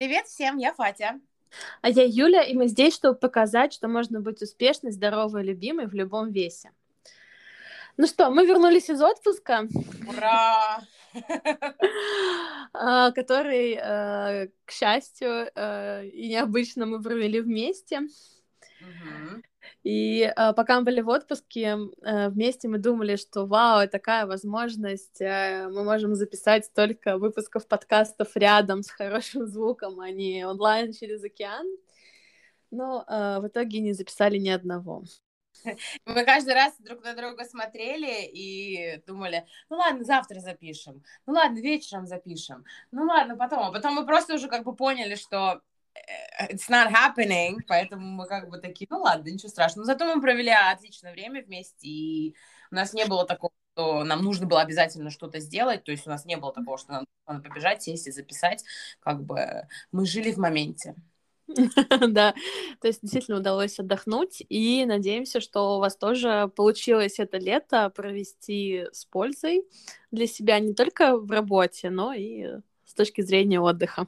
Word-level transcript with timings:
Привет 0.00 0.28
всем, 0.28 0.56
я 0.56 0.72
Фатя. 0.72 1.20
А 1.82 1.90
я 1.90 2.04
Юля, 2.06 2.42
и 2.42 2.54
мы 2.54 2.68
здесь, 2.68 2.94
чтобы 2.94 3.18
показать, 3.18 3.74
что 3.74 3.86
можно 3.86 4.22
быть 4.22 4.40
успешной, 4.40 4.92
здоровой, 4.92 5.44
любимой 5.44 5.88
в 5.88 5.92
любом 5.92 6.32
весе. 6.32 6.70
Ну 7.98 8.06
что, 8.06 8.30
мы 8.30 8.46
вернулись 8.46 8.88
из 8.88 9.02
отпуска. 9.02 9.68
Ура! 10.08 10.80
А, 12.72 13.10
который, 13.10 13.74
э, 13.74 14.48
к 14.64 14.70
счастью, 14.70 15.50
э, 15.54 16.06
и 16.06 16.28
необычно 16.30 16.86
мы 16.86 17.02
провели 17.02 17.42
вместе. 17.42 18.00
И 19.82 20.22
э, 20.22 20.52
пока 20.52 20.78
мы 20.78 20.84
были 20.84 21.00
в 21.00 21.08
отпуске, 21.08 21.78
э, 22.02 22.28
вместе 22.28 22.68
мы 22.68 22.78
думали, 22.78 23.16
что 23.16 23.46
вау, 23.46 23.88
такая 23.88 24.26
возможность, 24.26 25.20
э, 25.20 25.68
мы 25.68 25.84
можем 25.84 26.14
записать 26.14 26.66
столько 26.66 27.18
выпусков 27.18 27.66
подкастов 27.66 28.36
рядом 28.36 28.82
с 28.82 28.90
хорошим 28.90 29.46
звуком, 29.46 30.00
а 30.00 30.10
не 30.10 30.44
онлайн 30.44 30.92
через 30.92 31.24
океан. 31.24 31.66
Но 32.70 33.04
э, 33.08 33.40
в 33.40 33.48
итоге 33.48 33.80
не 33.80 33.92
записали 33.92 34.38
ни 34.38 34.48
одного. 34.48 35.04
Мы 36.06 36.24
каждый 36.24 36.54
раз 36.54 36.74
друг 36.78 37.02
на 37.02 37.14
друга 37.14 37.44
смотрели 37.44 38.24
и 38.24 39.02
думали, 39.06 39.46
ну 39.68 39.76
ладно, 39.76 40.04
завтра 40.04 40.40
запишем, 40.40 41.02
ну 41.26 41.34
ладно, 41.34 41.58
вечером 41.58 42.06
запишем, 42.06 42.64
ну 42.90 43.04
ладно, 43.04 43.36
потом. 43.36 43.60
А 43.60 43.72
потом 43.72 43.94
мы 43.94 44.06
просто 44.06 44.34
уже 44.34 44.48
как 44.48 44.64
бы 44.64 44.74
поняли, 44.74 45.14
что 45.14 45.62
it's 46.48 46.68
not 46.68 46.90
happening, 46.90 47.58
поэтому 47.66 48.06
мы 48.06 48.26
как 48.26 48.48
бы 48.48 48.58
такие, 48.58 48.86
ну 48.90 49.00
ладно, 49.00 49.28
ничего 49.28 49.48
страшного. 49.48 49.86
Но 49.86 49.92
зато 49.92 50.04
мы 50.04 50.20
провели 50.20 50.50
отличное 50.50 51.12
время 51.12 51.42
вместе, 51.42 51.86
и 51.86 52.36
у 52.70 52.74
нас 52.74 52.92
не 52.92 53.04
было 53.06 53.26
такого, 53.26 53.52
что 53.74 54.04
нам 54.04 54.22
нужно 54.22 54.46
было 54.46 54.62
обязательно 54.62 55.10
что-то 55.10 55.40
сделать, 55.40 55.84
то 55.84 55.92
есть 55.92 56.06
у 56.06 56.10
нас 56.10 56.24
не 56.24 56.36
было 56.36 56.52
такого, 56.52 56.78
что 56.78 56.92
нам 56.92 57.06
надо 57.26 57.42
побежать, 57.48 57.82
сесть 57.82 58.06
и 58.06 58.10
записать, 58.10 58.64
как 59.00 59.22
бы 59.24 59.66
мы 59.92 60.06
жили 60.06 60.32
в 60.32 60.38
моменте. 60.38 60.94
Да, 62.08 62.34
то 62.80 62.86
есть 62.86 63.00
действительно 63.02 63.38
удалось 63.38 63.78
отдохнуть, 63.78 64.42
и 64.48 64.84
надеемся, 64.86 65.40
что 65.40 65.76
у 65.76 65.80
вас 65.80 65.96
тоже 65.96 66.50
получилось 66.54 67.18
это 67.18 67.38
лето 67.38 67.90
провести 67.90 68.86
с 68.92 69.04
пользой 69.04 69.64
для 70.12 70.28
себя 70.28 70.60
не 70.60 70.74
только 70.74 71.16
в 71.16 71.28
работе, 71.30 71.90
но 71.90 72.12
и 72.12 72.60
с 72.84 72.94
точки 72.94 73.20
зрения 73.22 73.60
отдыха. 73.60 74.06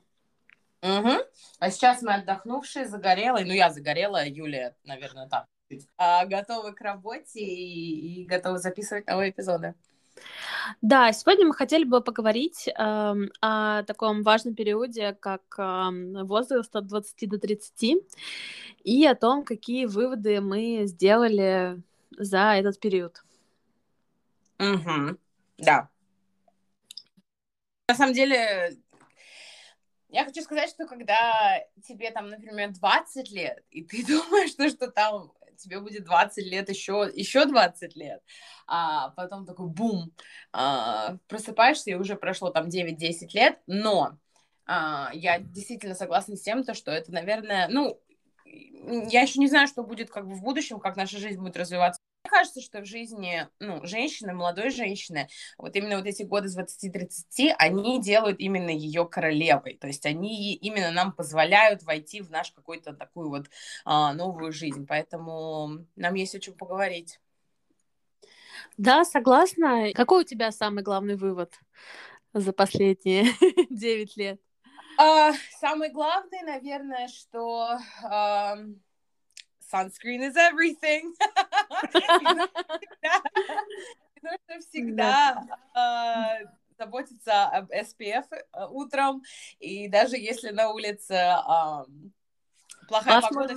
Угу. 0.82 1.10
А 1.60 1.70
сейчас 1.70 2.02
мы 2.02 2.14
отдохнувшие, 2.14 2.86
загорелые, 2.86 3.46
ну 3.46 3.52
я 3.52 3.70
загорелая, 3.70 4.28
Юлия, 4.28 4.76
наверное, 4.84 5.28
так, 5.28 5.46
а, 5.96 6.26
готовы 6.26 6.72
к 6.72 6.80
работе 6.80 7.40
и, 7.40 8.22
и 8.22 8.24
готовы 8.26 8.58
записывать 8.58 9.06
новые 9.06 9.30
эпизоды. 9.30 9.74
Да, 10.82 11.12
сегодня 11.12 11.46
мы 11.46 11.54
хотели 11.54 11.84
бы 11.84 12.02
поговорить 12.02 12.68
э, 12.68 12.72
о 13.40 13.82
таком 13.84 14.22
важном 14.22 14.54
периоде, 14.54 15.16
как 15.18 15.42
э, 15.58 16.22
возраст 16.24 16.74
от 16.76 16.86
20 16.86 17.28
до 17.28 17.38
30, 17.38 17.96
и 18.84 19.06
о 19.06 19.14
том, 19.14 19.44
какие 19.44 19.86
выводы 19.86 20.40
мы 20.40 20.82
сделали 20.84 21.80
за 22.10 22.54
этот 22.54 22.78
период. 22.78 23.22
Угу. 24.58 25.16
Да. 25.58 25.88
На 27.88 27.94
самом 27.94 28.12
деле, 28.12 28.76
я 30.12 30.24
хочу 30.26 30.42
сказать, 30.42 30.68
что 30.68 30.86
когда 30.86 31.58
тебе 31.88 32.10
там, 32.10 32.28
например, 32.28 32.70
20 32.72 33.30
лет, 33.30 33.64
и 33.70 33.82
ты 33.82 34.06
думаешь, 34.06 34.50
что, 34.50 34.68
что 34.68 34.90
там 34.90 35.32
тебе 35.56 35.80
будет 35.80 36.04
20 36.04 36.44
лет, 36.46 36.68
еще, 36.68 37.10
еще 37.14 37.46
20 37.46 37.96
лет, 37.96 38.22
а 38.66 39.10
потом 39.10 39.46
такой 39.46 39.68
бум, 39.68 40.12
а, 40.52 41.16
просыпаешься, 41.28 41.90
и 41.90 41.94
уже 41.94 42.16
прошло 42.16 42.50
там 42.50 42.68
9-10 42.68 43.28
лет, 43.32 43.58
но 43.66 44.18
а, 44.66 45.10
я 45.14 45.38
действительно 45.38 45.94
согласна 45.94 46.36
с 46.36 46.42
тем, 46.42 46.64
то, 46.64 46.74
что 46.74 46.90
это, 46.90 47.10
наверное, 47.10 47.68
ну, 47.68 47.98
я 48.44 49.22
еще 49.22 49.38
не 49.38 49.48
знаю, 49.48 49.66
что 49.66 49.82
будет 49.82 50.10
как 50.10 50.26
бы 50.26 50.34
в 50.34 50.42
будущем, 50.42 50.78
как 50.78 50.96
наша 50.96 51.18
жизнь 51.18 51.40
будет 51.40 51.56
развиваться 51.56 52.01
кажется, 52.32 52.60
что 52.60 52.80
в 52.80 52.86
жизни 52.86 53.46
ну, 53.60 53.84
женщины, 53.86 54.32
молодой 54.32 54.70
женщины, 54.70 55.28
вот 55.58 55.76
именно 55.76 55.96
вот 55.96 56.06
эти 56.06 56.22
годы 56.22 56.48
с 56.48 56.58
20-30, 56.58 57.54
они 57.58 58.00
делают 58.00 58.40
именно 58.40 58.70
ее 58.70 59.06
королевой. 59.06 59.76
То 59.76 59.86
есть 59.86 60.06
они 60.06 60.54
именно 60.54 60.90
нам 60.90 61.12
позволяют 61.12 61.82
войти 61.82 62.22
в 62.22 62.30
наш 62.30 62.50
какой-то 62.50 62.94
такую 62.94 63.28
вот 63.28 63.50
а, 63.84 64.14
новую 64.14 64.52
жизнь. 64.52 64.86
Поэтому 64.88 65.86
нам 65.94 66.14
есть 66.14 66.34
о 66.34 66.40
чем 66.40 66.54
поговорить. 66.54 67.20
Да, 68.76 69.04
согласна. 69.04 69.92
Какой 69.94 70.22
у 70.22 70.26
тебя 70.26 70.50
самый 70.50 70.82
главный 70.82 71.16
вывод 71.16 71.52
за 72.32 72.52
последние 72.52 73.26
9 73.70 74.16
лет? 74.16 74.40
Uh, 75.00 75.34
самый 75.58 75.90
главный, 75.90 76.42
наверное, 76.42 77.08
что 77.08 77.78
uh, 78.04 78.74
sunscreen 79.72 80.22
is 80.22 80.36
everything. 80.36 81.14
Нужно 84.22 84.60
всегда 84.60 85.44
а, 85.74 86.38
заботиться 86.78 87.44
об 87.46 87.70
SPF 87.70 88.26
э, 88.30 88.66
утром, 88.70 89.22
и 89.58 89.88
даже 89.88 90.16
если 90.16 90.50
на 90.50 90.70
улице 90.70 91.34
плохая 92.88 93.20
погода, 93.20 93.54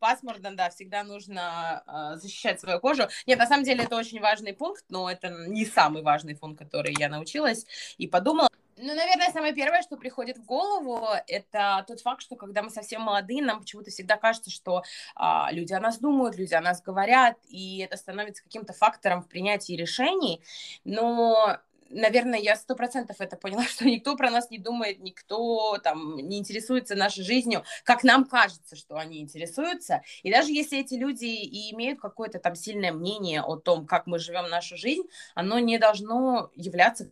пасмурно, 0.00 0.56
да, 0.56 0.70
всегда 0.70 1.04
нужно 1.04 1.84
э, 1.86 2.16
защищать 2.16 2.58
свою 2.58 2.80
кожу. 2.80 3.04
Нет, 3.26 3.38
на 3.38 3.46
самом 3.46 3.64
деле 3.64 3.84
это 3.84 3.96
очень 3.96 4.20
важный 4.20 4.52
пункт, 4.52 4.84
но 4.88 5.08
это 5.08 5.28
не 5.46 5.64
самый 5.66 6.02
важный 6.02 6.34
пункт, 6.34 6.58
который 6.58 6.94
я 6.98 7.08
научилась 7.08 7.66
и 7.98 8.08
подумала. 8.08 8.48
Ну, 8.82 8.94
наверное, 8.94 9.30
самое 9.30 9.54
первое, 9.54 9.82
что 9.82 9.98
приходит 9.98 10.38
в 10.38 10.44
голову, 10.44 11.06
это 11.26 11.84
тот 11.86 12.00
факт, 12.00 12.22
что 12.22 12.36
когда 12.36 12.62
мы 12.62 12.70
совсем 12.70 13.02
молодые, 13.02 13.42
нам 13.42 13.60
почему-то 13.60 13.90
всегда 13.90 14.16
кажется, 14.16 14.50
что 14.50 14.82
а, 15.14 15.50
люди 15.52 15.74
о 15.74 15.80
нас 15.80 15.98
думают, 15.98 16.36
люди 16.36 16.54
о 16.54 16.62
нас 16.62 16.80
говорят, 16.80 17.36
и 17.46 17.80
это 17.80 17.98
становится 17.98 18.42
каким-то 18.42 18.72
фактором 18.72 19.22
в 19.22 19.28
принятии 19.28 19.74
решений. 19.74 20.42
Но 20.84 21.58
наверное, 21.90 22.38
я 22.38 22.56
сто 22.56 22.74
процентов 22.74 23.16
это 23.20 23.36
поняла, 23.36 23.64
что 23.68 23.84
никто 23.84 24.16
про 24.16 24.30
нас 24.30 24.50
не 24.50 24.58
думает, 24.58 25.00
никто 25.00 25.76
там 25.78 26.16
не 26.16 26.38
интересуется 26.38 26.94
нашей 26.94 27.22
жизнью, 27.22 27.64
как 27.84 28.02
нам 28.02 28.24
кажется, 28.24 28.76
что 28.76 28.96
они 28.96 29.20
интересуются. 29.20 30.02
И 30.22 30.30
даже 30.30 30.52
если 30.52 30.78
эти 30.78 30.94
люди 30.94 31.26
и 31.26 31.74
имеют 31.74 32.00
какое-то 32.00 32.38
там 32.38 32.54
сильное 32.54 32.92
мнение 32.92 33.42
о 33.42 33.56
том, 33.56 33.86
как 33.86 34.06
мы 34.06 34.18
живем 34.18 34.48
нашу 34.48 34.78
жизнь, 34.78 35.04
оно 35.34 35.58
не 35.58 35.78
должно 35.78 36.50
являться 36.54 37.10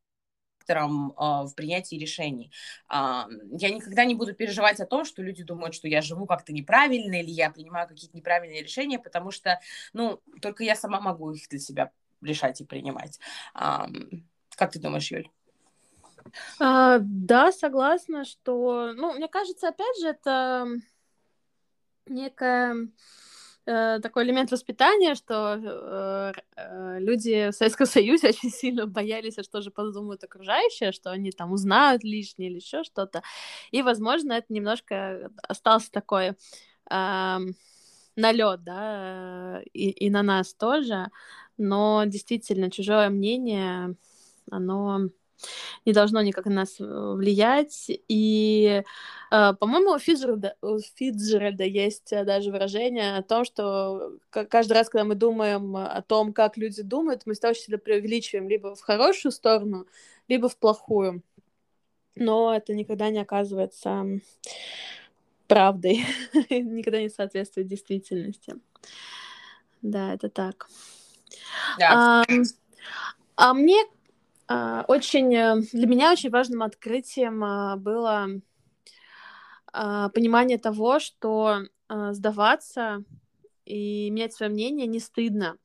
фактором 0.69 1.13
э, 1.13 1.47
в 1.47 1.55
принятии 1.55 1.97
решений. 1.97 2.53
Э, 2.91 3.25
я 3.53 3.71
никогда 3.71 4.05
не 4.05 4.15
буду 4.15 4.35
переживать 4.35 4.81
о 4.81 4.87
том, 4.87 5.05
что 5.05 5.23
люди 5.23 5.43
думают, 5.43 5.75
что 5.75 5.89
я 5.89 6.03
живу 6.03 6.27
как-то 6.27 6.53
неправильно 6.53 7.21
или 7.21 7.31
я 7.31 7.51
принимаю 7.51 7.89
какие-то 7.89 8.17
неправильные 8.17 8.63
решения, 8.63 8.99
потому 8.99 9.31
что, 9.31 9.61
ну, 9.93 10.21
только 10.41 10.65
я 10.65 10.75
сама 10.75 11.01
могу 11.01 11.33
их 11.33 11.49
для 11.49 11.59
себя 11.59 11.91
решать 12.23 12.61
и 12.61 12.65
принимать. 12.65 13.19
Э, 13.55 13.87
как 14.57 14.73
ты 14.73 14.79
думаешь, 14.79 15.11
Юль? 15.11 15.29
А, 16.61 16.99
да, 17.01 17.53
согласна, 17.53 18.25
что, 18.25 18.93
ну, 18.95 19.15
мне 19.15 19.29
кажется, 19.29 19.69
опять 19.69 19.99
же, 20.01 20.09
это 20.09 20.67
некая 22.07 22.89
Э, 23.69 24.01
такой 24.01 24.25
элемент 24.25 24.51
воспитания, 24.51 25.15
что 25.15 25.61
э, 25.63 26.33
э, 26.57 27.01
люди 27.01 27.51
в 27.51 27.53
Советском 27.53 27.87
Союзе 27.87 28.29
очень 28.31 28.51
сильно 28.51 28.87
боялись, 28.87 29.37
а 29.37 29.43
что 29.43 29.61
же 29.61 29.71
подумают 29.71 30.25
окружающие, 30.25 30.91
что 30.91 31.11
они 31.11 31.33
там 31.33 31.53
узнают 31.53 32.03
лишнее 32.03 32.49
или 32.49 32.57
еще 32.57 32.83
что-то. 32.83 33.23
И, 33.71 33.83
возможно, 33.83 34.33
это 34.33 34.47
немножко 34.51 35.31
остался 35.47 35.93
такой 35.93 36.29
э, 36.29 36.35
налет, 38.17 38.65
да, 38.65 39.61
и, 39.75 39.91
и 39.91 40.09
на 40.09 40.23
нас 40.23 40.55
тоже. 40.55 41.09
Но 41.59 42.05
действительно, 42.07 42.71
чужое 42.71 43.11
мнение, 43.11 43.97
оно 44.51 45.11
не 45.85 45.93
должно 45.93 46.21
никак 46.23 46.47
на 46.47 46.53
нас 46.53 46.81
э, 46.81 46.85
влиять. 46.85 47.91
И, 48.09 48.83
э, 49.31 49.53
по-моему, 49.55 49.93
у 49.93 49.99
Фиджеральда, 49.99 50.57
у 50.63 50.79
Фиджеральда 50.79 51.65
есть 51.65 52.13
э, 52.13 52.25
даже 52.25 52.51
выражение 52.51 53.17
о 53.17 53.23
том, 53.23 53.45
что 53.45 54.13
каждый 54.31 54.73
раз, 54.73 54.89
когда 54.89 55.05
мы 55.05 55.15
думаем 55.15 55.77
о 55.77 56.03
том, 56.03 56.33
как 56.33 56.57
люди 56.57 56.83
думают, 56.83 57.23
мы 57.27 57.35
всегда 57.35 57.51
очень 57.51 57.63
сильно 57.63 57.79
преувеличиваем 57.79 58.49
либо 58.49 58.75
в 58.75 58.81
хорошую 58.81 59.33
сторону, 59.33 59.87
либо 60.29 60.49
в 60.49 60.57
плохую. 60.57 61.23
Но 62.15 62.55
это 62.55 62.75
никогда 62.75 63.11
не 63.11 63.21
оказывается 63.21 64.05
правдой, 65.47 66.05
никогда 66.51 67.01
не 67.01 67.09
соответствует 67.09 67.69
действительности. 67.69 68.57
Да, 69.83 70.15
это 70.15 70.29
так. 70.29 70.69
Да. 71.79 72.23
А, 72.23 72.25
а 73.37 73.55
мне 73.55 73.85
очень 74.49 75.35
э, 75.35 75.57
для 75.73 75.87
меня 75.87 76.13
очень 76.13 76.31
важным 76.31 76.63
открытием 76.63 77.45
а, 77.45 77.77
было 77.77 78.29
а, 79.73 80.09
понимание 80.09 80.59
того, 80.59 80.99
что 80.99 81.65
сдаваться 81.89 83.05
и 83.65 84.09
иметь 84.09 84.35
свое 84.35 84.51
мнение 84.51 84.87
не 84.87 84.99
стыдно, 84.99 85.57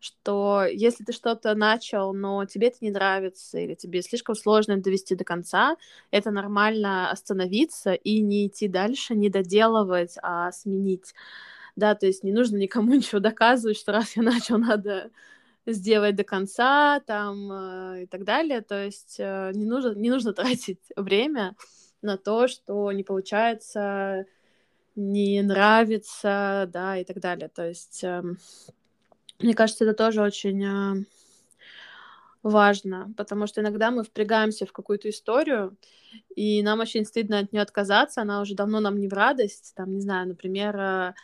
что 0.00 0.64
если 0.70 1.04
ты 1.04 1.12
что-то 1.12 1.54
начал, 1.54 2.12
но 2.14 2.44
тебе 2.44 2.68
это 2.68 2.78
не 2.80 2.90
нравится, 2.90 3.58
или 3.58 3.74
тебе 3.74 4.02
слишком 4.02 4.34
сложно 4.34 4.76
довести 4.76 5.14
до 5.14 5.24
конца, 5.24 5.76
это 6.10 6.30
нормально 6.30 7.10
остановиться 7.10 7.94
и 7.94 8.20
не 8.20 8.46
идти 8.46 8.68
дальше, 8.68 9.14
не 9.14 9.30
доделывать, 9.30 10.16
а 10.22 10.52
сменить. 10.52 11.14
Да, 11.76 11.94
то 11.94 12.06
есть 12.06 12.24
не 12.24 12.32
нужно 12.32 12.56
никому 12.56 12.92
ничего 12.94 13.20
доказывать, 13.20 13.78
что 13.78 13.92
раз 13.92 14.16
я 14.16 14.22
начал, 14.22 14.58
надо 14.58 15.10
сделать 15.66 16.14
до 16.14 16.24
конца, 16.24 17.00
там, 17.00 17.52
э, 17.52 18.02
и 18.04 18.06
так 18.06 18.24
далее. 18.24 18.60
То 18.60 18.84
есть 18.84 19.16
э, 19.18 19.50
не 19.54 19.66
нужно, 19.66 19.94
не 19.94 20.10
нужно 20.10 20.32
тратить 20.34 20.80
время 20.96 21.56
на 22.02 22.16
то, 22.16 22.48
что 22.48 22.90
не 22.92 23.02
получается, 23.02 24.26
не 24.94 25.42
нравится, 25.42 26.68
да, 26.72 26.96
и 26.96 27.04
так 27.04 27.20
далее. 27.20 27.48
То 27.48 27.66
есть, 27.66 28.02
э, 28.04 28.22
мне 29.40 29.54
кажется, 29.54 29.84
это 29.84 29.94
тоже 29.94 30.22
очень 30.22 30.64
э, 30.64 31.04
важно, 32.42 33.12
потому 33.16 33.46
что 33.46 33.60
иногда 33.60 33.90
мы 33.90 34.04
впрягаемся 34.04 34.66
в 34.66 34.72
какую-то 34.72 35.10
историю, 35.10 35.76
и 36.34 36.62
нам 36.62 36.80
очень 36.80 37.04
стыдно 37.04 37.40
от 37.40 37.52
нее 37.52 37.62
отказаться, 37.62 38.22
она 38.22 38.40
уже 38.40 38.54
давно 38.54 38.80
нам 38.80 38.98
не 38.98 39.08
в 39.08 39.12
радость, 39.12 39.74
там, 39.74 39.94
не 39.94 40.00
знаю, 40.00 40.28
например, 40.28 41.14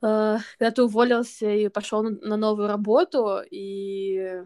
когда 0.00 0.70
ты 0.74 0.82
уволился 0.82 1.50
и 1.50 1.68
пошел 1.68 2.02
на, 2.02 2.36
новую 2.36 2.68
работу, 2.68 3.40
и 3.50 4.42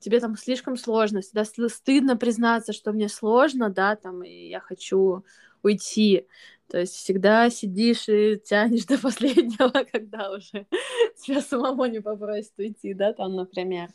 тебе 0.00 0.20
там 0.20 0.36
слишком 0.36 0.76
сложно, 0.76 1.20
всегда 1.20 1.44
стыдно 1.44 2.16
признаться, 2.16 2.72
что 2.72 2.92
мне 2.92 3.08
сложно, 3.08 3.70
да, 3.70 3.96
там, 3.96 4.22
и 4.22 4.48
я 4.48 4.60
хочу 4.60 5.24
уйти. 5.62 6.26
То 6.68 6.78
есть 6.78 6.94
всегда 6.94 7.48
сидишь 7.50 8.08
и 8.08 8.40
тянешь 8.44 8.84
до 8.86 8.98
последнего, 8.98 9.84
когда 9.92 10.30
уже 10.30 10.66
тебя 11.24 11.40
самому 11.40 11.86
не 11.86 12.00
попросят 12.00 12.52
уйти, 12.58 12.94
да, 12.94 13.12
там, 13.12 13.34
например. 13.34 13.90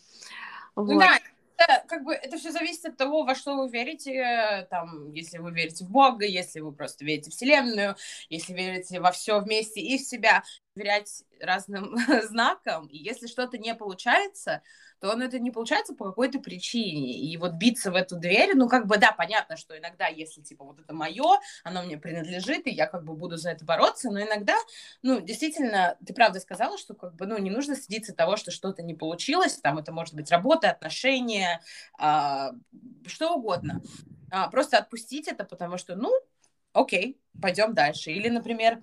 Вот. 0.75 0.93
Ну 0.93 0.99
да, 0.99 1.17
это, 1.57 1.83
как 1.87 2.03
бы 2.03 2.13
это 2.13 2.37
все 2.37 2.51
зависит 2.51 2.85
от 2.85 2.97
того, 2.97 3.23
во 3.23 3.35
что 3.35 3.55
вы 3.55 3.69
верите, 3.69 4.67
там, 4.69 5.11
если 5.11 5.37
вы 5.37 5.51
верите 5.51 5.85
в 5.85 5.89
Бога, 5.89 6.25
если 6.25 6.59
вы 6.59 6.71
просто 6.71 7.05
верите 7.05 7.29
в 7.29 7.33
Вселенную, 7.33 7.95
если 8.29 8.53
верите 8.53 8.99
во 8.99 9.11
все 9.11 9.39
вместе 9.39 9.81
и 9.81 9.97
в 9.97 10.01
себя, 10.01 10.43
доверять 10.75 11.23
разным 11.39 11.95
знакам, 12.23 12.87
и 12.87 12.97
если 12.97 13.27
что-то 13.27 13.57
не 13.57 13.75
получается, 13.75 14.61
то 14.99 15.09
он 15.09 15.21
это 15.21 15.39
не 15.39 15.51
получается 15.51 15.95
по 15.95 16.05
какой-то 16.05 16.39
причине. 16.39 17.19
И 17.19 17.35
вот 17.37 17.53
биться 17.53 17.91
в 17.91 17.95
эту 17.95 18.17
дверь, 18.17 18.51
ну, 18.55 18.69
как 18.69 18.85
бы, 18.85 18.97
да, 18.97 19.11
понятно, 19.11 19.57
что 19.57 19.77
иногда, 19.77 20.07
если, 20.07 20.41
типа, 20.41 20.63
вот 20.63 20.79
это 20.79 20.93
мое, 20.93 21.39
оно 21.63 21.81
мне 21.83 21.97
принадлежит, 21.97 22.67
и 22.67 22.71
я, 22.71 22.85
как 22.85 23.03
бы, 23.03 23.13
буду 23.15 23.37
за 23.37 23.49
это 23.49 23.65
бороться, 23.65 24.11
но 24.11 24.21
иногда, 24.21 24.55
ну, 25.01 25.19
действительно, 25.19 25.97
ты 26.05 26.13
правда 26.13 26.39
сказала, 26.39 26.77
что, 26.77 26.93
как 26.93 27.15
бы, 27.15 27.25
ну, 27.25 27.37
не 27.39 27.49
нужно 27.49 27.75
стыдиться 27.75 28.13
того, 28.13 28.37
что 28.37 28.51
что-то 28.51 28.83
не 28.83 28.93
получилось, 28.93 29.57
там, 29.57 29.79
это 29.79 29.91
может 29.91 30.13
быть 30.13 30.29
работа, 30.29 30.69
отношения, 30.69 31.61
а, 31.97 32.51
что 33.07 33.33
угодно. 33.33 33.81
А, 34.31 34.49
просто 34.49 34.77
отпустить 34.77 35.27
это, 35.27 35.45
потому 35.45 35.77
что, 35.77 35.95
ну, 35.95 36.11
окей, 36.73 37.19
пойдем 37.41 37.73
дальше. 37.73 38.11
Или, 38.11 38.29
например, 38.29 38.81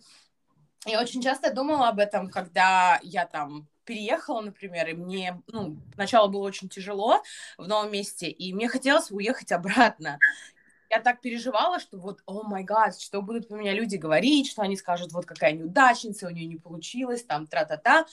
я 0.86 1.00
очень 1.00 1.22
часто 1.22 1.52
думала 1.52 1.88
об 1.88 1.98
этом, 1.98 2.30
когда 2.30 2.98
я 3.02 3.26
там 3.26 3.68
переехала, 3.84 4.42
например, 4.42 4.88
и 4.88 4.92
мне, 4.92 5.42
ну, 5.46 5.78
сначала 5.94 6.28
было 6.28 6.42
очень 6.42 6.68
тяжело 6.68 7.22
в 7.56 7.66
новом 7.66 7.90
месте, 7.90 8.28
и 8.28 8.52
мне 8.52 8.68
хотелось 8.68 9.10
уехать 9.10 9.50
обратно. 9.50 10.18
Я 10.90 11.00
так 11.00 11.20
переживала, 11.20 11.80
что 11.80 11.98
вот, 11.98 12.20
о 12.26 12.42
май 12.42 12.64
гад, 12.64 12.98
что 13.00 13.22
будут 13.22 13.48
про 13.48 13.56
меня 13.56 13.72
люди 13.72 13.96
говорить, 13.96 14.50
что 14.50 14.62
они 14.62 14.76
скажут, 14.76 15.12
вот 15.12 15.26
какая 15.26 15.52
неудачница, 15.52 16.26
у 16.26 16.30
нее 16.30 16.46
не 16.46 16.56
получилось, 16.56 17.24
там, 17.24 17.46
тра-та-та. 17.46 18.06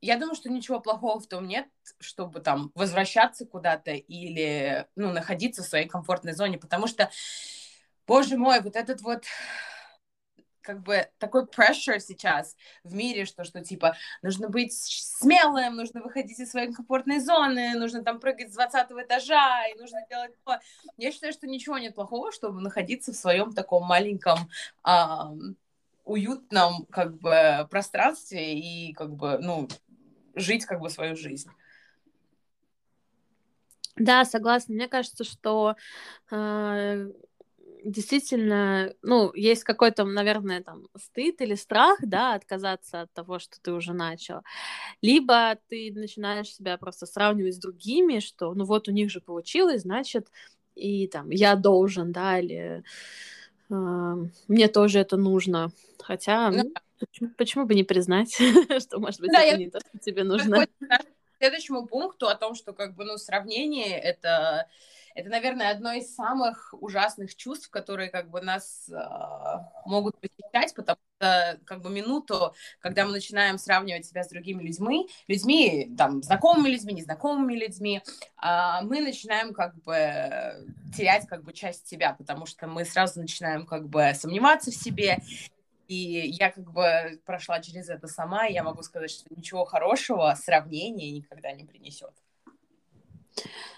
Я 0.00 0.16
думаю, 0.18 0.34
что 0.34 0.50
ничего 0.50 0.80
плохого 0.80 1.20
в 1.20 1.26
том 1.28 1.46
нет, 1.46 1.66
чтобы 2.00 2.40
там 2.40 2.72
возвращаться 2.74 3.46
куда-то 3.46 3.92
или, 3.92 4.86
ну, 4.96 5.12
находиться 5.12 5.62
в 5.62 5.66
своей 5.66 5.88
комфортной 5.88 6.34
зоне, 6.34 6.58
потому 6.58 6.88
что, 6.88 7.10
боже 8.08 8.36
мой, 8.36 8.60
вот 8.60 8.74
этот 8.74 9.00
вот 9.02 9.24
как 10.62 10.82
бы 10.82 11.08
такой 11.18 11.44
pressure 11.44 11.98
сейчас 11.98 12.56
в 12.84 12.94
мире, 12.94 13.24
что, 13.24 13.44
что 13.44 13.62
типа 13.62 13.96
нужно 14.22 14.48
быть 14.48 14.72
смелым, 14.72 15.76
нужно 15.76 16.02
выходить 16.02 16.38
из 16.38 16.50
своей 16.50 16.72
комфортной 16.72 17.18
зоны, 17.18 17.74
нужно 17.74 18.02
там 18.02 18.20
прыгать 18.20 18.50
с 18.50 18.54
20 18.54 18.90
этажа, 18.92 19.66
и 19.66 19.78
нужно 19.78 20.00
делать 20.08 20.32
то. 20.44 20.58
Я 20.96 21.12
считаю, 21.12 21.32
что 21.32 21.46
ничего 21.46 21.78
нет 21.78 21.94
плохого, 21.94 22.32
чтобы 22.32 22.60
находиться 22.60 23.12
в 23.12 23.16
своем 23.16 23.52
таком 23.52 23.84
маленьком 23.84 24.38
а, 24.82 25.32
уютном 26.04 26.86
как 26.86 27.18
бы 27.18 27.66
пространстве 27.70 28.58
и 28.58 28.92
как 28.92 29.14
бы, 29.14 29.38
ну, 29.38 29.68
жить 30.34 30.64
как 30.64 30.80
бы 30.80 30.90
свою 30.90 31.16
жизнь. 31.16 31.50
Да, 33.96 34.24
согласна. 34.24 34.74
Мне 34.74 34.88
кажется, 34.88 35.22
что 35.22 35.76
э, 36.30 37.08
действительно, 37.84 38.94
ну, 39.02 39.32
есть 39.34 39.64
какой-то, 39.64 40.04
наверное, 40.04 40.62
там 40.62 40.86
стыд 40.96 41.40
или 41.40 41.54
страх, 41.54 41.98
да, 42.02 42.34
отказаться 42.34 43.02
от 43.02 43.12
того, 43.12 43.38
что 43.38 43.60
ты 43.60 43.72
уже 43.72 43.92
начал. 43.92 44.42
Либо 45.00 45.56
ты 45.68 45.92
начинаешь 45.94 46.54
себя 46.54 46.76
просто 46.78 47.06
сравнивать 47.06 47.54
с 47.54 47.58
другими, 47.58 48.20
что, 48.20 48.54
ну, 48.54 48.64
вот 48.64 48.88
у 48.88 48.92
них 48.92 49.10
же 49.10 49.20
получилось, 49.20 49.82
значит, 49.82 50.28
и 50.74 51.06
там 51.08 51.30
я 51.30 51.54
должен, 51.56 52.12
да, 52.12 52.38
или 52.38 52.82
э, 53.70 54.14
мне 54.48 54.68
тоже 54.68 55.00
это 55.00 55.16
нужно. 55.16 55.70
Хотя, 56.00 56.50
ну, 56.50 56.72
почему, 56.98 57.30
почему 57.36 57.66
бы 57.66 57.74
не 57.74 57.84
признать, 57.84 58.32
что, 58.80 58.98
может 58.98 59.20
быть, 59.20 59.30
да, 59.32 59.42
это 59.42 59.52
я... 59.52 59.56
не 59.56 59.70
то, 59.70 59.80
что 59.80 59.98
тебе 59.98 60.24
нужно. 60.24 60.66
К 60.66 61.44
следующему 61.44 61.86
пункту 61.86 62.28
о 62.28 62.36
том, 62.36 62.54
что, 62.54 62.72
как 62.72 62.94
бы, 62.94 63.04
ну, 63.04 63.16
сравнение— 63.18 63.98
это 64.00 64.68
это, 65.14 65.28
наверное, 65.28 65.70
одно 65.70 65.92
из 65.92 66.14
самых 66.14 66.74
ужасных 66.80 67.34
чувств, 67.36 67.70
которые 67.70 68.08
как 68.08 68.30
бы 68.30 68.40
нас 68.40 68.88
э, 68.88 68.94
могут 69.84 70.16
посещать, 70.18 70.74
потому 70.74 70.98
что 71.16 71.58
как 71.64 71.82
бы 71.82 71.90
минуту, 71.90 72.54
когда 72.80 73.04
мы 73.04 73.12
начинаем 73.12 73.58
сравнивать 73.58 74.06
себя 74.06 74.24
с 74.24 74.28
другими 74.28 74.62
людьми, 74.62 75.08
людьми, 75.28 75.92
там, 75.96 76.22
знакомыми 76.22 76.70
людьми, 76.70 76.94
незнакомыми 76.94 77.54
людьми, 77.54 78.02
э, 78.42 78.78
мы 78.82 79.00
начинаем 79.00 79.52
как 79.52 79.74
бы 79.82 80.66
терять 80.96 81.26
как 81.26 81.44
бы 81.44 81.52
часть 81.52 81.86
себя, 81.86 82.14
потому 82.14 82.46
что 82.46 82.66
мы 82.66 82.84
сразу 82.84 83.20
начинаем 83.20 83.66
как 83.66 83.88
бы 83.88 84.12
сомневаться 84.14 84.70
в 84.70 84.74
себе, 84.74 85.18
и 85.88 86.30
я 86.30 86.50
как 86.50 86.70
бы 86.72 87.20
прошла 87.26 87.60
через 87.60 87.88
это 87.88 88.06
сама, 88.06 88.46
и 88.46 88.54
я 88.54 88.62
могу 88.62 88.82
сказать, 88.82 89.10
что 89.10 89.26
ничего 89.34 89.64
хорошего 89.64 90.34
сравнение 90.40 91.10
никогда 91.10 91.52
не 91.52 91.64
принесет. 91.64 92.14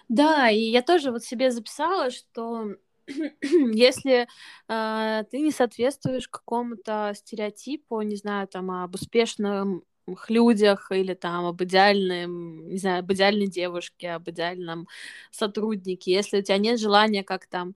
Да, 0.08 0.50
и 0.50 0.58
я 0.60 0.82
тоже 0.82 1.10
вот 1.10 1.24
себе 1.24 1.50
записала, 1.50 2.10
что 2.10 2.66
если 3.42 4.26
э, 4.68 5.24
ты 5.30 5.40
не 5.40 5.50
соответствуешь 5.50 6.28
какому-то 6.28 7.12
стереотипу, 7.16 8.00
не 8.02 8.16
знаю, 8.16 8.48
там, 8.48 8.70
об 8.70 8.94
успешном 8.94 9.84
людях 10.28 10.88
или 10.92 11.14
там 11.14 11.46
об 11.46 11.62
идеальном, 11.62 12.68
не 12.68 12.76
знаю, 12.78 13.00
об 13.00 13.12
идеальной 13.12 13.46
девушке, 13.46 14.10
об 14.12 14.28
идеальном 14.28 14.86
сотруднике, 15.30 16.12
если 16.12 16.40
у 16.40 16.42
тебя 16.42 16.58
нет 16.58 16.78
желания 16.78 17.24
как 17.24 17.46
там 17.46 17.74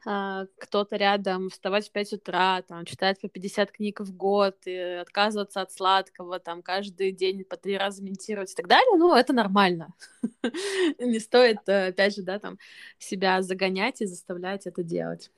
кто-то 0.00 0.96
рядом 0.96 1.50
вставать 1.50 1.88
в 1.88 1.92
5 1.92 2.12
утра, 2.14 2.62
там, 2.62 2.84
читать 2.84 3.20
по 3.20 3.28
50 3.28 3.72
книг 3.72 4.00
в 4.00 4.16
год, 4.16 4.56
и 4.64 4.76
отказываться 4.76 5.60
от 5.60 5.72
сладкого, 5.72 6.38
там, 6.38 6.62
каждый 6.62 7.12
день 7.12 7.44
по 7.44 7.56
три 7.56 7.76
раза 7.76 8.02
медитировать 8.02 8.52
и 8.52 8.54
так 8.54 8.68
далее, 8.68 8.96
ну, 8.96 9.14
это 9.14 9.32
нормально. 9.32 9.92
Не 10.98 11.18
стоит, 11.18 11.58
э, 11.66 11.88
опять 11.88 12.14
же, 12.14 12.22
да, 12.22 12.38
там, 12.38 12.58
себя 12.98 13.42
загонять 13.42 14.00
и 14.00 14.06
заставлять 14.06 14.66
это 14.66 14.82
делать. 14.82 15.30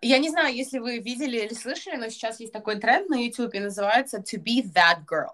Я 0.00 0.18
не 0.18 0.28
знаю, 0.30 0.54
если 0.54 0.78
вы 0.78 0.98
видели 0.98 1.38
или 1.38 1.54
слышали, 1.54 1.96
но 1.96 2.08
сейчас 2.08 2.38
есть 2.40 2.52
такой 2.52 2.78
тренд 2.78 3.08
на 3.08 3.16
YouTube, 3.16 3.54
и 3.54 3.60
называется 3.60 4.18
to 4.18 4.38
be 4.40 4.62
that 4.62 5.04
girl. 5.10 5.32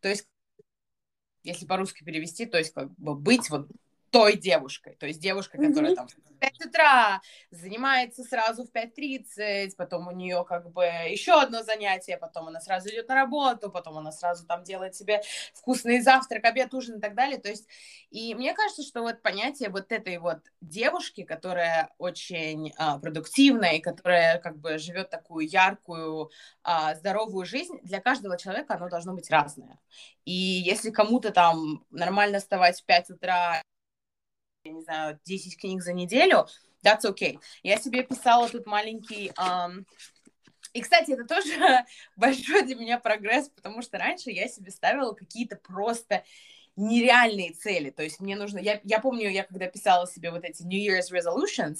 То 0.00 0.08
есть, 0.08 0.28
если 1.42 1.66
по-русски 1.66 2.04
перевести, 2.04 2.46
то 2.46 2.58
есть 2.58 2.72
как 2.72 2.94
бы 2.94 3.14
быть 3.14 3.50
вот 3.50 3.68
той 4.14 4.36
девушкой. 4.36 4.94
То 4.94 5.06
есть 5.06 5.18
девушка, 5.18 5.58
которая 5.58 5.90
mm-hmm. 5.90 5.96
там 5.96 6.06
в 6.06 6.38
5 6.38 6.66
утра 6.66 7.20
занимается 7.50 8.22
сразу 8.22 8.64
в 8.64 8.70
5.30, 8.72 9.72
потом 9.76 10.06
у 10.06 10.12
нее 10.12 10.44
как 10.48 10.70
бы 10.70 10.84
еще 10.84 11.32
одно 11.32 11.64
занятие, 11.64 12.16
потом 12.16 12.46
она 12.46 12.60
сразу 12.60 12.90
идет 12.90 13.08
на 13.08 13.16
работу, 13.16 13.72
потом 13.72 13.98
она 13.98 14.12
сразу 14.12 14.46
там 14.46 14.62
делает 14.62 14.94
себе 14.94 15.20
вкусный 15.52 16.00
завтрак, 16.00 16.44
обед, 16.44 16.72
ужин 16.74 16.98
и 16.98 17.00
так 17.00 17.16
далее. 17.16 17.38
То 17.38 17.48
есть, 17.48 17.66
и 18.10 18.36
мне 18.36 18.54
кажется, 18.54 18.84
что 18.84 19.02
вот 19.02 19.20
понятие 19.20 19.68
вот 19.68 19.90
этой 19.90 20.18
вот 20.18 20.38
девушки, 20.60 21.24
которая 21.24 21.90
очень 21.98 22.72
а, 22.76 23.00
продуктивная 23.00 23.78
и 23.78 23.80
которая 23.80 24.38
как 24.38 24.58
бы 24.58 24.78
живет 24.78 25.10
такую 25.10 25.48
яркую, 25.48 26.30
а, 26.62 26.94
здоровую 26.94 27.46
жизнь, 27.46 27.80
для 27.82 28.00
каждого 28.00 28.38
человека 28.38 28.74
оно 28.74 28.88
должно 28.88 29.12
быть 29.12 29.28
разное. 29.28 29.80
И 30.24 30.32
если 30.32 30.92
кому-то 30.92 31.32
там 31.32 31.84
нормально 31.90 32.38
вставать 32.38 32.80
в 32.80 32.84
5 32.84 33.10
утра 33.10 33.60
я 34.64 34.72
не 34.72 34.82
знаю, 34.82 35.18
10 35.24 35.58
книг 35.58 35.82
за 35.82 35.92
неделю, 35.92 36.46
that's 36.82 37.04
okay. 37.04 37.38
Я 37.62 37.76
себе 37.78 38.02
писала 38.02 38.48
тут 38.48 38.66
маленький 38.66 39.30
um, 39.38 39.84
И, 40.72 40.80
кстати, 40.80 41.12
это 41.12 41.24
тоже 41.24 41.84
большой 42.16 42.62
для 42.62 42.74
меня 42.74 42.98
прогресс, 42.98 43.48
потому 43.50 43.82
что 43.82 43.98
раньше 43.98 44.30
я 44.30 44.48
себе 44.48 44.70
ставила 44.70 45.12
какие-то 45.12 45.56
просто 45.56 46.24
нереальные 46.76 47.52
цели. 47.52 47.90
То 47.90 48.02
есть 48.02 48.20
мне 48.20 48.36
нужно... 48.36 48.58
Я, 48.58 48.80
я 48.84 49.00
помню, 49.00 49.30
я 49.30 49.44
когда 49.44 49.66
писала 49.66 50.06
себе 50.06 50.30
вот 50.30 50.44
эти 50.44 50.62
New 50.62 50.80
Year's 50.80 51.12
resolutions, 51.12 51.78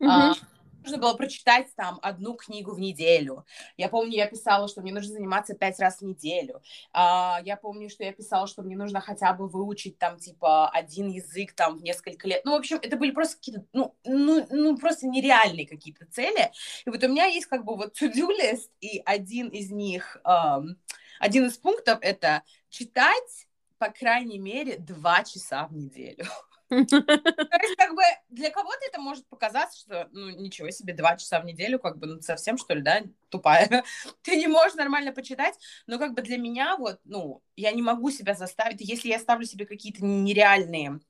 mm-hmm. 0.00 0.08
а, 0.08 0.34
нужно 0.82 0.98
было 0.98 1.14
прочитать 1.14 1.68
там 1.76 1.98
одну 2.02 2.34
книгу 2.34 2.72
в 2.72 2.80
неделю. 2.80 3.44
Я 3.76 3.88
помню, 3.88 4.16
я 4.16 4.26
писала, 4.26 4.68
что 4.68 4.82
мне 4.82 4.92
нужно 4.92 5.14
заниматься 5.14 5.54
пять 5.54 5.78
раз 5.78 5.98
в 5.98 6.02
неделю. 6.02 6.62
А, 6.92 7.40
я 7.44 7.56
помню, 7.56 7.88
что 7.88 8.04
я 8.04 8.12
писала, 8.12 8.46
что 8.46 8.62
мне 8.62 8.76
нужно 8.76 9.00
хотя 9.00 9.32
бы 9.32 9.48
выучить 9.48 9.98
там 9.98 10.18
типа 10.18 10.68
один 10.68 11.08
язык 11.08 11.52
там 11.54 11.78
в 11.78 11.82
несколько 11.82 12.28
лет. 12.28 12.42
Ну, 12.44 12.52
в 12.52 12.56
общем, 12.56 12.78
это 12.82 12.96
были 12.96 13.10
просто 13.10 13.36
какие-то, 13.36 13.64
ну, 13.72 13.94
ну, 14.04 14.46
ну 14.50 14.76
просто 14.76 15.06
нереальные 15.06 15.66
какие-то 15.66 16.06
цели. 16.06 16.50
И 16.84 16.90
вот 16.90 17.02
у 17.02 17.08
меня 17.08 17.26
есть 17.26 17.46
как 17.46 17.64
бы 17.64 17.76
вот 17.76 18.00
to-do 18.00 18.28
list, 18.28 18.70
и 18.80 19.00
один 19.04 19.48
из 19.48 19.70
них, 19.70 20.16
эм, 20.24 20.78
один 21.20 21.46
из 21.46 21.56
пунктов 21.58 21.98
это 22.00 22.42
читать 22.68 23.46
по 23.78 23.90
крайней 23.90 24.38
мере 24.38 24.78
два 24.78 25.24
часа 25.24 25.66
в 25.66 25.74
неделю. 25.74 26.24
То 26.72 27.58
есть, 27.62 27.76
как 27.76 27.94
бы, 27.94 28.02
для 28.30 28.50
кого-то 28.50 28.78
это 28.86 29.00
может 29.00 29.26
показаться, 29.28 29.78
что, 29.78 30.08
ну, 30.12 30.30
ничего 30.30 30.70
себе, 30.70 30.94
два 30.94 31.16
часа 31.16 31.40
в 31.40 31.44
неделю, 31.44 31.78
как 31.78 31.98
бы, 31.98 32.06
ну, 32.06 32.20
совсем, 32.22 32.56
что 32.56 32.74
ли, 32.74 32.82
да, 32.82 33.02
тупая. 33.28 33.84
Ты 34.22 34.36
не 34.36 34.46
можешь 34.46 34.74
нормально 34.74 35.12
почитать, 35.12 35.58
но, 35.86 35.98
как 35.98 36.14
бы, 36.14 36.22
для 36.22 36.38
меня, 36.38 36.76
вот, 36.76 36.98
ну, 37.04 37.42
я 37.56 37.72
не 37.72 37.82
могу 37.82 38.10
себя 38.10 38.34
заставить, 38.34 38.80
если 38.80 39.08
я 39.08 39.18
ставлю 39.18 39.44
себе 39.44 39.66
какие-то 39.66 40.04
нереальные, 40.04 41.00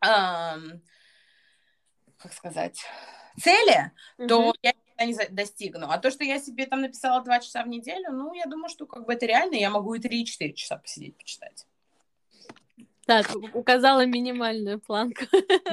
эм, 0.00 0.82
как 2.16 2.32
сказать, 2.32 2.80
цели, 3.38 3.92
mm-hmm. 4.18 4.26
то 4.28 4.54
я 4.62 4.72
не 5.04 5.14
достигну. 5.30 5.88
А 5.90 5.98
то, 5.98 6.10
что 6.10 6.24
я 6.24 6.38
себе 6.38 6.66
там 6.66 6.80
написала 6.80 7.22
два 7.22 7.40
часа 7.40 7.62
в 7.62 7.68
неделю, 7.68 8.12
ну, 8.12 8.32
я 8.32 8.46
думаю, 8.46 8.70
что, 8.70 8.86
как 8.86 9.04
бы, 9.04 9.12
это 9.12 9.26
реально, 9.26 9.56
я 9.56 9.68
могу 9.68 9.94
и 9.94 10.00
три-четыре 10.00 10.54
часа 10.54 10.76
посидеть, 10.76 11.18
почитать. 11.18 11.66
Так, 13.10 13.34
указала 13.54 14.06
минимальную 14.06 14.78
планку. 14.78 15.24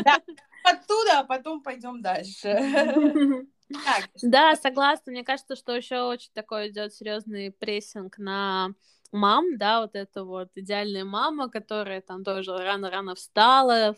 Да, 0.03 0.19
оттуда, 0.63 1.19
а 1.19 1.23
потом 1.23 1.61
пойдем 1.61 2.01
дальше. 2.01 3.45
Так. 3.85 4.09
Да, 4.23 4.55
согласна. 4.55 5.11
Мне 5.11 5.23
кажется, 5.23 5.55
что 5.55 5.75
еще 5.75 6.01
очень 6.01 6.31
такой 6.33 6.69
идет 6.69 6.95
серьезный 6.95 7.51
прессинг 7.51 8.17
на 8.17 8.69
мам, 9.11 9.57
да, 9.57 9.81
вот 9.81 9.93
это 9.93 10.23
вот 10.23 10.49
идеальная 10.55 11.05
мама, 11.05 11.47
которая 11.47 12.01
там 12.01 12.23
тоже 12.23 12.57
рано-рано 12.57 13.13
встала, 13.13 13.95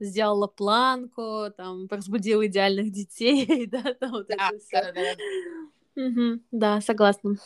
сделала 0.00 0.46
планку, 0.46 1.50
там, 1.56 1.88
разбудила 1.90 2.46
идеальных 2.46 2.90
детей, 2.90 3.66
да, 3.70 3.82
там 4.00 4.12
вот 4.12 4.28
да, 4.28 4.34
это 4.34 4.58
все. 4.60 4.82
Да, 4.82 4.92
да, 4.92 5.14
да. 5.14 6.06
Угу, 6.06 6.40
да, 6.52 6.80
согласна. 6.80 7.36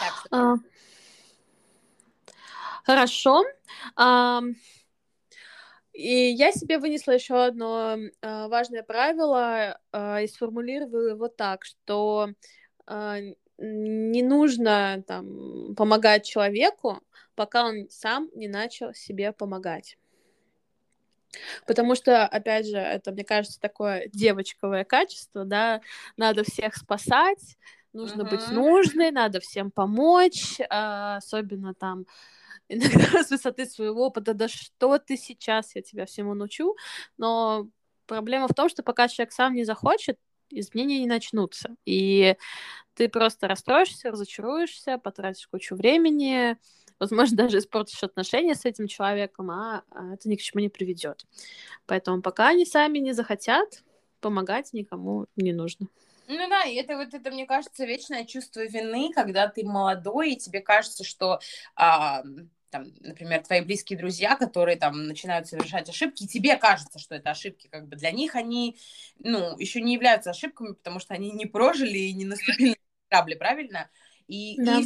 Так, 0.00 0.26
а, 0.32 0.56
Хорошо. 2.84 3.44
И 5.92 6.30
я 6.30 6.52
себе 6.52 6.78
вынесла 6.78 7.12
еще 7.12 7.44
одно 7.44 7.96
а, 8.22 8.48
важное 8.48 8.82
правило 8.82 9.78
а, 9.92 10.20
и 10.20 10.28
сформулировала 10.28 11.08
его 11.08 11.28
так, 11.28 11.64
что 11.64 12.30
а, 12.86 13.18
не 13.58 14.22
нужно 14.22 15.04
там, 15.06 15.74
помогать 15.74 16.24
человеку, 16.24 17.00
пока 17.34 17.66
он 17.66 17.88
сам 17.90 18.30
не 18.34 18.48
начал 18.48 18.94
себе 18.94 19.32
помогать. 19.32 19.98
Потому 21.66 21.94
что, 21.94 22.26
опять 22.26 22.66
же, 22.66 22.78
это, 22.78 23.12
мне 23.12 23.24
кажется, 23.24 23.60
такое 23.60 24.08
девочковое 24.12 24.84
качество, 24.84 25.44
да, 25.44 25.80
надо 26.16 26.44
всех 26.44 26.76
спасать, 26.76 27.58
нужно 27.92 28.22
uh-huh. 28.22 28.30
быть 28.30 28.50
нужной, 28.50 29.10
надо 29.10 29.40
всем 29.40 29.70
помочь, 29.70 30.58
особенно 30.68 31.74
там 31.74 32.06
иногда 32.70 33.22
с 33.24 33.30
высоты 33.30 33.66
своего 33.66 34.06
опыта, 34.06 34.34
да 34.34 34.48
что 34.48 34.98
ты 34.98 35.16
сейчас, 35.16 35.74
я 35.74 35.82
тебя 35.82 36.06
всему 36.06 36.34
научу, 36.34 36.76
но 37.18 37.68
проблема 38.06 38.48
в 38.48 38.54
том, 38.54 38.68
что 38.68 38.82
пока 38.82 39.08
человек 39.08 39.32
сам 39.32 39.54
не 39.54 39.64
захочет, 39.64 40.18
изменения 40.50 41.00
не 41.00 41.06
начнутся, 41.06 41.76
и 41.84 42.36
ты 42.94 43.08
просто 43.08 43.48
расстроишься, 43.48 44.10
разочаруешься, 44.10 44.98
потратишь 44.98 45.48
кучу 45.48 45.74
времени, 45.76 46.56
возможно, 46.98 47.36
даже 47.44 47.58
испортишь 47.58 48.02
отношения 48.02 48.54
с 48.54 48.64
этим 48.64 48.86
человеком, 48.86 49.50
а, 49.50 49.82
а 49.90 50.14
это 50.14 50.28
ни 50.28 50.36
к 50.36 50.42
чему 50.42 50.60
не 50.60 50.68
приведет. 50.68 51.24
Поэтому 51.86 52.22
пока 52.22 52.48
они 52.48 52.64
сами 52.64 52.98
не 52.98 53.12
захотят, 53.12 53.82
помогать 54.20 54.72
никому 54.72 55.26
не 55.36 55.52
нужно. 55.52 55.88
Ну 56.32 56.48
да, 56.48 56.62
и 56.62 56.76
это 56.76 56.96
вот 56.96 57.12
это, 57.12 57.30
мне 57.32 57.44
кажется, 57.44 57.84
вечное 57.84 58.24
чувство 58.24 58.64
вины, 58.64 59.10
когда 59.12 59.48
ты 59.48 59.64
молодой, 59.64 60.32
и 60.32 60.36
тебе 60.36 60.60
кажется, 60.60 61.02
что 61.02 61.40
а, 61.74 62.22
там, 62.70 62.92
например, 63.00 63.42
твои 63.42 63.60
близкие 63.60 63.98
друзья, 63.98 64.36
которые 64.36 64.76
там 64.76 65.06
начинают 65.06 65.46
совершать 65.46 65.88
ошибки, 65.88 66.24
и 66.24 66.28
тебе 66.28 66.56
кажется, 66.56 66.98
что 66.98 67.14
это 67.14 67.30
ошибки, 67.30 67.68
как 67.68 67.88
бы 67.88 67.96
для 67.96 68.10
них 68.10 68.36
они, 68.36 68.78
ну, 69.18 69.58
еще 69.58 69.80
не 69.80 69.94
являются 69.94 70.30
ошибками, 70.30 70.72
потому 70.74 71.00
что 71.00 71.14
они 71.14 71.30
не 71.32 71.46
прожили 71.46 71.98
и 71.98 72.12
не 72.12 72.24
наступили 72.24 72.70
на 72.70 72.76
грабли, 73.10 73.34
правильно? 73.34 73.90
И, 74.28 74.56
да. 74.62 74.80
и 74.80 74.84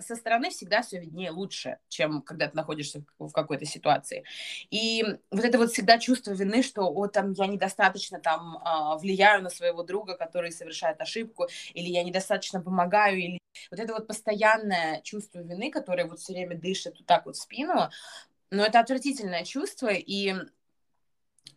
со 0.00 0.16
стороны 0.16 0.50
всегда 0.50 0.82
все 0.82 0.98
виднее 0.98 1.30
лучше, 1.30 1.78
чем 1.88 2.22
когда 2.22 2.48
ты 2.48 2.56
находишься 2.56 3.04
в 3.18 3.30
какой-то 3.30 3.64
ситуации. 3.64 4.24
И 4.70 5.04
вот 5.30 5.44
это 5.44 5.58
вот 5.58 5.70
всегда 5.70 5.98
чувство 5.98 6.32
вины, 6.32 6.62
что 6.62 6.82
о, 6.82 7.06
там 7.06 7.32
я 7.32 7.46
недостаточно 7.46 8.18
там 8.18 8.58
а, 8.64 8.96
влияю 8.96 9.42
на 9.42 9.50
своего 9.50 9.82
друга, 9.82 10.16
который 10.16 10.50
совершает 10.50 11.00
ошибку, 11.00 11.46
или 11.74 11.88
я 11.88 12.02
недостаточно 12.02 12.60
помогаю, 12.60 13.18
или 13.18 13.38
вот 13.70 13.80
это 13.80 13.92
вот 13.92 14.06
постоянное 14.06 15.00
чувство 15.02 15.40
вины, 15.40 15.70
которое 15.70 16.06
вот 16.06 16.20
все 16.20 16.32
время 16.32 16.56
дышит 16.56 16.96
вот 16.98 17.06
так 17.06 17.26
вот 17.26 17.36
в 17.36 17.40
спину, 17.40 17.90
но 18.50 18.64
это 18.64 18.80
отвратительное 18.80 19.44
чувство, 19.44 19.88
и 19.88 20.34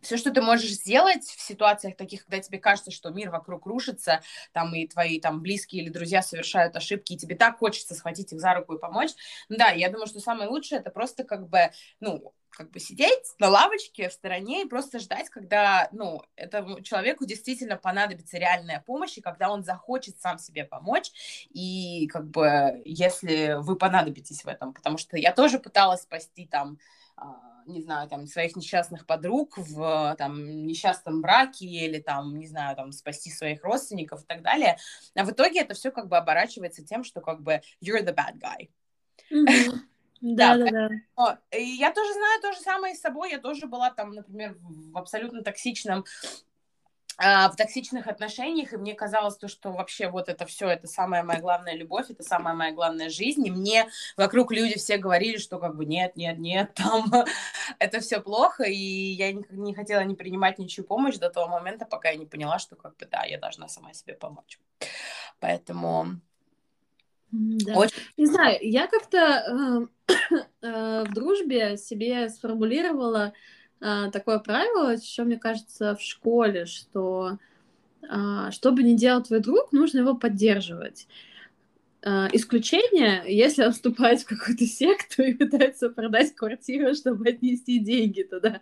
все, 0.02 0.16
что 0.16 0.32
ты 0.32 0.42
можешь 0.42 0.72
сделать 0.72 1.24
в 1.24 1.40
ситуациях 1.40 1.96
таких, 1.96 2.24
когда 2.24 2.40
тебе 2.40 2.58
кажется, 2.58 2.90
что 2.90 3.10
мир 3.10 3.30
вокруг 3.30 3.66
рушится, 3.66 4.20
там 4.52 4.74
и 4.74 4.86
твои 4.86 5.20
там 5.20 5.40
близкие 5.40 5.82
или 5.82 5.90
друзья 5.90 6.22
совершают 6.22 6.76
ошибки, 6.76 7.12
и 7.12 7.16
тебе 7.16 7.36
так 7.36 7.58
хочется 7.58 7.94
схватить 7.94 8.32
их 8.32 8.40
за 8.40 8.54
руку 8.54 8.74
и 8.74 8.80
помочь. 8.80 9.10
Да, 9.48 9.70
я 9.70 9.88
думаю, 9.90 10.08
что 10.08 10.20
самое 10.20 10.50
лучшее 10.50 10.80
это 10.80 10.90
просто 10.90 11.24
как 11.24 11.48
бы, 11.48 11.70
ну, 12.00 12.34
как 12.52 12.70
бы 12.70 12.78
сидеть 12.78 13.34
на 13.38 13.48
лавочке 13.48 14.08
в 14.08 14.12
стороне 14.12 14.62
и 14.62 14.68
просто 14.68 14.98
ждать, 14.98 15.28
когда, 15.30 15.88
ну, 15.92 16.22
этому 16.36 16.80
человеку 16.82 17.24
действительно 17.24 17.76
понадобится 17.76 18.38
реальная 18.38 18.80
помощь, 18.80 19.16
и 19.18 19.22
когда 19.22 19.50
он 19.50 19.64
захочет 19.64 20.20
сам 20.20 20.38
себе 20.38 20.64
помочь, 20.64 21.10
и 21.50 22.06
как 22.08 22.28
бы, 22.28 22.82
если 22.84 23.56
вы 23.58 23.76
понадобитесь 23.76 24.44
в 24.44 24.48
этом, 24.48 24.74
потому 24.74 24.98
что 24.98 25.16
я 25.16 25.32
тоже 25.32 25.58
пыталась 25.58 26.02
спасти 26.02 26.46
там 26.46 26.78
а, 27.16 27.52
не 27.66 27.82
знаю, 27.82 28.08
там, 28.08 28.26
своих 28.26 28.56
несчастных 28.56 29.06
подруг 29.06 29.56
в 29.56 30.14
там, 30.18 30.66
несчастном 30.66 31.20
браке 31.20 31.66
или 31.66 32.00
там, 32.00 32.36
не 32.38 32.46
знаю, 32.46 32.76
там, 32.76 32.92
спасти 32.92 33.30
своих 33.30 33.62
родственников 33.62 34.22
и 34.22 34.26
так 34.26 34.42
далее. 34.42 34.78
А 35.14 35.24
в 35.24 35.30
итоге 35.30 35.60
это 35.60 35.74
все 35.74 35.90
как 35.90 36.08
бы 36.08 36.16
оборачивается 36.16 36.84
тем, 36.84 37.04
что 37.04 37.20
как 37.20 37.42
бы 37.42 37.60
you're 37.82 38.02
the 38.02 38.14
bad 38.14 38.38
guy. 38.40 38.70
Да, 40.22 40.56
да, 40.56 40.70
да. 40.70 41.38
Я 41.52 41.92
тоже 41.92 42.12
знаю 42.12 42.40
то 42.40 42.52
же 42.52 42.60
самое 42.60 42.94
с 42.94 43.00
собой. 43.00 43.32
Я 43.32 43.38
тоже 43.38 43.66
была 43.66 43.90
там, 43.90 44.14
например, 44.14 44.56
в 44.60 44.96
абсолютно 44.96 45.42
токсичном 45.42 46.04
а, 47.18 47.50
в 47.50 47.56
токсичных 47.56 48.06
отношениях, 48.06 48.72
и 48.72 48.76
мне 48.76 48.94
казалось 48.94 49.36
то, 49.36 49.46
что 49.46 49.70
вообще 49.70 50.08
вот 50.08 50.28
это 50.28 50.46
все, 50.46 50.68
это 50.68 50.86
самая 50.86 51.22
моя 51.22 51.40
главная 51.40 51.76
любовь, 51.76 52.06
это 52.08 52.22
самая 52.22 52.54
моя 52.54 52.72
главная 52.72 53.10
жизнь, 53.10 53.46
и 53.46 53.50
мне 53.50 53.86
вокруг 54.16 54.50
люди 54.50 54.78
все 54.78 54.96
говорили, 54.96 55.36
что 55.36 55.58
как 55.58 55.76
бы 55.76 55.84
нет, 55.84 56.16
нет, 56.16 56.38
нет, 56.38 56.72
там 56.74 57.12
это 57.78 58.00
все 58.00 58.20
плохо, 58.20 58.64
и 58.64 58.74
я 58.74 59.32
не, 59.32 59.44
не 59.50 59.74
хотела 59.74 60.00
не 60.00 60.14
принимать 60.14 60.58
ничью 60.58 60.84
помощь 60.84 61.16
до 61.16 61.28
того 61.28 61.48
момента, 61.48 61.84
пока 61.84 62.08
я 62.08 62.16
не 62.16 62.26
поняла, 62.26 62.58
что 62.58 62.76
как 62.76 62.96
бы 62.96 63.06
да, 63.06 63.24
я 63.24 63.38
должна 63.38 63.68
сама 63.68 63.92
себе 63.92 64.14
помочь. 64.14 64.58
Поэтому... 65.38 66.20
Да. 67.32 67.74
Очень... 67.74 67.96
Не 68.16 68.26
знаю, 68.26 68.58
я 68.60 68.86
как-то 68.86 69.88
э, 70.08 70.14
э, 70.62 71.04
в 71.08 71.12
дружбе 71.14 71.76
себе 71.76 72.28
сформулировала 72.28 73.32
а, 73.80 74.10
такое 74.10 74.38
правило, 74.38 74.94
еще, 74.94 75.24
мне 75.24 75.38
кажется, 75.38 75.96
в 75.96 76.00
школе, 76.00 76.66
что 76.66 77.38
а, 78.08 78.50
что 78.52 78.70
бы 78.70 78.82
ни 78.84 78.94
делал 78.94 79.22
твой 79.22 79.40
друг, 79.40 79.72
нужно 79.72 79.98
его 79.98 80.14
поддерживать. 80.14 81.08
Uh, 82.04 82.28
исключение, 82.32 83.22
если 83.28 83.62
он 83.64 83.70
вступает 83.70 84.22
в 84.22 84.26
какую-то 84.26 84.66
секту 84.66 85.22
и 85.22 85.34
пытается 85.34 85.88
продать 85.88 86.34
квартиру, 86.34 86.94
чтобы 86.94 87.28
отнести 87.28 87.78
деньги 87.78 88.24
туда. 88.24 88.58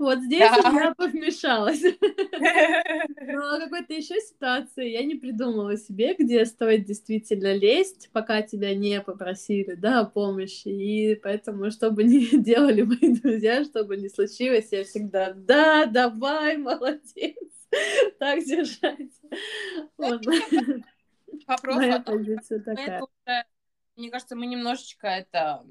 Вот 0.00 0.18
здесь 0.18 0.40
да. 0.40 0.70
я 0.72 0.94
повмешалась. 0.96 1.82
Но 1.82 3.58
какой-то 3.60 3.94
еще 3.94 4.20
ситуации 4.20 4.90
я 4.90 5.04
не 5.04 5.14
придумала 5.14 5.76
себе, 5.76 6.16
где 6.18 6.44
стоит 6.44 6.84
действительно 6.84 7.54
лезть, 7.54 8.10
пока 8.12 8.42
тебя 8.42 8.74
не 8.74 9.00
попросили, 9.00 9.74
да, 9.74 10.00
о 10.00 10.04
помощи. 10.04 10.66
И 10.66 11.14
поэтому, 11.14 11.70
чтобы 11.70 12.02
не 12.02 12.26
делали 12.32 12.82
мои 12.82 13.14
друзья, 13.14 13.62
чтобы 13.62 13.98
не 13.98 14.08
случилось, 14.08 14.66
я 14.72 14.82
всегда, 14.82 15.32
да, 15.32 15.86
давай, 15.86 16.56
молодец. 16.56 17.36
так 18.18 18.44
держать. 18.44 19.10
Вопрос 21.50 21.76
Моя 21.76 22.00
позиция 22.00 22.60
такая. 22.60 23.02
Мне 23.96 24.10
кажется, 24.10 24.36
мы 24.36 24.46
немножечко 24.46 25.08
это 25.08 25.64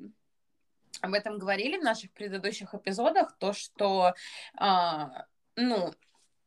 об 1.00 1.14
этом 1.14 1.40
говорили 1.40 1.78
в 1.78 1.84
наших 1.84 2.12
предыдущих 2.12 2.76
эпизодах, 2.76 3.38
то, 3.38 3.54
что, 3.54 4.14
а, 4.58 5.26
ну, 5.56 5.94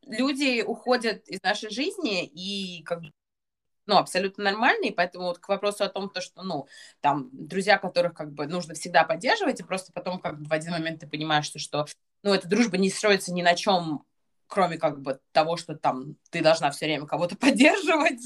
люди 0.02 0.62
уходят 0.62 1.26
из 1.28 1.42
нашей 1.42 1.70
жизни 1.70 2.26
и 2.26 2.82
как 2.82 3.00
бы 3.00 3.10
ну, 3.86 3.96
абсолютно 3.96 4.44
нормально, 4.44 4.84
и 4.84 4.92
поэтому 4.92 5.26
вот 5.26 5.38
к 5.38 5.48
вопросу 5.48 5.82
о 5.82 5.88
том, 5.88 6.08
то, 6.08 6.20
что, 6.20 6.42
ну, 6.42 6.68
там, 7.00 7.30
друзья, 7.32 7.78
которых, 7.78 8.14
как 8.14 8.32
бы, 8.32 8.46
нужно 8.46 8.74
всегда 8.74 9.02
поддерживать, 9.02 9.58
и 9.58 9.64
просто 9.64 9.92
потом, 9.92 10.20
как 10.20 10.38
бы, 10.38 10.48
в 10.48 10.52
один 10.52 10.72
момент 10.72 11.00
ты 11.00 11.08
понимаешь, 11.08 11.46
что, 11.46 11.58
что 11.58 11.86
ну, 12.22 12.32
эта 12.32 12.46
дружба 12.46 12.78
не 12.78 12.90
строится 12.90 13.32
ни 13.32 13.42
на 13.42 13.56
чем, 13.56 14.04
кроме, 14.46 14.78
как 14.78 15.00
бы, 15.00 15.18
того, 15.32 15.56
что, 15.56 15.74
там, 15.74 16.16
ты 16.30 16.42
должна 16.42 16.70
все 16.70 16.86
время 16.86 17.06
кого-то 17.06 17.36
поддерживать, 17.38 18.22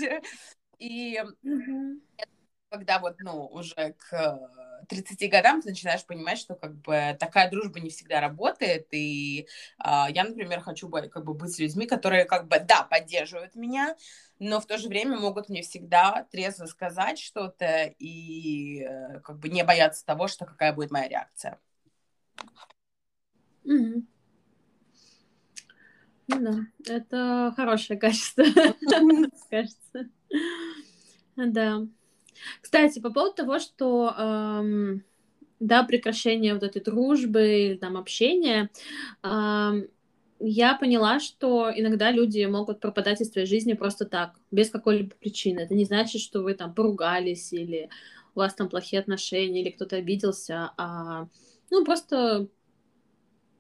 и 0.79 1.19
mm-hmm. 1.45 2.01
когда 2.71 2.99
вот, 2.99 3.17
ну, 3.21 3.47
уже 3.47 3.95
к 3.99 4.51
30 4.89 5.31
годам 5.31 5.63
ты 5.63 5.71
начинаешь 5.71 6.05
понимать, 6.05 6.39
что 6.39 6.55
как 6.55 6.75
бы 6.77 7.17
такая 7.19 7.51
дружба 7.51 7.81
не 7.81 7.91
всегда 7.91 8.21
работает, 8.21 8.89
и 8.93 9.47
э, 9.79 9.91
я, 10.11 10.25
например, 10.25 10.61
хочу 10.61 10.89
как 10.89 11.25
бы 11.25 11.35
быть 11.35 11.53
с 11.53 11.59
людьми, 11.59 11.87
которые 11.87 12.25
как 12.25 12.49
бы, 12.49 12.59
да, 12.61 12.83
поддерживают 12.83 13.55
меня, 13.55 13.97
но 14.39 14.61
в 14.61 14.67
то 14.67 14.79
же 14.79 14.89
время 14.89 15.19
могут 15.19 15.49
мне 15.49 15.63
всегда 15.63 16.27
трезво 16.31 16.67
сказать 16.67 17.19
что-то 17.19 17.95
и 17.99 18.83
э, 18.83 19.21
как 19.21 19.39
бы 19.39 19.49
не 19.49 19.65
бояться 19.65 20.05
того, 20.05 20.29
что 20.29 20.45
какая 20.45 20.73
будет 20.73 20.91
моя 20.91 21.09
реакция. 21.09 21.59
Mm-hmm. 23.65 24.07
Да, 26.29 26.59
это 26.87 27.53
хорошее 27.57 27.99
качество, 27.99 28.45
кажется. 29.51 30.11
Да. 31.37 31.87
Кстати, 32.61 33.01
по 33.01 33.11
поводу 33.11 33.35
того, 33.35 33.59
что 33.59 34.15
эм, 34.19 35.05
да, 35.61 35.85
прекращение 35.85 36.55
вот 36.55 36.63
этой 36.63 36.83
дружбы 36.83 37.47
или 37.47 37.77
там 37.77 37.97
общения, 37.97 38.71
эм, 39.23 39.89
я 40.41 40.75
поняла, 40.77 41.21
что 41.21 41.71
иногда 41.75 42.11
люди 42.11 42.45
могут 42.45 42.81
пропадать 42.81 43.21
из 43.23 43.31
твоей 43.31 43.47
жизни 43.47 43.73
просто 43.75 44.05
так, 44.07 44.39
без 44.51 44.71
какой-либо 44.71 45.15
причины. 45.17 45.61
Это 45.61 45.75
не 45.75 45.85
значит, 45.87 46.21
что 46.21 46.43
вы 46.43 46.55
там 46.55 46.75
поругались 46.75 47.53
или 47.53 47.89
у 48.35 48.41
вас 48.41 48.55
там 48.55 48.69
плохие 48.69 49.01
отношения 49.01 49.63
или 49.63 49.71
кто-то 49.71 49.97
обиделся, 49.97 50.73
а 50.77 51.29
ну 51.71 51.85
просто 51.85 52.49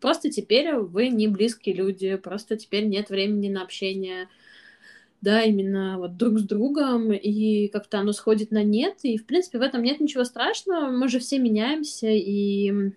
просто 0.00 0.30
теперь 0.30 0.75
вы 0.75 1.08
не 1.08 1.28
близкие 1.28 1.75
люди, 1.75 2.16
просто 2.16 2.56
теперь 2.56 2.87
нет 2.87 3.11
времени 3.11 3.49
на 3.49 3.62
общение, 3.62 4.28
да, 5.20 5.42
именно 5.42 5.99
вот 5.99 6.16
друг 6.16 6.38
с 6.38 6.42
другом, 6.42 7.12
и 7.12 7.68
как-то 7.68 7.99
оно 7.99 8.12
сходит 8.12 8.50
на 8.50 8.62
нет, 8.62 8.99
и, 9.02 9.16
в 9.16 9.26
принципе, 9.26 9.58
в 9.58 9.62
этом 9.62 9.82
нет 9.82 10.00
ничего 10.00 10.25
страшного, 10.25 10.90
мы 10.90 11.08
же 11.08 11.18
все 11.18 11.38
меняемся, 11.38 12.08
и, 12.08 12.92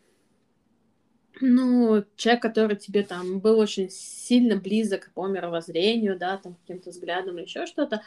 ну, 1.41 2.03
человек, 2.15 2.41
который 2.41 2.75
тебе 2.75 3.03
там 3.03 3.39
был 3.39 3.57
очень 3.57 3.89
сильно 3.89 4.57
близок 4.57 5.11
по 5.13 5.27
мировоззрению, 5.27 6.17
да, 6.17 6.37
там, 6.37 6.55
каким-то 6.55 6.89
взглядом 6.89 7.37
или 7.37 7.45
еще 7.45 7.65
что-то, 7.65 8.01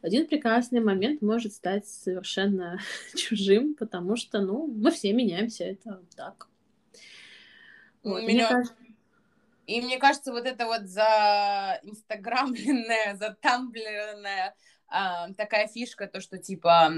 один 0.00 0.26
прекрасный 0.26 0.80
момент 0.80 1.22
может 1.22 1.52
стать 1.52 1.86
совершенно 1.86 2.80
чужим, 3.14 3.74
потому 3.74 4.16
что, 4.16 4.40
ну, 4.40 4.66
мы 4.66 4.90
все 4.90 5.12
меняемся, 5.12 5.64
это 5.64 6.00
так. 6.16 6.48
Вот. 8.02 8.22
Меня... 8.22 8.32
Мне 8.32 8.48
кажется, 8.48 8.74
и 9.68 9.82
мне 9.82 9.98
кажется, 9.98 10.32
вот 10.32 10.46
это 10.46 10.64
вот 10.64 10.86
за 10.86 11.78
инстаграмленная, 11.82 13.14
за 13.20 13.36
тамблерная 13.40 14.54
а, 14.88 15.30
такая 15.34 15.68
фишка, 15.68 16.06
то, 16.06 16.22
что 16.22 16.38
типа, 16.38 16.90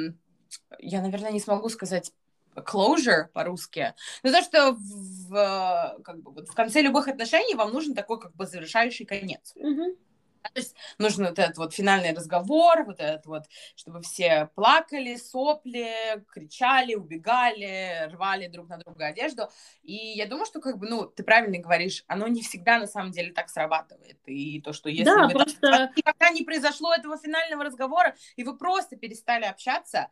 я, 0.79 1.03
наверное, 1.03 1.33
не 1.33 1.41
смогу 1.41 1.69
сказать 1.69 2.12
closure 2.55 3.27
по-русски. 3.33 3.95
Но 4.23 4.31
то, 4.31 4.43
что 4.43 4.73
в, 4.73 6.00
как 6.05 6.23
бы, 6.23 6.33
вот 6.33 6.49
в 6.49 6.55
конце 6.55 6.81
любых 6.83 7.09
отношений 7.09 7.57
вам 7.57 7.73
нужен 7.73 7.95
такой 7.95 8.21
как 8.21 8.37
бы 8.37 8.47
завершающий 8.47 9.05
конец. 9.05 9.53
Mm-hmm. 9.57 9.97
То 10.42 10.50
есть 10.55 10.74
нужен 10.98 11.26
вот 11.26 11.38
этот 11.38 11.59
вот 11.59 11.74
финальный 11.74 12.14
разговор, 12.14 12.85
вот 12.85 13.00
этот 13.00 13.26
вот, 13.26 13.44
чтобы 13.76 14.03
все 14.03 14.50
плакали, 14.55 15.16
сопли, 15.16 15.92
кричали, 16.33 16.94
убегали, 16.94 18.09
рвали 18.11 18.48
друг 18.48 18.68
на 18.68 18.79
друга 18.79 19.07
одежду. 19.07 19.48
И 19.83 19.94
я 19.94 20.26
думаю, 20.26 20.46
что 20.46 20.61
как 20.61 20.79
бы, 20.79 20.88
ну, 20.88 21.07
ты 21.07 21.22
правильно 21.22 21.59
говоришь, 21.59 22.05
оно 22.07 22.26
не 22.29 22.42
всегда 22.42 22.79
на 22.79 22.87
самом 22.87 23.12
деле 23.12 23.33
так 23.33 23.48
срабатывает. 23.48 24.18
И 24.26 24.61
то, 24.61 24.72
что 24.72 24.88
если 24.88 25.05
да, 25.05 25.26
вы 25.26 25.31
просто... 25.31 25.61
там, 25.61 25.90
никогда 25.94 26.31
не 26.31 26.42
произошло 26.42 26.94
этого 26.94 27.18
финального 27.18 27.64
разговора, 27.64 28.14
и 28.37 28.44
вы 28.44 28.57
просто 28.57 28.96
перестали 28.96 29.44
общаться, 29.44 30.09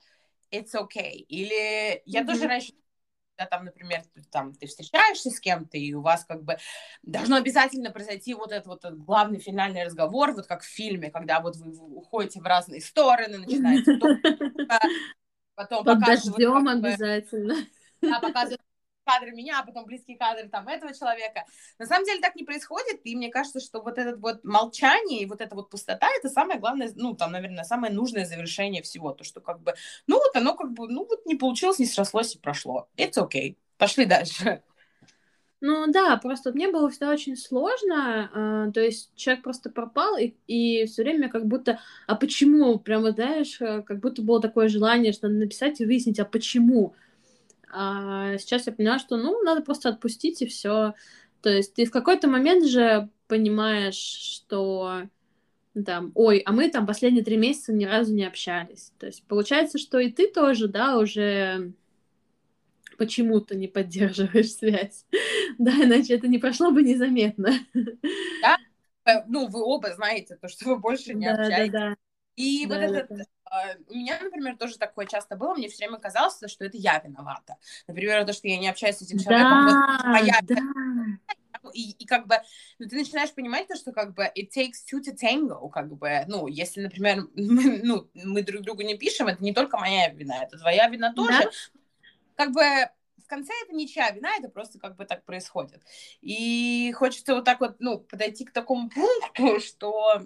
it's 0.50 0.74
okay. 0.74 1.12
Или 1.12 2.02
я 2.04 2.22
mm-hmm. 2.22 2.26
тоже 2.26 2.46
раньше 2.48 2.72
когда 3.38 3.48
там, 3.48 3.64
например, 3.64 4.02
там, 4.30 4.52
ты 4.54 4.66
встречаешься 4.66 5.30
с 5.30 5.38
кем-то, 5.38 5.78
и 5.78 5.94
у 5.94 6.02
вас 6.02 6.24
как 6.24 6.42
бы 6.42 6.58
должно 7.02 7.36
обязательно 7.36 7.90
произойти 7.90 8.34
вот 8.34 8.50
этот 8.50 8.66
вот 8.66 8.84
главный 8.92 9.38
финальный 9.38 9.84
разговор, 9.84 10.32
вот 10.32 10.46
как 10.46 10.62
в 10.62 10.66
фильме, 10.66 11.10
когда 11.10 11.40
вот 11.40 11.56
вы 11.56 11.72
уходите 11.94 12.40
в 12.40 12.44
разные 12.44 12.80
стороны, 12.80 13.38
начинаете 13.38 13.98
потом 15.54 15.84
Под 15.84 16.00
дождем 16.00 16.68
обязательно. 16.68 17.54
Да, 18.00 18.20
показывают 18.20 18.60
кадры 19.08 19.32
меня, 19.32 19.60
а 19.60 19.66
потом 19.66 19.86
близкие 19.86 20.18
кадры 20.18 20.48
там 20.48 20.68
этого 20.68 20.92
человека. 20.94 21.44
На 21.78 21.86
самом 21.86 22.04
деле 22.04 22.20
так 22.20 22.36
не 22.36 22.44
происходит, 22.44 23.00
и 23.04 23.16
мне 23.16 23.30
кажется, 23.30 23.60
что 23.60 23.80
вот 23.80 23.98
это 23.98 24.16
вот 24.16 24.44
молчание 24.44 25.22
и 25.22 25.26
вот 25.26 25.40
эта 25.40 25.54
вот 25.54 25.70
пустота, 25.70 26.08
это 26.18 26.28
самое 26.28 26.60
главное, 26.60 26.92
ну, 26.94 27.14
там, 27.14 27.32
наверное, 27.32 27.64
самое 27.64 27.92
нужное 27.92 28.26
завершение 28.26 28.82
всего, 28.82 29.12
то, 29.12 29.24
что 29.24 29.40
как 29.40 29.60
бы, 29.62 29.74
ну, 30.06 30.16
вот 30.16 30.36
оно 30.36 30.54
как 30.54 30.72
бы, 30.72 30.88
ну, 30.88 31.06
вот 31.08 31.24
не 31.26 31.36
получилось, 31.36 31.78
не 31.78 31.86
срослось 31.86 32.34
и 32.34 32.38
прошло. 32.38 32.88
It's 32.96 33.16
okay. 33.16 33.56
Пошли 33.78 34.04
дальше. 34.04 34.62
Ну 35.60 35.86
да, 35.88 36.16
просто 36.18 36.52
мне 36.52 36.70
было 36.70 36.88
всегда 36.88 37.10
очень 37.10 37.36
сложно, 37.36 38.30
э, 38.68 38.72
то 38.72 38.80
есть 38.80 39.12
человек 39.16 39.42
просто 39.42 39.70
пропал, 39.70 40.16
и, 40.16 40.34
и 40.46 40.86
все 40.86 41.02
время 41.02 41.28
как 41.28 41.46
будто, 41.46 41.80
а 42.06 42.14
почему, 42.14 42.78
прямо, 42.78 43.10
знаешь, 43.10 43.60
э, 43.60 43.82
как 43.82 43.98
будто 43.98 44.22
было 44.22 44.40
такое 44.40 44.68
желание, 44.68 45.12
что 45.12 45.26
написать 45.26 45.80
и 45.80 45.84
выяснить, 45.84 46.20
а 46.20 46.24
почему, 46.24 46.94
а 47.70 48.38
сейчас 48.38 48.66
я 48.66 48.72
поняла, 48.72 48.98
что, 48.98 49.16
ну, 49.16 49.42
надо 49.42 49.62
просто 49.62 49.88
отпустить 49.88 50.42
и 50.42 50.46
все. 50.46 50.94
То 51.42 51.50
есть 51.50 51.74
ты 51.74 51.84
в 51.84 51.90
какой-то 51.90 52.28
момент 52.28 52.66
же 52.66 53.08
понимаешь, 53.26 53.94
что 53.94 55.02
там, 55.84 56.12
ой, 56.14 56.38
а 56.38 56.52
мы 56.52 56.70
там 56.70 56.86
последние 56.86 57.24
три 57.24 57.36
месяца 57.36 57.72
ни 57.72 57.84
разу 57.84 58.14
не 58.14 58.24
общались. 58.24 58.92
То 58.98 59.06
есть 59.06 59.22
получается, 59.24 59.78
что 59.78 59.98
и 59.98 60.10
ты 60.10 60.28
тоже, 60.28 60.68
да, 60.68 60.98
уже 60.98 61.72
почему-то 62.96 63.56
не 63.56 63.68
поддерживаешь 63.68 64.52
связь. 64.52 65.06
да, 65.58 65.70
иначе 65.72 66.14
это 66.14 66.28
не 66.28 66.38
прошло 66.38 66.70
бы 66.70 66.82
незаметно. 66.82 67.52
Да, 68.42 68.56
э, 69.04 69.24
ну, 69.28 69.46
вы 69.46 69.62
оба 69.62 69.94
знаете 69.94 70.36
то, 70.36 70.48
что 70.48 70.68
вы 70.68 70.78
больше 70.78 71.14
не 71.14 71.26
да, 71.26 71.34
общаетесь. 71.34 71.72
Да, 71.72 71.78
да. 71.90 71.96
И 72.36 72.66
да, 72.66 72.74
вот 72.74 72.82
этот 72.82 73.08
да. 73.08 73.24
А, 73.50 73.74
у 73.88 73.94
меня, 73.94 74.18
например, 74.22 74.56
тоже 74.56 74.78
такое 74.78 75.06
часто 75.06 75.36
было, 75.36 75.54
мне 75.54 75.68
все 75.68 75.86
время 75.86 75.98
казалось, 75.98 76.38
что 76.46 76.64
это 76.64 76.76
я 76.76 76.98
виновата. 76.98 77.56
Например, 77.86 78.24
то, 78.24 78.32
что 78.32 78.48
я 78.48 78.58
не 78.58 78.68
общаюсь 78.68 78.96
с 78.96 79.02
этим 79.02 79.18
человеком, 79.18 79.66
да, 79.66 80.00
вот, 80.04 80.16
а 80.16 80.20
я... 80.20 80.40
Да. 80.42 80.56
И, 81.74 81.90
и 81.90 82.06
как 82.06 82.28
бы, 82.28 82.36
ну, 82.78 82.88
ты 82.88 82.96
начинаешь 82.96 83.32
понимать 83.32 83.66
то, 83.66 83.74
что 83.74 83.92
как 83.92 84.14
бы 84.14 84.22
it 84.22 84.48
takes 84.56 84.78
two 84.90 85.00
to 85.00 85.14
tango, 85.14 85.68
как 85.68 85.92
бы, 85.92 86.24
ну, 86.26 86.46
если, 86.46 86.80
например, 86.80 87.26
мы, 87.34 87.80
ну, 87.84 88.08
мы 88.14 88.42
друг 88.42 88.62
другу 88.62 88.82
не 88.82 88.96
пишем, 88.96 89.26
это 89.26 89.42
не 89.42 89.52
только 89.52 89.76
моя 89.76 90.08
вина, 90.08 90.44
это 90.44 90.56
твоя 90.56 90.88
вина 90.88 91.12
тоже. 91.12 91.42
Да? 91.42 91.50
Как 92.36 92.52
бы 92.52 92.62
в 92.62 93.26
конце 93.28 93.52
это 93.64 93.74
ничья 93.74 94.10
вина, 94.10 94.30
это 94.38 94.48
просто 94.48 94.78
как 94.78 94.96
бы 94.96 95.04
так 95.04 95.24
происходит. 95.24 95.82
И 96.22 96.92
хочется 96.96 97.34
вот 97.34 97.44
так 97.44 97.60
вот, 97.60 97.76
ну, 97.80 97.98
подойти 97.98 98.44
к 98.44 98.52
такому 98.52 98.88
пункту, 98.88 99.60
что 99.60 100.22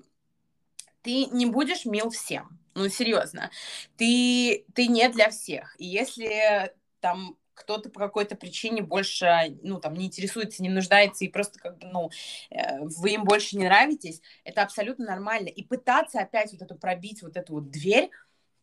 ты 1.00 1.26
не 1.26 1.46
будешь 1.46 1.84
мил 1.84 2.10
всем. 2.10 2.61
Ну, 2.74 2.88
серьезно. 2.88 3.50
Ты, 3.96 4.64
ты 4.74 4.86
не 4.86 5.08
для 5.08 5.30
всех. 5.30 5.74
И 5.78 5.86
если 5.86 6.72
там 7.00 7.36
кто-то 7.54 7.90
по 7.90 8.00
какой-то 8.00 8.34
причине 8.34 8.82
больше, 8.82 9.58
ну, 9.62 9.78
там, 9.78 9.94
не 9.94 10.06
интересуется, 10.06 10.62
не 10.62 10.70
нуждается, 10.70 11.24
и 11.24 11.28
просто, 11.28 11.58
как 11.58 11.78
бы, 11.78 11.86
ну, 11.86 12.10
э, 12.50 12.80
вы 12.80 13.10
им 13.10 13.24
больше 13.24 13.56
не 13.56 13.64
нравитесь, 13.64 14.22
это 14.44 14.62
абсолютно 14.62 15.04
нормально. 15.04 15.48
И 15.48 15.62
пытаться 15.62 16.20
опять 16.20 16.52
вот 16.52 16.62
эту 16.62 16.76
пробить, 16.76 17.22
вот 17.22 17.36
эту 17.36 17.54
вот 17.54 17.70
дверь, 17.70 18.10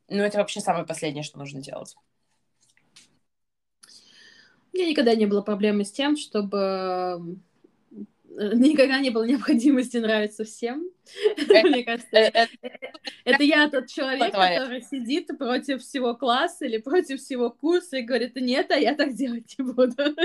ну, 0.08 0.24
это 0.24 0.40
вообще 0.40 0.60
самое 0.60 0.86
последнее, 0.86 1.24
что 1.24 1.38
нужно 1.38 1.62
делать. 1.62 1.96
У 4.74 4.78
меня 4.78 4.90
никогда 4.90 5.16
не 5.16 5.26
было 5.26 5.42
проблемы 5.42 5.84
с 5.86 5.92
тем, 5.92 6.16
чтобы 6.18 7.38
никогда 8.40 9.00
не 9.00 9.10
было 9.10 9.26
необходимости 9.26 9.98
нравиться 9.98 10.46
всем. 10.46 10.90
Мне 11.38 11.84
кажется, 11.84 12.16
э, 12.16 12.48
э, 12.62 12.70
это 13.26 13.44
я 13.44 13.70
тот 13.70 13.88
человек, 13.88 14.32
который 14.32 14.82
сидит 14.82 15.28
против 15.38 15.82
всего 15.82 16.16
класса 16.16 16.66
или 16.66 16.78
против 16.78 17.20
всего 17.20 17.50
курса 17.52 17.98
и 17.98 18.02
говорит, 18.02 18.36
нет, 18.36 18.72
а 18.72 18.76
я 18.76 18.96
так 18.96 19.14
делать 19.14 19.54
не 19.58 19.66
буду. 19.66 19.96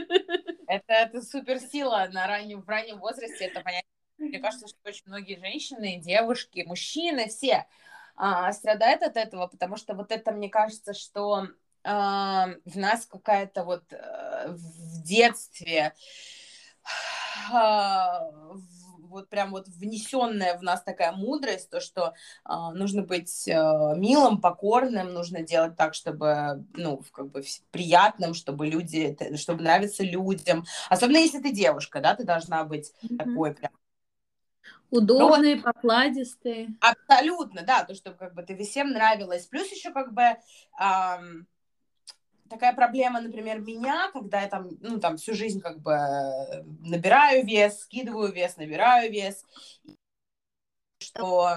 Это, 0.66 1.20
суперсила 1.22 2.08
на 2.12 2.26
раннем, 2.26 2.62
в 2.62 2.68
раннем 2.68 2.98
возрасте, 2.98 3.44
это 3.44 3.60
понятие 3.60 3.84
мне 4.16 4.38
кажется, 4.38 4.68
что 4.68 4.78
очень 4.84 5.02
многие 5.06 5.36
женщины, 5.38 6.00
девушки, 6.00 6.64
мужчины, 6.66 7.28
все 7.28 7.66
а, 8.16 8.52
страдают 8.52 9.02
от 9.02 9.16
этого, 9.16 9.48
потому 9.48 9.76
что 9.76 9.94
вот 9.94 10.10
это, 10.12 10.32
мне 10.32 10.48
кажется, 10.48 10.94
что 10.94 11.48
а, 11.82 12.48
в 12.64 12.78
нас 12.78 13.06
какая-то 13.06 13.64
вот 13.64 13.84
в 13.90 15.02
детстве 15.02 15.94
вот 19.14 19.28
прям 19.28 19.52
вот 19.52 19.68
внесенная 19.68 20.58
в 20.58 20.62
нас 20.62 20.82
такая 20.82 21.12
мудрость, 21.12 21.70
то, 21.70 21.80
что 21.80 22.14
э, 22.48 22.52
нужно 22.74 23.02
быть 23.02 23.48
э, 23.48 23.52
милым, 23.96 24.40
покорным, 24.40 25.12
нужно 25.12 25.42
делать 25.42 25.76
так, 25.76 25.94
чтобы, 25.94 26.64
ну, 26.74 27.02
как 27.12 27.30
бы 27.30 27.42
приятным, 27.70 28.34
чтобы 28.34 28.66
люди, 28.66 29.16
чтобы 29.36 29.62
нравиться 29.62 30.02
людям. 30.02 30.64
Особенно 30.90 31.18
если 31.18 31.40
ты 31.40 31.52
девушка, 31.52 32.00
да, 32.00 32.14
ты 32.14 32.24
должна 32.24 32.64
быть 32.64 32.92
mm-hmm. 33.02 33.16
такой 33.16 33.54
прям 33.54 33.72
Удобные, 34.90 35.56
ну, 35.56 35.62
покладистые. 35.62 36.68
Абсолютно, 36.80 37.62
да, 37.62 37.84
то, 37.84 37.94
чтобы 37.94 38.16
как 38.16 38.34
бы 38.34 38.42
ты 38.42 38.56
всем 38.62 38.90
нравилось. 38.90 39.46
Плюс 39.46 39.68
еще 39.72 39.90
как 39.92 40.12
бы 40.12 40.36
эм, 40.80 41.48
такая 42.48 42.74
проблема, 42.74 43.20
например, 43.20 43.60
меня, 43.60 44.10
когда 44.12 44.42
я 44.42 44.48
там, 44.48 44.70
ну, 44.80 45.00
там 45.00 45.16
всю 45.16 45.34
жизнь 45.34 45.60
как 45.60 45.80
бы 45.80 45.96
набираю 46.80 47.44
вес, 47.44 47.80
скидываю 47.80 48.32
вес, 48.32 48.56
набираю 48.56 49.10
вес, 49.10 49.44
что 50.98 51.56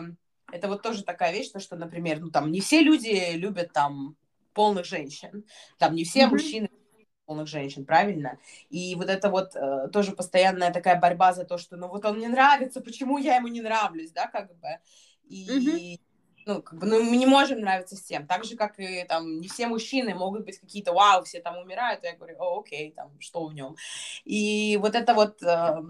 это 0.52 0.68
вот 0.68 0.82
тоже 0.82 1.04
такая 1.04 1.34
вещь, 1.34 1.50
то, 1.50 1.60
что, 1.60 1.76
например, 1.76 2.20
ну, 2.20 2.30
там 2.30 2.52
не 2.52 2.62
все 2.62 2.82
люди 2.82 3.34
любят 3.34 3.74
там 3.74 4.16
полных 4.54 4.86
женщин, 4.86 5.46
там 5.78 5.94
не 5.94 6.04
все 6.04 6.24
mm-hmm. 6.24 6.30
мужчины 6.30 6.70
полных 7.26 7.48
женщин, 7.48 7.86
правильно? 7.86 8.40
И 8.70 8.96
вот 8.96 9.10
это 9.10 9.30
вот 9.30 9.54
э, 9.56 9.90
тоже 9.92 10.14
постоянная 10.14 10.72
такая 10.72 10.98
борьба 11.00 11.34
за 11.34 11.44
то, 11.44 11.58
что, 11.58 11.76
ну, 11.76 11.90
вот 11.90 12.06
он 12.06 12.18
мне 12.18 12.30
нравится, 12.30 12.80
почему 12.80 13.18
я 13.18 13.36
ему 13.36 13.50
не 13.50 13.62
нравлюсь, 13.62 14.12
да, 14.12 14.28
как 14.28 14.56
бы. 14.58 14.80
И, 15.28 15.46
mm-hmm 15.50 16.07
ну, 16.48 16.62
как 16.62 16.80
бы, 16.80 16.88
ну, 16.88 17.04
мы 17.04 17.18
не 17.18 17.26
можем 17.26 17.60
нравиться 17.60 17.96
всем. 17.96 18.26
Так 18.26 18.46
же, 18.46 18.56
как 18.56 18.80
и 18.80 19.04
там, 19.04 19.40
не 19.40 19.48
все 19.50 19.68
мужчины 19.68 20.16
могут 20.16 20.46
быть 20.46 20.60
какие-то, 20.60 20.94
вау, 20.94 21.24
все 21.24 21.42
там 21.42 21.58
умирают, 21.58 22.04
я 22.04 22.16
говорю, 22.16 22.38
о, 22.40 22.60
окей, 22.62 22.92
там, 22.92 23.12
что 23.20 23.46
в 23.46 23.54
нем. 23.54 23.76
И 24.24 24.78
вот 24.82 24.96
это 24.96 25.14
вот 25.14 25.44
э, 25.44 25.82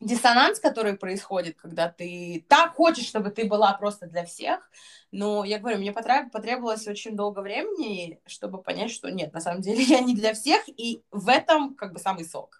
диссонанс, 0.00 0.60
который 0.60 0.96
происходит, 0.96 1.56
когда 1.56 1.88
ты 1.88 2.44
так 2.48 2.74
хочешь, 2.74 3.06
чтобы 3.06 3.30
ты 3.30 3.44
была 3.46 3.72
просто 3.74 4.06
для 4.06 4.24
всех, 4.24 4.68
но 5.10 5.44
я 5.44 5.58
говорю, 5.58 5.78
мне 5.78 5.92
потребовалось 5.92 6.86
очень 6.86 7.16
долго 7.16 7.40
времени, 7.40 8.20
чтобы 8.26 8.62
понять, 8.62 8.90
что 8.90 9.10
нет, 9.10 9.32
на 9.32 9.40
самом 9.40 9.60
деле 9.60 9.82
я 9.84 10.00
не 10.00 10.14
для 10.14 10.34
всех, 10.34 10.62
и 10.68 11.02
в 11.10 11.28
этом 11.28 11.74
как 11.74 11.92
бы 11.92 11.98
самый 11.98 12.24
сок. 12.24 12.57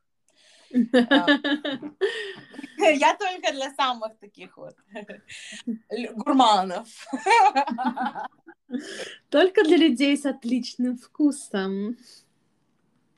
Я 2.78 3.16
только 3.16 3.52
для 3.52 3.72
самых 3.74 4.18
таких 4.18 4.56
вот 4.56 4.76
гурманов. 6.14 6.88
Только 9.30 9.64
для 9.64 9.78
людей 9.78 10.16
с 10.16 10.26
отличным 10.26 10.98
вкусом. 10.98 11.96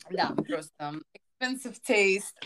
Да, 0.09 0.29
просто 0.47 1.01
expensive 1.41 1.77
taste. 1.87 2.37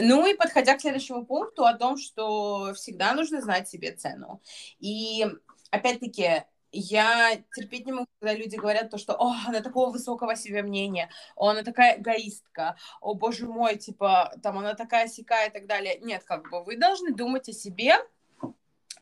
Ну 0.00 0.24
и 0.26 0.34
подходя 0.34 0.76
к 0.76 0.80
следующему 0.80 1.26
пункту 1.26 1.64
о 1.64 1.74
том, 1.74 1.96
что 1.96 2.72
всегда 2.74 3.14
нужно 3.14 3.40
знать 3.40 3.68
себе 3.68 3.90
цену. 3.92 4.40
И 4.78 5.26
опять-таки 5.70 6.44
я 6.72 7.36
терпеть 7.54 7.86
не 7.86 7.92
могу, 7.92 8.06
когда 8.20 8.34
люди 8.34 8.56
говорят 8.56 8.90
то, 8.90 8.98
что 8.98 9.14
«О, 9.14 9.34
она 9.46 9.60
такого 9.60 9.90
высокого 9.90 10.36
себе 10.36 10.62
мнения», 10.62 11.10
«О, 11.36 11.48
она 11.48 11.62
такая 11.62 11.98
эгоистка», 11.98 12.76
«О, 13.00 13.14
боже 13.14 13.46
мой», 13.46 13.76
типа, 13.76 14.34
там, 14.42 14.58
она 14.58 14.74
такая 14.74 15.08
сякая 15.08 15.48
и 15.48 15.52
так 15.52 15.66
далее. 15.66 15.98
Нет, 16.00 16.24
как 16.24 16.50
бы 16.50 16.62
вы 16.64 16.76
должны 16.76 17.14
думать 17.14 17.48
о 17.48 17.52
себе, 17.52 17.96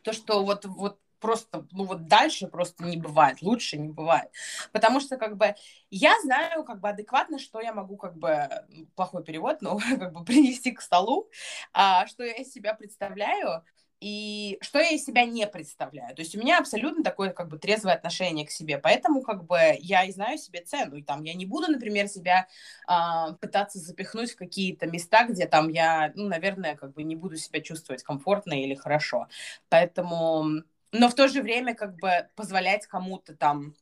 то, 0.03 0.13
что 0.13 0.45
вот, 0.45 0.65
вот 0.65 1.01
просто, 1.19 1.67
ну 1.73 1.85
вот 1.85 2.07
дальше 2.07 2.47
просто 2.47 2.85
не 2.85 2.97
бывает, 2.97 3.43
лучше 3.43 3.77
не 3.79 3.89
бывает. 3.89 4.31
Потому 4.73 5.01
что, 5.01 5.17
как 5.17 5.37
бы, 5.37 5.55
я 5.91 6.15
знаю, 6.23 6.65
как 6.65 6.81
бы, 6.81 6.89
адекватно, 6.89 7.39
что 7.39 7.61
я 7.61 7.73
могу, 7.73 7.97
как 7.97 8.17
бы, 8.17 8.49
плохой 8.95 9.25
перевод, 9.25 9.63
но, 9.63 9.79
как 9.99 10.13
бы, 10.13 10.25
принести 10.25 10.73
к 10.73 10.81
столу, 10.81 11.29
а, 11.73 12.07
что 12.07 12.23
я 12.23 12.35
из 12.35 12.53
себя 12.53 12.75
представляю, 12.75 13.65
и 14.01 14.59
что 14.61 14.79
я 14.79 14.91
из 14.91 15.05
себя 15.05 15.25
не 15.25 15.47
представляю. 15.47 16.15
То 16.15 16.23
есть 16.23 16.35
у 16.37 16.39
меня 16.39 16.59
абсолютно 16.59 17.03
такое 17.03 17.31
как 17.31 17.49
бы 17.49 17.59
трезвое 17.59 17.95
отношение 17.95 18.47
к 18.47 18.51
себе, 18.51 18.79
поэтому 18.79 19.23
как 19.23 19.45
бы 19.45 19.59
я 19.81 20.05
и 20.05 20.13
знаю 20.13 20.39
себе 20.39 20.61
цену, 20.61 20.97
и 20.97 21.03
там 21.03 21.23
я 21.25 21.35
не 21.35 21.47
буду, 21.47 21.71
например, 21.71 22.09
себя 22.09 22.47
э, 22.89 23.35
пытаться 23.41 23.79
запихнуть 23.79 24.33
в 24.33 24.37
какие-то 24.37 24.87
места, 24.87 25.25
где 25.25 25.47
там 25.47 25.69
я, 25.71 26.13
ну, 26.15 26.29
наверное, 26.29 26.77
как 26.77 26.93
бы 26.93 27.03
не 27.05 27.17
буду 27.17 27.37
себя 27.37 27.61
чувствовать 27.61 28.03
комфортно 28.03 28.53
или 28.53 28.75
хорошо. 28.75 29.29
Поэтому, 29.71 30.63
но 30.93 31.09
в 31.09 31.15
то 31.15 31.29
же 31.29 31.43
время 31.43 31.75
как 31.75 31.97
бы 31.97 32.29
позволять 32.35 32.87
кому-то 32.87 33.35
там 33.35 33.75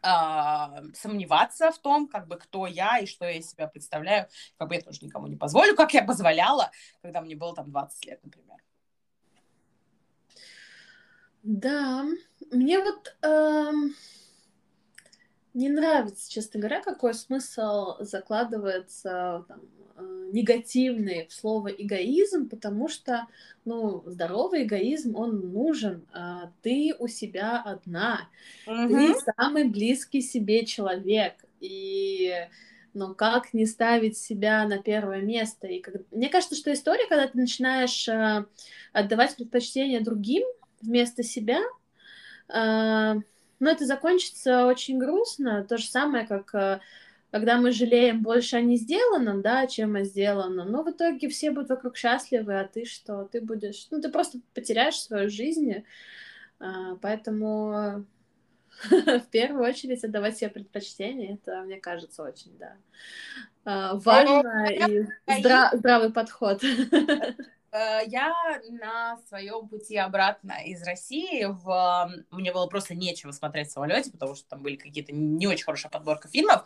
Uh, 0.00 0.94
сомневаться 0.94 1.72
в 1.72 1.78
том, 1.80 2.06
как 2.06 2.28
бы, 2.28 2.36
кто 2.36 2.68
я 2.68 2.98
и 2.98 3.06
что 3.06 3.24
я 3.24 3.32
из 3.32 3.50
себя 3.50 3.66
представляю, 3.66 4.28
как 4.56 4.68
бы 4.68 4.76
я 4.76 4.80
тоже 4.80 5.00
никому 5.02 5.26
не 5.26 5.34
позволю, 5.34 5.74
как 5.74 5.92
я 5.92 6.04
позволяла, 6.04 6.70
когда 7.02 7.20
мне 7.20 7.34
было 7.34 7.52
там 7.52 7.72
20 7.72 8.06
лет, 8.06 8.20
например. 8.22 8.58
Да, 11.48 12.04
мне 12.50 12.78
вот 12.78 13.16
эм, 13.22 13.94
не 15.54 15.70
нравится, 15.70 16.30
честно 16.30 16.60
говоря, 16.60 16.82
какой 16.82 17.14
смысл 17.14 17.94
закладывается 18.00 19.46
там, 19.48 19.62
э, 19.96 20.28
негативный 20.34 21.26
в 21.26 21.32
слово 21.32 21.68
эгоизм, 21.68 22.50
потому 22.50 22.88
что, 22.88 23.26
ну, 23.64 24.02
здоровый 24.04 24.64
эгоизм, 24.64 25.16
он 25.16 25.50
нужен. 25.50 26.06
А 26.12 26.52
ты 26.60 26.94
у 26.98 27.08
себя 27.08 27.62
одна, 27.62 28.28
угу. 28.66 28.88
ты 28.88 29.14
самый 29.34 29.64
близкий 29.64 30.20
себе 30.20 30.66
человек, 30.66 31.46
и 31.60 32.46
но 32.92 33.14
как 33.14 33.54
не 33.54 33.64
ставить 33.64 34.18
себя 34.18 34.66
на 34.66 34.82
первое 34.82 35.22
место? 35.22 35.66
И 35.66 35.80
как... 35.80 35.94
Мне 36.10 36.28
кажется, 36.28 36.56
что 36.56 36.72
история, 36.74 37.06
когда 37.08 37.26
ты 37.26 37.38
начинаешь 37.38 38.06
э, 38.06 38.44
отдавать 38.92 39.36
предпочтение 39.36 40.00
другим, 40.00 40.44
вместо 40.80 41.22
себя, 41.22 41.60
а, 42.48 43.16
но 43.60 43.70
это 43.70 43.86
закончится 43.86 44.66
очень 44.66 44.98
грустно. 44.98 45.64
То 45.64 45.78
же 45.78 45.86
самое, 45.86 46.26
как 46.26 46.54
э, 46.54 46.80
когда 47.30 47.58
мы 47.58 47.72
жалеем 47.72 48.22
больше 48.22 48.56
о 48.56 48.60
не 48.60 48.76
сделанном, 48.76 49.42
да, 49.42 49.66
чем 49.66 49.96
о 49.96 50.04
сделанном. 50.04 50.70
Но 50.70 50.82
в 50.82 50.90
итоге 50.90 51.28
все 51.28 51.50
будут 51.50 51.70
вокруг 51.70 51.96
счастливы, 51.96 52.58
а 52.58 52.64
ты 52.64 52.84
что? 52.84 53.24
Ты 53.24 53.40
будешь... 53.40 53.88
Ну, 53.90 54.00
ты 54.00 54.08
просто 54.10 54.38
потеряешь 54.54 55.00
свою 55.00 55.28
жизнь. 55.28 55.84
А, 56.60 56.96
поэтому 57.02 58.06
в 58.90 59.26
первую 59.30 59.68
очередь 59.68 60.04
отдавать 60.04 60.38
себе 60.38 60.50
предпочтение, 60.50 61.34
это, 61.34 61.62
мне 61.62 61.78
кажется, 61.80 62.22
очень, 62.22 62.56
да, 62.58 62.76
а, 63.64 63.94
важно 63.96 64.68
и 64.70 65.06
здравый 65.74 66.12
подход. 66.12 66.62
Э, 67.70 68.00
я 68.06 68.32
на 68.70 69.18
своем 69.28 69.68
пути 69.68 69.96
обратно 69.96 70.56
из 70.64 70.82
России, 70.82 71.44
в... 71.44 72.10
мне 72.30 72.52
было 72.52 72.66
просто 72.66 72.94
нечего 72.94 73.30
смотреть 73.32 73.68
в 73.68 73.72
самолете, 73.72 74.10
потому 74.10 74.34
что 74.34 74.48
там 74.48 74.62
были 74.62 74.76
какие-то 74.76 75.12
не 75.12 75.46
очень 75.46 75.64
хорошая 75.64 75.90
подборка 75.90 76.28
фильмов. 76.28 76.64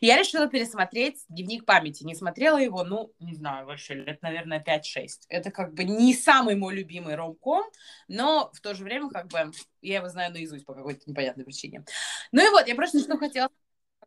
И 0.00 0.06
я 0.06 0.16
решила 0.16 0.46
пересмотреть 0.46 1.24
«Дневник 1.28 1.64
памяти». 1.64 2.04
Не 2.04 2.14
смотрела 2.14 2.58
его, 2.58 2.84
ну, 2.84 3.12
не 3.18 3.34
знаю, 3.34 3.66
вообще 3.66 3.94
лет, 3.94 4.22
наверное, 4.22 4.62
5-6. 4.62 5.26
Это 5.28 5.50
как 5.50 5.74
бы 5.74 5.84
не 5.84 6.14
самый 6.14 6.54
мой 6.54 6.74
любимый 6.74 7.14
ромком, 7.16 7.64
но 8.08 8.50
в 8.54 8.60
то 8.60 8.74
же 8.74 8.84
время 8.84 9.10
как 9.10 9.28
бы 9.28 9.50
я 9.82 9.96
его 9.96 10.08
знаю 10.08 10.32
наизусть 10.32 10.64
по 10.64 10.74
какой-то 10.74 11.02
непонятной 11.06 11.44
причине. 11.44 11.84
Ну 12.32 12.46
и 12.46 12.50
вот, 12.50 12.66
я 12.66 12.74
просто 12.74 13.00
что 13.00 13.18
хотела 13.18 13.50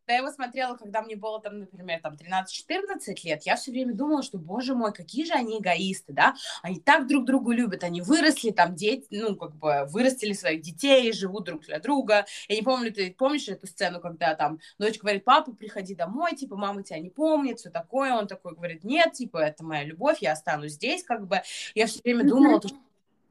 когда 0.08 0.14
я 0.14 0.20
его 0.20 0.32
смотрела, 0.32 0.74
когда 0.74 1.02
мне 1.02 1.16
было 1.16 1.38
там, 1.38 1.58
например, 1.58 2.00
там 2.00 2.14
13-14 2.14 3.14
лет, 3.24 3.42
я 3.42 3.56
все 3.56 3.70
время 3.70 3.92
думала, 3.92 4.22
что, 4.22 4.38
боже 4.38 4.74
мой, 4.74 4.90
какие 4.90 5.26
же 5.26 5.34
они 5.34 5.58
эгоисты, 5.58 6.14
да, 6.14 6.34
они 6.62 6.80
так 6.80 7.06
друг 7.06 7.26
друга 7.26 7.52
любят, 7.52 7.84
они 7.84 8.00
выросли, 8.00 8.50
там, 8.50 8.74
дети, 8.74 9.06
ну, 9.10 9.36
как 9.36 9.54
бы, 9.56 9.84
вырастили 9.90 10.32
своих 10.32 10.62
детей, 10.62 11.12
живут 11.12 11.44
друг 11.44 11.66
для 11.66 11.78
друга. 11.78 12.24
Я 12.48 12.56
не 12.56 12.62
помню, 12.62 12.90
ты 12.90 13.12
помнишь 13.12 13.48
эту 13.50 13.66
сцену, 13.66 14.00
когда 14.00 14.34
там 14.34 14.60
дочь 14.78 14.98
говорит, 14.98 15.24
папа, 15.24 15.52
приходи 15.52 15.94
домой, 15.94 16.34
типа, 16.34 16.56
мама 16.56 16.82
тебя 16.82 17.00
не 17.00 17.10
помнит, 17.10 17.58
все 17.58 17.68
такое, 17.68 18.14
он 18.14 18.26
такой 18.28 18.54
говорит, 18.54 18.84
нет, 18.84 19.12
типа, 19.12 19.36
это 19.36 19.62
моя 19.62 19.84
любовь, 19.84 20.22
я 20.22 20.32
останусь 20.32 20.72
здесь, 20.72 21.04
как 21.04 21.26
бы. 21.26 21.42
Я 21.74 21.86
все 21.86 22.00
время 22.02 22.24
думала, 22.24 22.62
что 22.62 22.74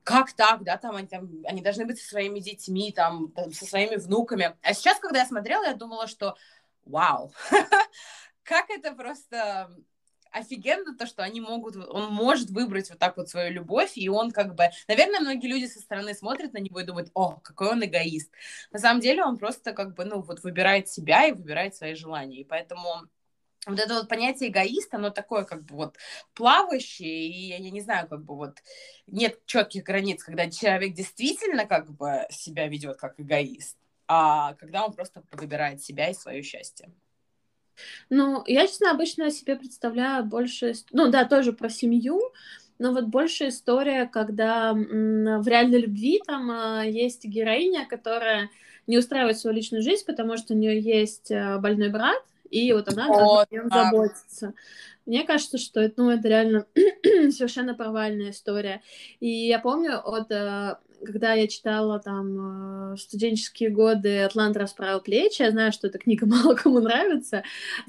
как 0.07 0.31
так, 0.31 0.63
да, 0.63 0.77
там 0.77 0.95
они, 0.95 1.05
там 1.05 1.29
они 1.43 1.61
должны 1.61 1.85
быть 1.85 1.99
со 1.99 2.07
своими 2.07 2.39
детьми, 2.39 2.93
там, 2.93 3.29
там, 3.33 3.51
со 3.51 3.65
своими 3.65 3.97
внуками. 3.97 4.55
А 4.61 4.73
сейчас, 4.73 4.99
когда 4.99 5.19
я 5.19 5.25
смотрела, 5.25 5.65
я 5.65 5.73
думала, 5.73 6.07
что 6.07 6.37
вау, 6.88 7.34
как 8.43 8.69
это 8.69 8.93
просто 8.93 9.69
офигенно 10.32 10.95
то, 10.95 11.06
что 11.06 11.23
они 11.23 11.41
могут, 11.41 11.76
он 11.76 12.12
может 12.12 12.50
выбрать 12.50 12.89
вот 12.89 13.00
так 13.00 13.17
вот 13.17 13.30
свою 13.30 13.52
любовь, 13.52 13.93
и 13.95 14.10
он 14.10 14.32
как 14.32 14.56
бы, 14.56 14.69
наверное, 14.88 15.19
многие 15.19 15.47
люди 15.47 15.65
со 15.65 15.80
стороны 15.80 16.13
смотрят 16.13 16.54
на 16.54 16.60
него 16.60 16.80
и 16.80 16.86
думают, 16.86 17.10
о, 17.13 17.38
какой 17.38 17.69
он 17.69 17.84
эгоист. 17.84 18.32
На 18.71 18.80
самом 18.80 19.02
деле 19.02 19.23
он 19.23 19.38
просто 19.38 19.73
как 19.73 19.95
бы, 19.95 20.06
ну, 20.06 20.21
вот 20.21 20.43
выбирает 20.43 20.89
себя 20.89 21.26
и 21.28 21.32
выбирает 21.32 21.76
свои 21.76 21.95
желания, 21.95 22.41
и 22.41 22.45
поэтому 22.45 23.08
вот 23.65 23.80
это 23.80 23.95
вот 23.95 24.08
понятие 24.08 24.50
эгоист, 24.50 24.93
оно 24.93 25.10
такое 25.10 25.43
как 25.43 25.65
бы 25.65 25.76
вот 25.76 25.97
плавающее, 26.34 27.28
и 27.28 27.47
я, 27.50 27.60
не 27.60 27.82
знаю, 27.82 28.08
как 28.08 28.23
бы 28.23 28.36
вот 28.36 28.60
нет 29.08 29.45
четких 29.45 29.84
границ, 29.84 30.23
когда 30.23 30.50
человек 30.50 30.93
действительно 30.93 31.65
как 31.65 31.91
бы 31.91 32.26
себя 32.30 32.67
ведет 32.67 32.97
как 32.97 33.19
эгоист, 33.19 33.78
а 34.07 34.53
когда 34.55 34.85
он 34.85 34.93
просто 34.93 35.23
выбирает 35.31 35.81
себя 35.81 36.09
и 36.09 36.13
свое 36.13 36.41
счастье. 36.43 36.89
Ну, 38.09 38.43
я, 38.47 38.65
честно, 38.67 38.91
обычно 38.91 39.29
себе 39.29 39.55
представляю 39.55 40.25
больше, 40.25 40.73
ну 40.91 41.09
да, 41.09 41.25
тоже 41.25 41.53
про 41.53 41.69
семью, 41.69 42.21
но 42.79 42.91
вот 42.93 43.05
больше 43.05 43.49
история, 43.49 44.05
когда 44.05 44.73
в 44.73 45.47
реальной 45.47 45.81
любви 45.81 46.21
там 46.25 46.49
а, 46.51 46.83
есть 46.83 47.25
героиня, 47.25 47.87
которая 47.87 48.49
не 48.85 48.97
устраивает 48.97 49.37
свою 49.37 49.55
личную 49.55 49.83
жизнь, 49.83 50.05
потому 50.05 50.37
что 50.37 50.53
у 50.53 50.57
нее 50.57 50.79
есть 50.79 51.31
а, 51.31 51.57
больной 51.59 51.89
брат, 51.89 52.23
и 52.49 52.71
вот 52.73 52.87
она 52.87 53.07
вот, 53.07 53.47
о 53.49 53.53
нем 53.53 53.69
заботится. 53.69 54.53
Мне 55.05 55.23
кажется, 55.23 55.57
что 55.57 55.79
это, 55.79 56.01
ну, 56.01 56.09
это 56.09 56.27
реально 56.27 56.65
совершенно 57.31 57.73
провальная 57.73 58.31
история. 58.31 58.81
И 59.19 59.27
я 59.27 59.59
помню 59.59 59.99
от 60.03 60.31
а, 60.31 60.79
когда 61.05 61.33
я 61.33 61.47
читала 61.47 61.99
там 61.99 62.93
э, 62.93 62.97
студенческие 62.97 63.69
годы 63.69 64.23
«Атлант 64.23 64.57
расправил 64.57 64.99
плечи», 64.99 65.41
я 65.41 65.51
знаю, 65.51 65.71
что 65.71 65.88
эта 65.88 65.97
книга 65.97 66.25
мало 66.27 66.55
кому 66.55 66.79
нравится, 66.79 67.43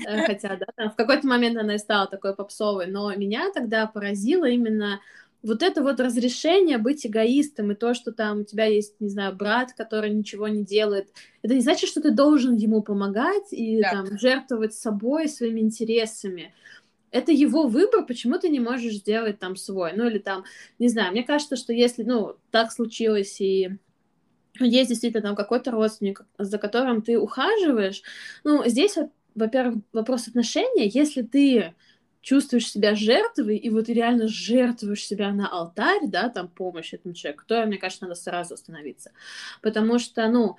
э, 0.06 0.26
хотя, 0.26 0.56
да, 0.56 0.90
в 0.90 0.96
какой-то 0.96 1.26
момент 1.26 1.56
она 1.56 1.74
и 1.76 1.78
стала 1.78 2.06
такой 2.06 2.34
попсовой, 2.34 2.86
но 2.86 3.12
меня 3.14 3.50
тогда 3.52 3.86
поразило 3.86 4.44
именно 4.44 5.00
вот 5.42 5.62
это 5.62 5.82
вот 5.82 6.00
разрешение 6.00 6.78
быть 6.78 7.06
эгоистом 7.06 7.70
и 7.70 7.76
то, 7.76 7.94
что 7.94 8.12
там 8.12 8.40
у 8.40 8.44
тебя 8.44 8.64
есть, 8.64 9.00
не 9.00 9.08
знаю, 9.08 9.36
брат, 9.36 9.72
который 9.72 10.10
ничего 10.10 10.48
не 10.48 10.64
делает, 10.64 11.08
это 11.42 11.54
не 11.54 11.60
значит, 11.60 11.88
что 11.88 12.00
ты 12.00 12.10
должен 12.10 12.56
ему 12.56 12.82
помогать 12.82 13.52
и 13.52 13.80
да. 13.80 13.90
там 13.90 14.18
жертвовать 14.18 14.74
собой, 14.74 15.28
своими 15.28 15.60
интересами 15.60 16.52
это 17.10 17.32
его 17.32 17.66
выбор, 17.66 18.04
почему 18.04 18.38
ты 18.38 18.48
не 18.48 18.60
можешь 18.60 18.94
сделать 18.94 19.38
там 19.38 19.56
свой, 19.56 19.92
ну 19.94 20.06
или 20.06 20.18
там, 20.18 20.44
не 20.78 20.88
знаю, 20.88 21.12
мне 21.12 21.22
кажется, 21.22 21.56
что 21.56 21.72
если, 21.72 22.02
ну, 22.02 22.36
так 22.50 22.72
случилось 22.72 23.40
и 23.40 23.70
есть 24.60 24.88
действительно 24.88 25.22
там 25.22 25.36
какой-то 25.36 25.70
родственник, 25.70 26.22
за 26.38 26.58
которым 26.58 27.02
ты 27.02 27.18
ухаживаешь, 27.18 28.02
ну, 28.44 28.64
здесь, 28.66 28.96
во-первых, 29.34 29.82
вопрос 29.92 30.28
отношения, 30.28 30.88
если 30.88 31.22
ты 31.22 31.74
чувствуешь 32.20 32.70
себя 32.70 32.94
жертвой, 32.94 33.56
и 33.56 33.70
вот 33.70 33.88
реально 33.88 34.28
жертвуешь 34.28 35.04
себя 35.04 35.32
на 35.32 35.48
алтарь, 35.48 36.08
да, 36.08 36.28
там, 36.28 36.48
помощь 36.48 36.92
этому 36.92 37.14
человеку, 37.14 37.44
то, 37.46 37.64
мне 37.64 37.78
кажется, 37.78 38.04
надо 38.04 38.16
сразу 38.16 38.54
остановиться. 38.54 39.12
Потому 39.62 39.98
что, 39.98 40.28
ну, 40.28 40.56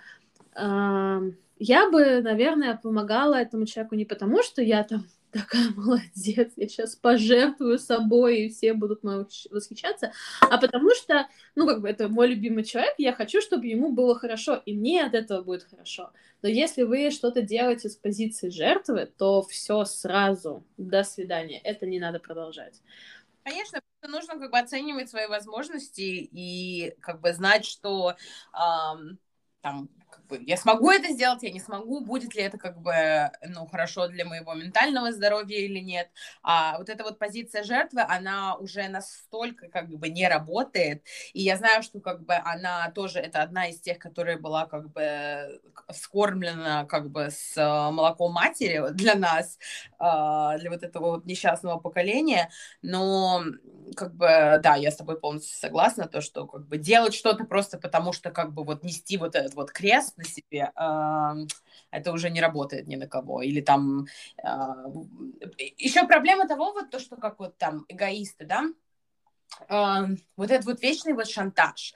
я 0.56 1.90
бы, 1.90 2.22
наверное, 2.22 2.78
помогала 2.78 3.36
этому 3.36 3.66
человеку 3.66 3.96
не 3.96 4.06
потому, 4.06 4.42
что 4.42 4.62
я 4.62 4.84
там 4.84 5.06
такая 5.32 5.70
молодец, 5.76 6.54
я 6.56 6.68
сейчас 6.68 6.96
пожертвую 6.96 7.80
собой, 7.80 8.42
и 8.42 8.50
все 8.50 8.74
будут 8.74 9.04
мной 9.04 9.26
восхищаться, 9.50 10.12
а 10.42 10.58
потому 10.58 10.92
что, 10.96 11.28
ну, 11.56 11.68
как 11.68 11.82
бы 11.82 11.90
это 11.90 12.10
мой 12.10 12.28
любимый 12.28 12.64
человек, 12.64 12.94
я 12.98 13.14
хочу, 13.14 13.42
чтобы 13.42 13.68
ему 13.68 13.92
было 13.92 14.18
хорошо, 14.18 14.62
и 14.66 14.74
мне 14.74 15.04
от 15.04 15.14
этого 15.14 15.42
будет 15.42 15.64
хорошо. 15.64 16.12
Но 16.42 16.50
если 16.50 16.84
вы 16.84 17.12
что-то 17.12 17.42
делаете 17.42 17.90
с 17.90 17.96
позиции 17.96 18.50
жертвы, 18.50 19.12
то 19.18 19.42
все 19.44 19.86
сразу, 19.86 20.64
до 20.78 21.04
свидания, 21.04 21.60
это 21.60 21.86
не 21.86 22.00
надо 22.00 22.20
продолжать. 22.20 22.82
Конечно, 23.44 23.82
нужно 24.08 24.40
как 24.40 24.52
бы 24.52 24.60
оценивать 24.60 25.10
свои 25.10 25.28
возможности 25.28 26.30
и 26.32 26.96
как 27.00 27.20
бы 27.22 27.34
знать, 27.34 27.66
что 27.66 28.16
эм, 28.54 29.18
там 29.62 29.90
как 30.10 30.26
бы, 30.28 30.40
я 30.46 30.58
смогу 30.58 30.92
это 30.92 31.12
сделать, 31.14 31.44
я 31.44 31.52
не 31.52 31.60
смогу, 31.60 32.02
будет 32.02 32.36
ли 32.36 32.44
это 32.44 32.58
как 32.58 32.80
бы, 32.82 32.94
ну, 33.48 33.66
хорошо 33.68 34.08
для 34.08 34.26
моего 34.26 34.54
ментального 34.54 35.12
здоровья 35.12 35.58
или 35.58 35.80
нет. 35.80 36.10
А 36.44 36.78
вот 36.78 36.90
эта 36.90 37.04
вот 37.04 37.20
позиция 37.20 37.64
жертвы, 37.64 38.02
она 38.02 38.56
уже 38.56 38.88
настолько 38.88 39.70
как 39.70 39.90
бы 39.90 40.10
не 40.10 40.28
работает, 40.28 41.04
и 41.34 41.42
я 41.42 41.58
знаю, 41.58 41.84
что 41.84 42.00
как 42.00 42.24
бы 42.26 42.34
она 42.36 42.92
тоже, 42.92 43.20
это 43.20 43.42
одна 43.42 43.68
из 43.68 43.80
тех, 43.80 44.00
которая 44.00 44.38
была 44.38 44.66
как 44.66 44.92
бы 44.92 45.62
скормлена 45.92 46.86
как 46.86 47.10
бы 47.10 47.30
с 47.32 47.58
э, 47.58 47.92
молоком 47.92 48.34
матери 48.34 48.82
для 48.94 49.16
нас, 49.16 49.58
а, 49.98 50.58
для 50.58 50.70
вот 50.70 50.84
этого 50.84 51.12
вот 51.12 51.26
несчастного 51.26 51.80
поколения, 51.80 52.50
но 52.82 53.44
как 53.96 54.16
бы, 54.16 54.60
да, 54.64 54.76
я 54.76 54.92
с 54.92 54.96
тобой 54.96 55.20
полностью 55.20 55.58
согласна, 55.58 56.08
то, 56.08 56.22
что 56.22 56.46
как 56.48 56.68
бы 56.68 56.78
делать 56.78 57.14
что-то 57.14 57.46
просто 57.46 57.78
потому, 57.78 58.14
что 58.14 58.32
как 58.32 58.54
бы 58.54 58.64
вот 58.64 58.84
нести 58.84 59.18
вот 59.18 59.36
этот 59.36 59.56
вот 59.56 59.72
крест 59.72 59.99
на 60.18 60.24
себе, 60.24 60.72
это 61.92 62.12
уже 62.12 62.30
не 62.30 62.42
работает 62.42 62.88
ни 62.88 62.96
на 62.96 63.08
кого. 63.08 63.42
Или 63.42 63.62
там... 63.62 64.06
А, 64.44 64.86
Еще 65.78 66.06
проблема 66.08 66.48
того, 66.48 66.74
вот 66.74 66.90
то, 66.90 67.00
что 67.00 67.16
как 67.16 67.40
вот 67.40 67.58
там 67.58 67.86
эгоисты, 67.88 68.46
да, 68.46 68.66
вот 70.38 70.52
этот 70.52 70.66
вот 70.66 70.82
вечный 70.82 71.14
вот 71.14 71.28
шантаж. 71.28 71.94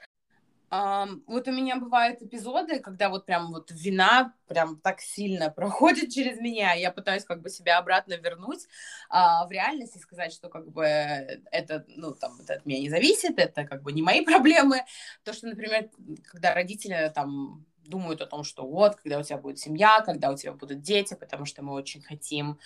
Вот 1.26 1.46
у 1.46 1.52
меня 1.52 1.76
бывают 1.76 2.20
эпизоды, 2.20 2.80
когда 2.80 3.08
вот 3.08 3.26
прям 3.26 3.52
вот 3.52 3.70
вина 3.70 4.34
прям 4.48 4.80
так 4.80 5.00
сильно 5.00 5.50
проходит 5.56 6.10
через 6.10 6.40
меня, 6.40 6.72
я 6.72 6.90
пытаюсь 6.90 7.24
как 7.24 7.42
бы 7.42 7.48
себя 7.48 7.78
обратно 7.78 8.14
вернуть 8.14 8.66
uh, 9.10 9.46
в 9.46 9.52
реальность 9.52 9.94
и 9.94 10.00
сказать, 10.00 10.32
что 10.32 10.48
как 10.48 10.68
бы 10.72 10.84
это, 10.84 11.84
ну, 11.88 12.12
там, 12.14 12.40
это 12.40 12.54
от 12.54 12.66
меня 12.66 12.80
не 12.80 12.90
зависит, 12.90 13.38
это 13.38 13.64
как 13.64 13.82
бы 13.82 13.92
не 13.92 14.02
мои 14.02 14.20
проблемы. 14.24 14.82
То, 15.22 15.32
что, 15.32 15.46
например, 15.46 15.90
когда 16.24 16.54
родители 16.54 17.12
там 17.14 17.64
думают 17.88 18.20
о 18.20 18.26
том, 18.26 18.44
что 18.44 18.66
вот, 18.66 18.96
когда 18.96 19.18
у 19.18 19.22
тебя 19.22 19.38
будет 19.38 19.58
семья, 19.58 20.00
когда 20.00 20.30
у 20.30 20.36
тебя 20.36 20.52
будут 20.52 20.80
дети, 20.80 21.14
потому 21.14 21.44
что 21.44 21.62
мы 21.62 21.72
очень 21.72 22.02
хотим 22.02 22.58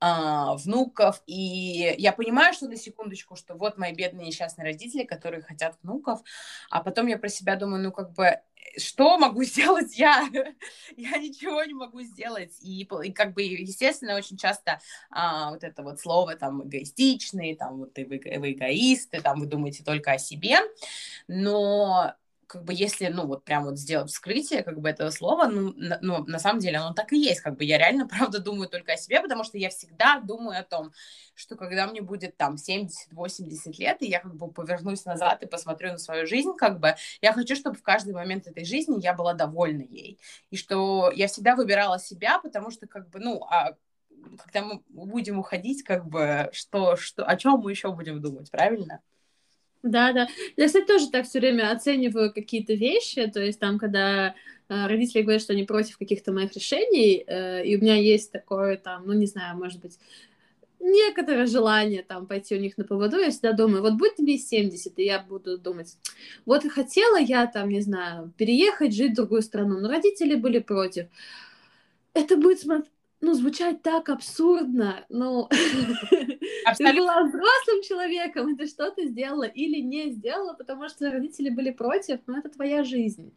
а, 0.00 0.54
внуков. 0.56 1.22
И 1.26 1.94
я 1.98 2.12
понимаю, 2.12 2.54
что 2.54 2.68
на 2.68 2.76
секундочку, 2.76 3.36
что 3.36 3.54
вот 3.54 3.76
мои 3.76 3.92
бедные 3.94 4.28
несчастные 4.28 4.64
родители, 4.64 5.04
которые 5.04 5.42
хотят 5.42 5.76
внуков, 5.82 6.20
а 6.70 6.82
потом 6.82 7.06
я 7.06 7.18
про 7.18 7.28
себя 7.28 7.56
думаю, 7.56 7.82
ну 7.82 7.92
как 7.92 8.12
бы 8.12 8.40
что 8.78 9.18
могу 9.18 9.42
сделать 9.44 9.98
я? 9.98 10.28
я 10.96 11.18
ничего 11.18 11.62
не 11.64 11.74
могу 11.74 12.00
сделать. 12.02 12.56
И, 12.62 12.82
и 12.82 13.12
как 13.12 13.34
бы, 13.34 13.42
естественно, 13.42 14.16
очень 14.16 14.36
часто 14.36 14.80
а, 15.10 15.50
вот 15.50 15.64
это 15.64 15.82
вот 15.82 16.00
слово 16.00 16.34
там 16.36 16.66
эгоистичный, 16.66 17.56
там 17.56 17.78
вот 17.78 17.96
вы, 17.96 18.20
вы 18.38 18.52
эгоисты, 18.52 19.20
там 19.20 19.40
вы 19.40 19.46
думаете 19.46 19.84
только 19.84 20.12
о 20.12 20.18
себе, 20.18 20.58
но 21.28 22.14
как 22.50 22.64
бы 22.64 22.74
если, 22.74 23.06
ну, 23.06 23.26
вот 23.26 23.44
прям 23.44 23.64
вот 23.64 23.78
сделать 23.78 24.10
вскрытие, 24.10 24.64
как 24.64 24.80
бы 24.80 24.88
этого 24.88 25.10
слова, 25.10 25.46
ну, 25.46 25.72
на, 25.76 26.00
ну, 26.02 26.24
на 26.24 26.40
самом 26.40 26.58
деле 26.58 26.78
оно 26.78 26.92
так 26.92 27.12
и 27.12 27.16
есть, 27.16 27.42
как 27.42 27.56
бы 27.56 27.64
я 27.64 27.78
реально, 27.78 28.08
правда, 28.08 28.40
думаю 28.40 28.68
только 28.68 28.94
о 28.94 28.96
себе, 28.96 29.20
потому 29.20 29.44
что 29.44 29.56
я 29.56 29.70
всегда 29.70 30.18
думаю 30.18 30.58
о 30.58 30.64
том, 30.64 30.92
что 31.36 31.54
когда 31.54 31.86
мне 31.86 32.02
будет 32.02 32.36
там 32.36 32.56
70-80 32.56 33.72
лет, 33.78 34.02
и 34.02 34.08
я 34.08 34.18
как 34.18 34.34
бы 34.34 34.50
повернусь 34.50 35.04
назад 35.04 35.44
и 35.44 35.46
посмотрю 35.46 35.92
на 35.92 35.98
свою 35.98 36.26
жизнь, 36.26 36.52
как 36.58 36.80
бы 36.80 36.96
я 37.22 37.32
хочу, 37.32 37.54
чтобы 37.54 37.76
в 37.76 37.82
каждый 37.82 38.14
момент 38.14 38.48
этой 38.48 38.64
жизни 38.64 39.00
я 39.00 39.14
была 39.14 39.34
довольна 39.34 39.82
ей, 39.82 40.18
и 40.50 40.56
что 40.56 41.12
я 41.14 41.28
всегда 41.28 41.54
выбирала 41.54 42.00
себя, 42.00 42.40
потому 42.40 42.72
что 42.72 42.88
как 42.88 43.08
бы, 43.10 43.20
ну, 43.20 43.44
а 43.44 43.76
когда 44.38 44.64
мы 44.64 44.82
будем 44.88 45.38
уходить, 45.38 45.84
как 45.84 46.04
бы, 46.04 46.50
что, 46.52 46.96
что, 46.96 47.24
о 47.24 47.36
чем 47.36 47.60
мы 47.60 47.70
еще 47.70 47.92
будем 47.92 48.20
думать, 48.20 48.50
правильно? 48.50 49.00
Да, 49.82 50.12
да. 50.12 50.28
Я, 50.56 50.66
кстати, 50.66 50.86
тоже 50.86 51.10
так 51.10 51.26
все 51.26 51.40
время 51.40 51.70
оцениваю 51.70 52.32
какие-то 52.32 52.74
вещи, 52.74 53.26
то 53.28 53.40
есть 53.40 53.58
там, 53.58 53.78
когда 53.78 54.34
э, 54.68 54.86
родители 54.86 55.22
говорят, 55.22 55.42
что 55.42 55.54
они 55.54 55.64
против 55.64 55.96
каких-то 55.96 56.32
моих 56.32 56.52
решений, 56.52 57.24
э, 57.26 57.64
и 57.64 57.76
у 57.76 57.80
меня 57.80 57.96
есть 57.96 58.30
такое 58.30 58.76
там, 58.76 59.06
ну, 59.06 59.14
не 59.14 59.26
знаю, 59.26 59.56
может 59.56 59.80
быть, 59.80 59.98
некоторое 60.80 61.46
желание 61.46 62.02
там 62.02 62.26
пойти 62.26 62.56
у 62.56 62.60
них 62.60 62.76
на 62.76 62.84
поводу, 62.84 63.18
я 63.18 63.30
всегда 63.30 63.52
думаю, 63.52 63.82
вот 63.82 63.94
будет 63.94 64.16
тебе 64.16 64.36
70, 64.36 64.98
и 64.98 65.04
я 65.04 65.18
буду 65.18 65.56
думать, 65.56 65.96
вот 66.44 66.64
хотела 66.70 67.18
я 67.18 67.46
там, 67.46 67.70
не 67.70 67.80
знаю, 67.80 68.32
переехать, 68.36 68.94
жить 68.94 69.12
в 69.12 69.16
другую 69.16 69.40
страну, 69.42 69.78
но 69.80 69.88
родители 69.88 70.34
были 70.34 70.58
против. 70.58 71.06
Это 72.12 72.36
будет 72.36 72.60
ну, 73.20 73.34
звучать 73.34 73.82
так 73.82 74.08
абсурдно, 74.08 75.04
ну, 75.08 75.48
ты 75.50 76.92
была 76.92 77.22
взрослым 77.24 77.82
человеком, 77.82 78.52
и 78.52 78.56
ты 78.56 78.66
что-то 78.66 79.06
сделала 79.06 79.44
или 79.44 79.80
не 79.80 80.10
сделала, 80.10 80.54
потому 80.54 80.88
что 80.88 81.10
родители 81.10 81.50
были 81.50 81.70
против, 81.70 82.20
но 82.26 82.38
это 82.38 82.48
твоя 82.48 82.82
жизнь. 82.82 83.32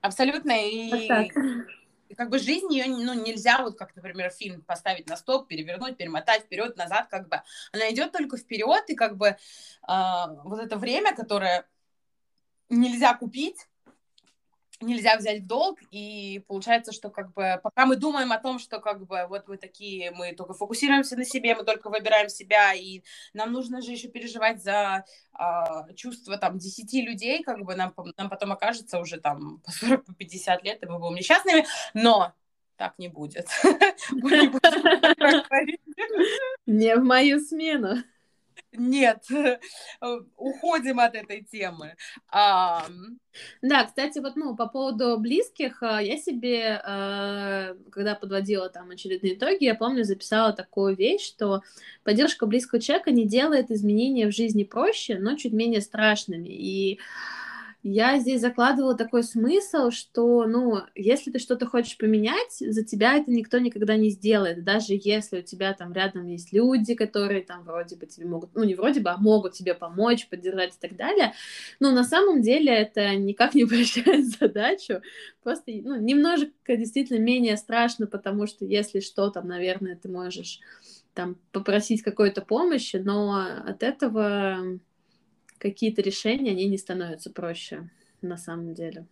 Абсолютно, 0.00 0.52
и 0.52 2.14
как 2.16 2.28
бы 2.28 2.38
жизнь 2.38 2.72
ее 2.72 2.86
ну, 2.86 3.14
нельзя 3.14 3.62
вот 3.62 3.78
как, 3.78 3.94
например, 3.94 4.30
фильм 4.30 4.62
поставить 4.62 5.08
на 5.08 5.16
стоп, 5.16 5.46
перевернуть, 5.46 5.96
перемотать 5.96 6.42
вперед, 6.42 6.76
назад, 6.76 7.08
как 7.08 7.28
бы 7.28 7.40
она 7.72 7.90
идет 7.90 8.12
только 8.12 8.36
вперед, 8.36 8.84
и 8.88 8.94
как 8.94 9.16
бы 9.16 9.28
э, 9.28 9.36
вот 9.86 10.60
это 10.60 10.76
время, 10.76 11.14
которое 11.14 11.66
нельзя 12.68 13.14
купить, 13.14 13.68
нельзя 14.80 15.16
взять 15.16 15.42
в 15.42 15.46
долг, 15.46 15.78
и 15.90 16.42
получается, 16.46 16.92
что 16.92 17.10
как 17.10 17.32
бы 17.32 17.60
пока 17.62 17.86
мы 17.86 17.96
думаем 17.96 18.32
о 18.32 18.38
том, 18.38 18.58
что 18.58 18.80
как 18.80 19.06
бы 19.06 19.26
вот 19.28 19.48
мы 19.48 19.56
такие, 19.56 20.10
мы 20.10 20.34
только 20.34 20.54
фокусируемся 20.54 21.16
на 21.16 21.24
себе, 21.24 21.54
мы 21.54 21.64
только 21.64 21.90
выбираем 21.90 22.28
себя, 22.28 22.74
и 22.74 23.02
нам 23.32 23.52
нужно 23.52 23.82
же 23.82 23.92
еще 23.92 24.08
переживать 24.08 24.62
за 24.62 25.04
а, 25.32 25.92
чувства 25.94 26.36
там 26.36 26.58
10 26.58 26.92
людей, 27.06 27.42
как 27.42 27.64
бы 27.64 27.74
нам, 27.74 27.94
нам 28.16 28.28
потом 28.28 28.52
окажется 28.52 29.00
уже 29.00 29.20
там 29.20 29.60
по 29.60 29.70
40-50 29.70 30.62
лет, 30.62 30.82
и 30.82 30.86
мы 30.86 30.98
будем 30.98 31.16
несчастными, 31.16 31.66
но 31.94 32.32
так 32.76 32.98
не 32.98 33.08
будет. 33.08 33.48
Не 36.66 36.96
в 36.96 37.04
мою 37.04 37.40
смену. 37.40 38.02
Нет, 38.72 39.24
уходим 40.36 41.00
от 41.00 41.14
этой 41.14 41.42
темы. 41.42 41.96
А... 42.30 42.86
Да, 43.62 43.84
кстати, 43.84 44.18
вот, 44.18 44.36
ну, 44.36 44.56
по 44.56 44.66
поводу 44.66 45.18
близких, 45.18 45.82
а, 45.82 46.00
я 46.00 46.16
себе, 46.16 46.80
а, 46.84 47.74
когда 47.90 48.14
подводила 48.14 48.68
там 48.68 48.90
очередные 48.90 49.34
итоги, 49.34 49.64
я 49.64 49.74
помню, 49.74 50.04
записала 50.04 50.52
такую 50.52 50.96
вещь, 50.96 51.26
что 51.26 51.62
поддержка 52.04 52.46
близкого 52.46 52.80
человека 52.80 53.10
не 53.10 53.26
делает 53.26 53.70
изменения 53.70 54.26
в 54.26 54.34
жизни 54.34 54.64
проще, 54.64 55.18
но 55.18 55.36
чуть 55.36 55.52
менее 55.52 55.80
страшными. 55.80 56.48
И 56.48 57.00
я 57.82 58.18
здесь 58.18 58.42
закладывала 58.42 58.94
такой 58.94 59.22
смысл, 59.22 59.90
что, 59.90 60.46
ну, 60.46 60.80
если 60.94 61.30
ты 61.30 61.38
что-то 61.38 61.66
хочешь 61.66 61.96
поменять, 61.96 62.58
за 62.58 62.84
тебя 62.84 63.14
это 63.14 63.30
никто 63.30 63.58
никогда 63.58 63.96
не 63.96 64.10
сделает, 64.10 64.64
даже 64.64 64.88
если 64.90 65.38
у 65.38 65.42
тебя 65.42 65.72
там 65.72 65.92
рядом 65.94 66.26
есть 66.26 66.52
люди, 66.52 66.94
которые 66.94 67.42
там 67.42 67.64
вроде 67.64 67.96
бы 67.96 68.06
тебе 68.06 68.26
могут, 68.26 68.54
ну, 68.54 68.64
не 68.64 68.74
вроде 68.74 69.00
бы, 69.00 69.10
а 69.10 69.16
могут 69.16 69.54
тебе 69.54 69.74
помочь, 69.74 70.28
поддержать 70.28 70.74
и 70.74 70.78
так 70.80 70.94
далее, 70.94 71.32
но 71.80 71.90
на 71.92 72.04
самом 72.04 72.42
деле 72.42 72.70
это 72.70 73.14
никак 73.16 73.54
не 73.54 73.64
упрощает 73.64 74.26
задачу, 74.26 75.00
просто, 75.42 75.72
ну, 75.72 75.96
немножко 75.96 76.76
действительно 76.76 77.18
менее 77.18 77.56
страшно, 77.56 78.06
потому 78.06 78.46
что 78.46 78.66
если 78.66 79.00
что, 79.00 79.30
там, 79.30 79.48
наверное, 79.48 79.96
ты 79.96 80.08
можешь 80.08 80.60
там 81.14 81.36
попросить 81.50 82.02
какой-то 82.02 82.42
помощи, 82.42 82.96
но 82.96 83.46
от 83.66 83.82
этого 83.82 84.78
какие-то 85.60 86.02
решения, 86.02 86.50
они 86.50 86.66
не 86.66 86.78
становятся 86.78 87.30
проще 87.30 87.90
на 88.22 88.36
самом 88.36 88.74
деле. 88.74 89.06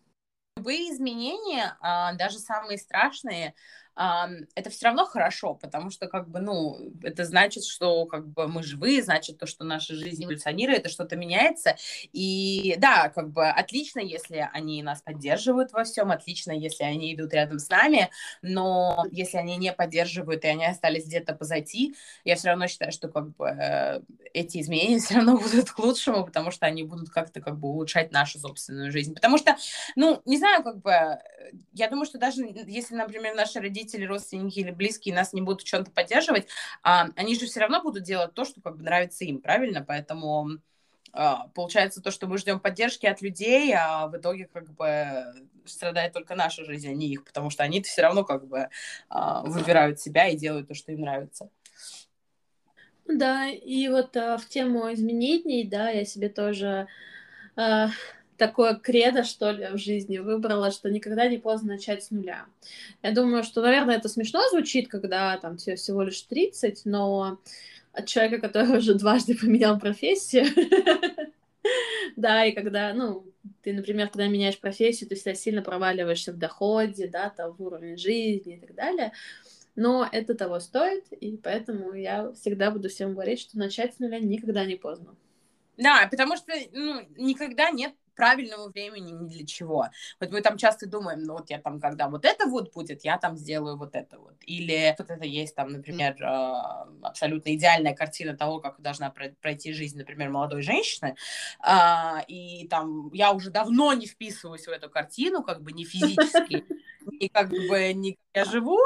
Любые 0.56 0.90
изменения, 0.92 1.76
а, 1.80 2.14
даже 2.14 2.38
самые 2.38 2.78
страшные, 2.78 3.54
это 4.54 4.70
все 4.70 4.86
равно 4.86 5.04
хорошо, 5.04 5.54
потому 5.54 5.90
что, 5.90 6.06
как 6.06 6.28
бы, 6.28 6.38
ну, 6.38 6.92
это 7.02 7.24
значит, 7.24 7.64
что, 7.64 8.06
как 8.06 8.28
бы, 8.28 8.46
мы 8.46 8.62
живые, 8.62 9.02
значит, 9.02 9.38
то, 9.38 9.46
что 9.46 9.64
наша 9.64 9.94
жизнь 9.94 10.24
эволюционирует, 10.24 10.86
и 10.86 10.88
что-то 10.88 11.16
меняется, 11.16 11.76
и, 12.12 12.76
да, 12.78 13.08
как 13.08 13.32
бы, 13.32 13.48
отлично, 13.48 13.98
если 13.98 14.48
они 14.52 14.84
нас 14.84 15.02
поддерживают 15.02 15.72
во 15.72 15.82
всем, 15.82 16.12
отлично, 16.12 16.52
если 16.52 16.84
они 16.84 17.12
идут 17.12 17.34
рядом 17.34 17.58
с 17.58 17.68
нами, 17.68 18.08
но 18.40 19.04
если 19.10 19.36
они 19.38 19.56
не 19.56 19.72
поддерживают, 19.72 20.44
и 20.44 20.48
они 20.48 20.64
остались 20.64 21.06
где-то 21.06 21.34
позади, 21.34 21.96
я 22.24 22.36
все 22.36 22.48
равно 22.48 22.68
считаю, 22.68 22.92
что, 22.92 23.08
как 23.08 23.34
бы, 23.34 23.46
э, 23.46 24.00
эти 24.32 24.60
изменения 24.60 24.98
все 25.00 25.16
равно 25.16 25.38
будут 25.38 25.72
к 25.72 25.78
лучшему, 25.80 26.24
потому 26.24 26.52
что 26.52 26.66
они 26.66 26.84
будут 26.84 27.10
как-то, 27.10 27.40
как 27.40 27.58
бы, 27.58 27.68
улучшать 27.68 28.12
нашу 28.12 28.38
собственную 28.38 28.92
жизнь, 28.92 29.12
потому 29.12 29.38
что, 29.38 29.56
ну, 29.96 30.22
не 30.24 30.38
знаю, 30.38 30.62
как 30.62 30.80
бы, 30.82 31.18
я 31.72 31.88
думаю, 31.88 32.06
что 32.06 32.18
даже 32.18 32.42
если, 32.44 32.94
например, 32.94 33.34
наши 33.34 33.58
родители 33.58 33.87
родители, 33.88 34.04
родственники 34.04 34.58
или 34.58 34.70
близкие 34.70 35.14
нас 35.14 35.32
не 35.32 35.40
будут 35.40 35.62
в 35.62 35.64
чем-то 35.64 35.90
поддерживать, 35.90 36.48
а, 36.82 37.08
они 37.16 37.34
же 37.34 37.46
все 37.46 37.60
равно 37.60 37.82
будут 37.82 38.02
делать 38.02 38.34
то, 38.34 38.44
что 38.44 38.60
как 38.60 38.76
бы 38.76 38.82
нравится 38.82 39.24
им, 39.24 39.40
правильно? 39.40 39.84
Поэтому 39.86 40.48
а, 41.12 41.48
получается 41.54 42.02
то, 42.02 42.10
что 42.10 42.26
мы 42.26 42.38
ждем 42.38 42.60
поддержки 42.60 43.06
от 43.06 43.22
людей, 43.22 43.72
а 43.74 44.06
в 44.06 44.16
итоге 44.16 44.48
как 44.52 44.70
бы 44.74 45.24
страдает 45.64 46.12
только 46.12 46.34
наша 46.34 46.64
жизнь, 46.64 46.88
а 46.88 46.94
не 46.94 47.08
их, 47.08 47.24
потому 47.24 47.50
что 47.50 47.62
они 47.62 47.82
все 47.82 48.02
равно 48.02 48.24
как 48.24 48.46
бы 48.46 48.68
а, 49.08 49.42
выбирают 49.42 50.00
себя 50.00 50.28
и 50.28 50.36
делают 50.36 50.68
то, 50.68 50.74
что 50.74 50.92
им 50.92 51.00
нравится. 51.00 51.50
Да, 53.06 53.46
и 53.48 53.88
вот 53.88 54.16
а, 54.16 54.36
в 54.36 54.46
тему 54.46 54.92
изменений, 54.92 55.64
да, 55.64 55.88
я 55.88 56.04
себе 56.04 56.28
тоже 56.28 56.88
а, 57.56 57.88
такое 58.38 58.74
кредо, 58.76 59.24
что 59.24 59.50
ли, 59.50 59.66
в 59.72 59.78
жизни 59.78 60.18
выбрала, 60.18 60.70
что 60.70 60.88
никогда 60.90 61.28
не 61.28 61.38
поздно 61.38 61.74
начать 61.74 62.04
с 62.04 62.10
нуля. 62.10 62.46
Я 63.02 63.12
думаю, 63.12 63.42
что, 63.42 63.60
наверное, 63.60 63.96
это 63.96 64.08
смешно 64.08 64.40
звучит, 64.48 64.88
когда 64.88 65.36
там 65.38 65.56
тебе 65.56 65.76
всего 65.76 66.02
лишь 66.02 66.22
30, 66.22 66.82
но 66.86 67.38
от 67.92 68.06
человека, 68.06 68.48
который 68.48 68.78
уже 68.78 68.94
дважды 68.94 69.36
поменял 69.36 69.78
профессию, 69.78 70.46
да, 72.16 72.46
и 72.46 72.52
когда, 72.52 72.94
ну, 72.94 73.26
ты, 73.62 73.72
например, 73.72 74.08
когда 74.08 74.28
меняешь 74.28 74.58
профессию, 74.58 75.08
ты 75.08 75.16
всегда 75.16 75.34
сильно 75.34 75.60
проваливаешься 75.60 76.32
в 76.32 76.38
доходе, 76.38 77.08
да, 77.08 77.30
там, 77.30 77.52
в 77.52 77.62
уровне 77.62 77.96
жизни 77.96 78.56
и 78.56 78.60
так 78.60 78.74
далее, 78.74 79.12
но 79.74 80.08
это 80.10 80.34
того 80.34 80.60
стоит, 80.60 81.12
и 81.12 81.36
поэтому 81.36 81.92
я 81.92 82.32
всегда 82.32 82.70
буду 82.70 82.88
всем 82.88 83.14
говорить, 83.14 83.40
что 83.40 83.58
начать 83.58 83.94
с 83.94 83.98
нуля 83.98 84.20
никогда 84.20 84.64
не 84.64 84.76
поздно. 84.76 85.16
Да, 85.76 86.08
потому 86.10 86.36
что 86.36 86.52
ну, 86.72 87.02
никогда 87.16 87.70
нет 87.70 87.92
правильного 88.18 88.68
времени 88.68 89.12
ни 89.12 89.28
для 89.28 89.46
чего. 89.46 89.86
Вот 90.20 90.32
мы 90.32 90.40
там 90.40 90.58
часто 90.58 90.88
думаем, 90.88 91.22
ну 91.22 91.34
вот 91.34 91.50
я 91.50 91.60
там, 91.60 91.78
когда 91.78 92.08
вот 92.08 92.24
это 92.24 92.46
вот 92.46 92.72
будет, 92.74 93.04
я 93.04 93.16
там 93.16 93.36
сделаю 93.36 93.76
вот 93.78 93.94
это 93.94 94.18
вот. 94.18 94.34
Или 94.44 94.92
вот 94.98 95.08
это 95.08 95.24
есть 95.24 95.54
там, 95.54 95.70
например, 95.70 96.16
а, 96.24 96.88
абсолютно 97.02 97.54
идеальная 97.54 97.94
картина 97.94 98.36
того, 98.36 98.58
как 98.58 98.80
должна 98.80 99.10
пройти 99.40 99.72
жизнь, 99.72 99.96
например, 99.96 100.30
молодой 100.30 100.62
женщины. 100.62 101.14
А, 101.60 102.24
и 102.26 102.66
там 102.66 103.12
я 103.12 103.30
уже 103.30 103.50
давно 103.50 103.92
не 103.92 104.06
вписываюсь 104.06 104.66
в 104.66 104.70
эту 104.70 104.90
картину, 104.90 105.44
как 105.44 105.62
бы 105.62 105.70
не 105.70 105.84
физически, 105.84 106.64
и 107.10 107.28
как 107.28 107.50
бы 107.50 107.92
не 107.92 108.18
я 108.34 108.44
живу, 108.44 108.78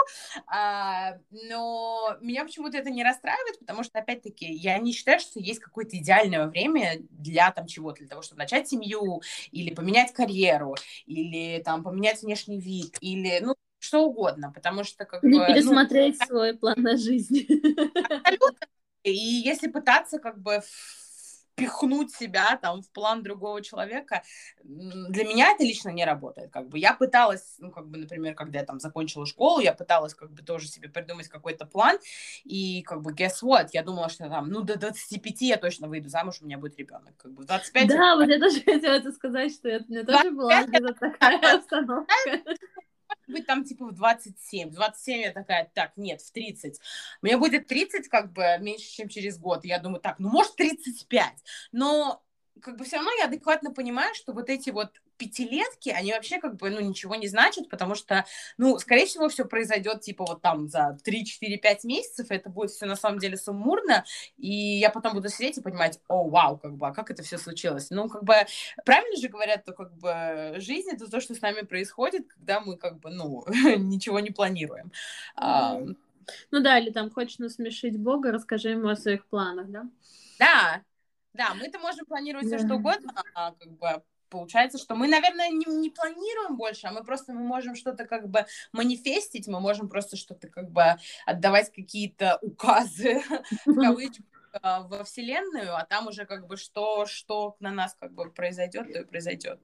а, 0.46 1.18
но 1.30 2.16
меня 2.20 2.44
почему-то 2.44 2.78
это 2.78 2.90
не 2.90 3.04
расстраивает, 3.04 3.58
потому 3.58 3.84
что, 3.84 3.98
опять-таки, 3.98 4.50
я 4.50 4.78
не 4.78 4.92
считаю, 4.92 5.20
что 5.20 5.40
есть 5.40 5.60
какое-то 5.60 5.96
идеальное 5.98 6.46
время 6.46 6.98
для 7.10 7.50
там 7.50 7.66
чего-то, 7.66 7.98
для 7.98 8.08
того, 8.08 8.22
чтобы 8.22 8.40
начать 8.40 8.68
семью, 8.68 9.20
или 9.50 9.74
поменять 9.74 10.12
карьеру, 10.12 10.76
или 11.06 11.62
там 11.62 11.84
поменять 11.84 12.22
внешний 12.22 12.58
вид, 12.58 12.96
или, 13.00 13.40
ну, 13.40 13.54
что 13.78 14.04
угодно, 14.04 14.52
потому 14.54 14.84
что 14.84 15.04
как 15.04 15.22
не 15.22 15.38
бы... 15.38 15.46
Не 15.46 15.54
пересмотреть 15.54 16.16
ну, 16.20 16.26
свой 16.26 16.54
план 16.54 16.80
на 16.80 16.96
жизнь. 16.96 17.46
Абсолютно. 18.06 18.66
И 19.02 19.12
если 19.12 19.66
пытаться 19.66 20.18
как 20.18 20.40
бы 20.40 20.62
впихнуть 21.52 22.10
себя 22.12 22.58
там 22.60 22.82
в 22.82 22.90
план 22.90 23.22
другого 23.22 23.62
человека, 23.62 24.22
для 24.62 25.24
меня 25.24 25.52
это 25.52 25.64
лично 25.64 25.90
не 25.90 26.04
работает. 26.04 26.50
Как 26.50 26.68
бы. 26.68 26.78
Я 26.78 26.94
пыталась, 26.94 27.56
ну, 27.58 27.70
как 27.70 27.88
бы, 27.88 27.98
например, 27.98 28.34
когда 28.34 28.60
я 28.60 28.64
там 28.64 28.80
закончила 28.80 29.26
школу, 29.26 29.60
я 29.60 29.72
пыталась 29.72 30.14
как 30.14 30.30
бы 30.32 30.42
тоже 30.42 30.68
себе 30.68 30.88
придумать 30.88 31.28
какой-то 31.28 31.66
план, 31.66 31.98
и 32.44 32.82
как 32.82 33.02
бы 33.02 33.12
guess 33.12 33.42
what, 33.42 33.68
я 33.72 33.82
думала, 33.82 34.08
что 34.08 34.28
там, 34.28 34.48
ну, 34.48 34.62
до 34.62 34.78
25 34.78 35.42
я 35.42 35.56
точно 35.56 35.88
выйду 35.88 36.08
замуж, 36.08 36.38
у 36.40 36.44
меня 36.44 36.58
будет 36.58 36.78
ребенок. 36.78 37.16
Как 37.16 37.32
бы. 37.32 37.44
25... 37.44 37.88
Да, 37.88 38.16
вот 38.16 38.28
я 38.28 38.38
тоже 38.38 38.60
хотела 38.64 38.94
это 38.94 39.12
сказать, 39.12 39.52
что 39.52 39.68
это 39.68 39.84
мне 39.88 40.02
тоже 40.04 40.30
была 40.30 40.64
такая 40.64 41.56
обстановка 41.56 42.14
быть 43.26 43.46
там 43.46 43.64
типа 43.64 43.86
в 43.86 43.92
27. 43.92 44.70
В 44.70 44.74
27 44.74 45.20
я 45.20 45.32
такая, 45.32 45.70
так, 45.74 45.92
нет, 45.96 46.20
в 46.20 46.32
30. 46.32 46.80
Мне 47.22 47.36
будет 47.36 47.66
30 47.66 48.08
как 48.08 48.32
бы 48.32 48.44
меньше, 48.60 48.90
чем 48.90 49.08
через 49.08 49.38
год. 49.38 49.64
Я 49.64 49.78
думаю, 49.78 50.00
так, 50.00 50.18
ну 50.18 50.28
может 50.28 50.56
35. 50.56 51.32
Но 51.72 52.22
как 52.60 52.76
бы 52.76 52.84
все 52.84 52.96
равно 52.96 53.10
я 53.18 53.26
адекватно 53.26 53.72
понимаю, 53.72 54.14
что 54.14 54.32
вот 54.32 54.48
эти 54.48 54.70
вот 54.70 55.00
пятилетки, 55.22 55.90
они 55.90 56.12
вообще 56.12 56.40
как 56.40 56.56
бы, 56.56 56.68
ну, 56.70 56.80
ничего 56.80 57.14
не 57.14 57.28
значат, 57.28 57.68
потому 57.68 57.94
что, 57.94 58.24
ну, 58.58 58.76
скорее 58.78 59.06
всего, 59.06 59.28
все 59.28 59.44
произойдет, 59.44 60.00
типа, 60.00 60.24
вот 60.26 60.42
там 60.42 60.68
за 60.68 60.98
3-4-5 61.04 61.84
месяцев, 61.84 62.26
это 62.30 62.50
будет 62.50 62.72
все 62.72 62.86
на 62.86 62.96
самом 62.96 63.20
деле 63.20 63.36
суммурно, 63.36 64.04
и 64.36 64.52
я 64.78 64.90
потом 64.90 65.14
буду 65.14 65.28
сидеть 65.28 65.58
и 65.58 65.62
понимать, 65.62 66.00
о, 66.08 66.28
вау, 66.28 66.58
как 66.58 66.76
бы, 66.76 66.88
а 66.88 66.92
как 66.92 67.12
это 67.12 67.22
все 67.22 67.38
случилось? 67.38 67.90
Ну, 67.90 68.08
как 68.08 68.24
бы, 68.24 68.34
правильно 68.84 69.16
же 69.16 69.28
говорят, 69.28 69.64
то, 69.64 69.72
как 69.72 69.94
бы, 69.94 70.54
жизнь— 70.56 70.88
это 70.92 71.08
то, 71.08 71.20
что 71.20 71.34
с 71.34 71.40
нами 71.40 71.60
происходит, 71.60 72.26
когда 72.26 72.60
мы, 72.60 72.76
как 72.76 72.98
бы, 72.98 73.10
ну, 73.10 73.44
ничего 73.76 74.18
не 74.18 74.30
планируем. 74.30 74.90
Mm-hmm. 75.38 75.96
Ну 76.50 76.60
да, 76.60 76.78
или 76.78 76.90
там 76.90 77.10
хочешь 77.10 77.38
насмешить 77.38 77.98
Бога, 77.98 78.32
расскажи 78.32 78.70
ему 78.70 78.88
о 78.88 78.96
своих 78.96 79.26
планах, 79.26 79.68
да? 79.68 79.84
Да, 80.38 80.82
да, 81.34 81.54
мы-то 81.54 81.78
можем 81.78 82.04
планировать 82.06 82.46
все 82.46 82.58
что 82.58 82.74
угодно, 82.74 83.12
а 83.34 83.52
как 83.52 83.70
бы 83.78 84.02
получается, 84.32 84.78
что 84.78 84.94
мы, 84.94 85.06
наверное, 85.08 85.50
не, 85.50 85.66
не 85.66 85.90
планируем 85.90 86.56
больше, 86.56 86.86
а 86.86 86.92
мы 86.92 87.04
просто 87.04 87.34
мы 87.34 87.40
можем 87.40 87.76
что-то 87.76 88.06
как 88.06 88.28
бы 88.28 88.46
манифестить, 88.72 89.46
мы 89.46 89.60
можем 89.60 89.88
просто 89.88 90.16
что-то 90.16 90.48
как 90.48 90.70
бы 90.70 90.96
отдавать 91.26 91.70
какие-то 91.70 92.38
указы 92.40 93.22
в 93.66 93.74
кавычках 93.74 94.26
а, 94.62 94.80
во 94.82 95.04
Вселенную, 95.04 95.76
а 95.76 95.84
там 95.84 96.08
уже 96.08 96.24
как 96.24 96.46
бы 96.46 96.56
что, 96.56 97.04
что 97.06 97.56
на 97.60 97.70
нас 97.70 97.94
как 98.00 98.12
бы 98.12 98.30
произойдет, 98.30 98.90
то 98.90 99.00
и 99.00 99.04
произойдет. 99.04 99.60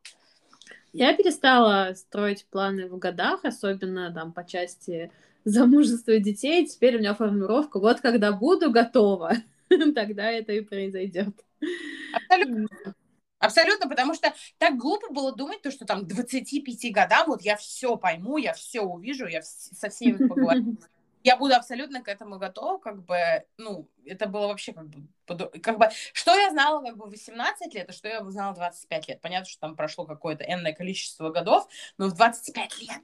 Я 0.92 1.14
перестала 1.14 1.94
строить 1.94 2.46
планы 2.46 2.88
в 2.88 2.98
годах, 2.98 3.44
особенно 3.44 4.12
там 4.12 4.32
по 4.32 4.44
части 4.44 5.10
замужества 5.44 6.12
и 6.12 6.20
детей. 6.20 6.66
Теперь 6.66 6.96
у 6.96 6.98
меня 6.98 7.14
формулировка 7.14 7.80
вот 7.80 8.00
когда 8.00 8.32
буду 8.32 8.70
готова, 8.70 9.32
тогда 9.94 10.30
это 10.30 10.52
и 10.52 10.60
произойдет. 10.60 11.34
Абсолютно. 12.12 12.68
Абсолютно, 13.38 13.88
потому 13.88 14.14
что 14.14 14.32
так 14.58 14.76
глупо 14.76 15.12
было 15.12 15.32
думать, 15.32 15.62
то, 15.62 15.70
что 15.70 15.84
там 15.84 16.02
к 16.02 16.08
25 16.08 16.92
годам 16.92 17.28
вот 17.28 17.42
я 17.42 17.56
все 17.56 17.96
пойму, 17.96 18.36
я 18.36 18.52
все 18.52 18.82
увижу, 18.82 19.26
я 19.26 19.42
со 19.42 19.88
всеми 19.88 20.16
поговорю. 20.28 20.76
Я 21.24 21.36
буду 21.36 21.54
абсолютно 21.54 22.02
к 22.02 22.08
этому 22.08 22.38
готова, 22.38 22.78
как 22.78 23.04
бы, 23.04 23.44
ну, 23.58 23.88
это 24.06 24.26
было 24.26 24.46
вообще 24.46 24.72
как 24.72 24.88
бы, 24.88 25.08
как 25.60 25.78
бы, 25.78 25.88
что 26.12 26.34
я 26.34 26.50
знала 26.50 26.82
как 26.82 26.96
бы 26.96 27.06
18 27.06 27.74
лет, 27.74 27.90
а 27.90 27.92
что 27.92 28.08
я 28.08 28.22
узнала 28.22 28.54
25 28.54 29.08
лет. 29.08 29.20
Понятно, 29.20 29.48
что 29.48 29.60
там 29.60 29.76
прошло 29.76 30.06
какое-то 30.06 30.44
энное 30.44 30.72
количество 30.72 31.30
годов, 31.30 31.68
но 31.98 32.06
в 32.06 32.14
25 32.14 32.80
лет 32.80 33.02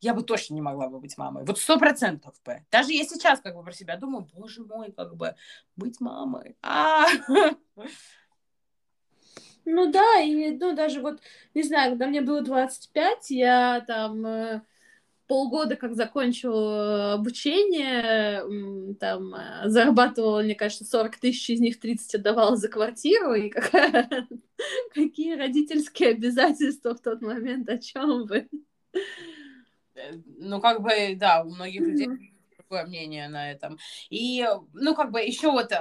я 0.00 0.14
бы 0.14 0.22
точно 0.22 0.54
не 0.54 0.60
могла 0.60 0.88
бы 0.88 1.00
быть 1.00 1.18
мамой. 1.18 1.44
Вот 1.44 1.58
сто 1.58 1.78
процентов 1.78 2.34
бы. 2.44 2.64
Даже 2.70 2.92
я 2.92 3.04
сейчас 3.04 3.40
как 3.40 3.56
бы 3.56 3.62
про 3.62 3.72
себя 3.72 3.96
думаю, 3.96 4.28
боже 4.32 4.64
мой, 4.64 4.92
как 4.92 5.16
бы 5.16 5.34
быть 5.74 6.00
мамой. 6.00 6.56
А 6.62 7.06
Ну 9.68 9.90
да, 9.90 10.20
и 10.20 10.52
ну 10.52 10.74
даже 10.74 11.00
вот, 11.00 11.20
не 11.52 11.64
знаю, 11.64 11.90
когда 11.90 12.06
мне 12.06 12.20
было 12.20 12.40
25, 12.40 13.30
я 13.30 13.84
там 13.84 14.24
э, 14.24 14.62
полгода 15.26 15.74
как 15.74 15.96
закончила 15.96 17.14
обучение, 17.14 18.94
там 18.94 19.34
э, 19.34 19.68
зарабатывала, 19.68 20.42
мне 20.42 20.54
кажется, 20.54 20.84
40 20.84 21.16
тысяч, 21.16 21.50
из 21.50 21.58
них 21.58 21.80
30 21.80 22.14
отдавала 22.14 22.56
за 22.56 22.68
квартиру, 22.68 23.34
и 23.34 23.50
какая... 23.50 24.28
какие 24.94 25.34
родительские 25.34 26.10
обязательства 26.10 26.94
в 26.94 27.00
тот 27.00 27.20
момент, 27.20 27.68
о 27.68 27.78
чем 27.78 28.24
вы? 28.26 28.48
Э, 29.96 30.12
ну, 30.38 30.60
как 30.60 30.80
бы, 30.80 31.16
да, 31.16 31.42
у 31.42 31.50
многих 31.50 31.80
людей 31.80 32.08
такое 32.56 32.86
мнение 32.86 33.28
на 33.28 33.50
этом. 33.50 33.78
И, 34.10 34.46
ну, 34.74 34.94
как 34.94 35.10
бы 35.10 35.20
еще 35.20 35.50
вот 35.50 35.72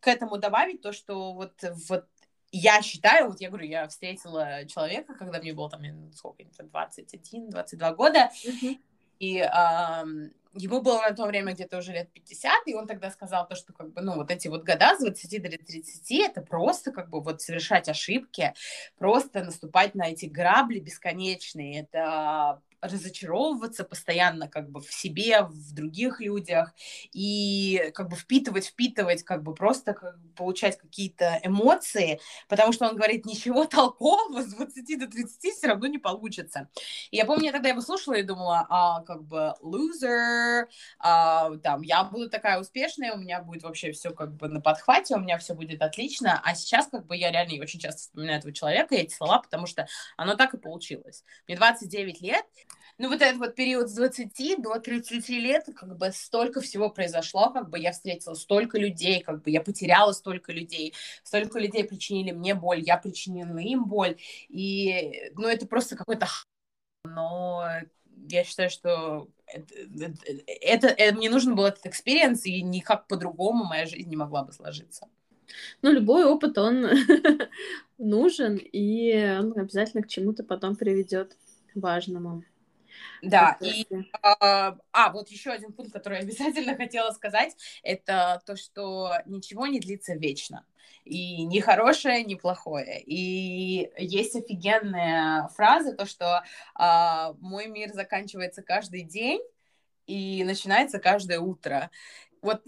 к 0.00 0.08
этому 0.08 0.38
добавить 0.38 0.80
то, 0.80 0.92
что 0.92 1.34
вот, 1.34 1.52
вот 1.90 2.06
я 2.52 2.82
считаю, 2.82 3.28
вот 3.28 3.40
я 3.40 3.48
говорю, 3.48 3.66
я 3.66 3.86
встретила 3.88 4.64
человека, 4.66 5.14
когда 5.14 5.38
мне 5.38 5.52
было 5.52 5.70
там, 5.70 5.82
сколько, 6.14 6.42
21-22 6.42 7.94
года, 7.94 8.30
mm-hmm. 8.44 8.78
и 9.20 9.38
э, 9.38 10.30
ему 10.54 10.80
было 10.80 11.00
на 11.02 11.14
то 11.14 11.26
время 11.26 11.52
где-то 11.54 11.78
уже 11.78 11.92
лет 11.92 12.10
50, 12.12 12.66
и 12.66 12.74
он 12.74 12.86
тогда 12.86 13.10
сказал 13.10 13.46
то, 13.46 13.54
что 13.54 13.72
как 13.72 13.92
бы, 13.92 14.00
ну, 14.00 14.16
вот 14.16 14.30
эти 14.30 14.48
вот 14.48 14.64
года 14.64 14.96
с 14.96 15.02
20 15.02 15.42
до 15.42 15.48
30, 15.48 16.10
это 16.12 16.42
просто 16.42 16.92
как 16.92 17.08
бы 17.10 17.20
вот 17.20 17.40
совершать 17.40 17.88
ошибки, 17.88 18.52
просто 18.98 19.44
наступать 19.44 19.94
на 19.94 20.10
эти 20.10 20.26
грабли 20.26 20.80
бесконечные, 20.80 21.82
это 21.82 22.60
разочаровываться 22.80 23.84
постоянно 23.84 24.48
как 24.48 24.70
бы 24.70 24.80
в 24.80 24.92
себе, 24.92 25.42
в 25.42 25.72
других 25.72 26.20
людях 26.20 26.74
и 27.12 27.90
как 27.94 28.08
бы 28.08 28.16
впитывать, 28.16 28.66
впитывать, 28.66 29.22
как 29.22 29.42
бы 29.42 29.54
просто 29.54 29.94
как 29.94 30.20
бы, 30.20 30.28
получать 30.30 30.78
какие-то 30.78 31.40
эмоции, 31.42 32.20
потому 32.48 32.72
что 32.72 32.88
он 32.88 32.96
говорит, 32.96 33.26
ничего 33.26 33.64
толкового 33.66 34.42
с 34.42 34.52
20 34.54 34.98
до 34.98 35.06
30 35.06 35.54
все 35.54 35.66
равно 35.66 35.86
не 35.86 35.98
получится. 35.98 36.68
И 37.10 37.16
я 37.16 37.24
помню, 37.24 37.46
я 37.46 37.52
тогда 37.52 37.68
его 37.68 37.80
слушала 37.80 38.14
и 38.14 38.22
думала, 38.22 38.66
а, 38.68 39.02
как 39.02 39.24
бы 39.24 39.54
loser, 39.62 40.66
а, 40.98 41.56
там, 41.58 41.82
я 41.82 42.04
буду 42.04 42.30
такая 42.30 42.60
успешная, 42.60 43.12
у 43.12 43.18
меня 43.18 43.42
будет 43.42 43.62
вообще 43.62 43.92
все 43.92 44.10
как 44.10 44.34
бы 44.34 44.48
на 44.48 44.60
подхвате, 44.60 45.16
у 45.16 45.20
меня 45.20 45.38
все 45.38 45.54
будет 45.54 45.82
отлично, 45.82 46.40
а 46.44 46.54
сейчас 46.54 46.86
как 46.88 47.06
бы 47.06 47.16
я 47.16 47.30
реально 47.30 47.62
очень 47.62 47.80
часто 47.80 48.00
вспоминаю 48.02 48.38
этого 48.38 48.52
человека 48.52 48.94
и 48.94 48.98
эти 48.98 49.14
слова, 49.14 49.40
потому 49.40 49.66
что 49.66 49.86
оно 50.16 50.34
так 50.34 50.54
и 50.54 50.58
получилось. 50.58 51.24
Мне 51.46 51.56
29 51.56 52.20
лет, 52.20 52.44
ну, 52.98 53.08
вот 53.08 53.22
этот 53.22 53.38
вот 53.38 53.54
период 53.54 53.88
с 53.88 53.94
20 53.94 54.60
до 54.60 54.78
30 54.78 55.28
лет, 55.30 55.66
как 55.74 55.96
бы 55.96 56.10
столько 56.12 56.60
всего 56.60 56.90
произошло, 56.90 57.50
как 57.50 57.70
бы 57.70 57.78
я 57.78 57.92
встретила 57.92 58.34
столько 58.34 58.78
людей, 58.78 59.22
как 59.22 59.42
бы 59.42 59.50
я 59.50 59.62
потеряла 59.62 60.12
столько 60.12 60.52
людей, 60.52 60.94
столько 61.22 61.58
людей 61.58 61.84
причинили 61.84 62.32
мне 62.32 62.54
боль, 62.54 62.82
я 62.82 62.98
причинила 62.98 63.56
им 63.56 63.86
боль, 63.86 64.16
и, 64.48 65.30
ну, 65.34 65.48
это 65.48 65.66
просто 65.66 65.96
какой-то 65.96 66.26
но 67.04 67.64
я 68.28 68.44
считаю, 68.44 68.70
что 68.70 69.28
это, 69.46 69.74
это, 70.46 70.88
это, 70.88 71.16
мне 71.16 71.30
нужен 71.30 71.54
был 71.54 71.64
этот 71.64 71.86
experience, 71.86 72.44
и 72.46 72.62
никак 72.62 73.06
по-другому 73.08 73.64
моя 73.64 73.86
жизнь 73.86 74.08
не 74.08 74.16
могла 74.16 74.44
бы 74.44 74.52
сложиться. 74.52 75.08
Ну, 75.82 75.90
любой 75.90 76.24
опыт, 76.24 76.58
он 76.58 76.86
нужен, 77.98 78.56
и 78.56 79.38
он 79.40 79.58
обязательно 79.58 80.02
к 80.02 80.08
чему-то 80.08 80.44
потом 80.44 80.76
приведет 80.76 81.36
важному. 81.74 82.44
Да, 83.22 83.56
и 83.60 83.86
а, 84.22 84.76
а, 84.92 85.12
вот 85.12 85.28
еще 85.28 85.50
один 85.50 85.72
пункт, 85.72 85.92
который 85.92 86.18
я 86.18 86.20
обязательно 86.24 86.76
хотела 86.76 87.10
сказать, 87.10 87.56
это 87.82 88.40
то, 88.46 88.56
что 88.56 89.12
ничего 89.26 89.66
не 89.66 89.80
длится 89.80 90.14
вечно. 90.14 90.64
И 91.04 91.44
ни 91.44 91.60
хорошее, 91.60 92.24
ни 92.24 92.34
плохое. 92.34 93.02
И 93.02 93.90
есть 93.98 94.36
офигенная 94.36 95.48
фраза, 95.48 95.94
то, 95.94 96.06
что 96.06 96.42
а, 96.74 97.34
мой 97.40 97.66
мир 97.66 97.92
заканчивается 97.92 98.62
каждый 98.62 99.02
день 99.02 99.40
и 100.06 100.44
начинается 100.44 100.98
каждое 100.98 101.40
утро. 101.40 101.90
Вот 102.42 102.62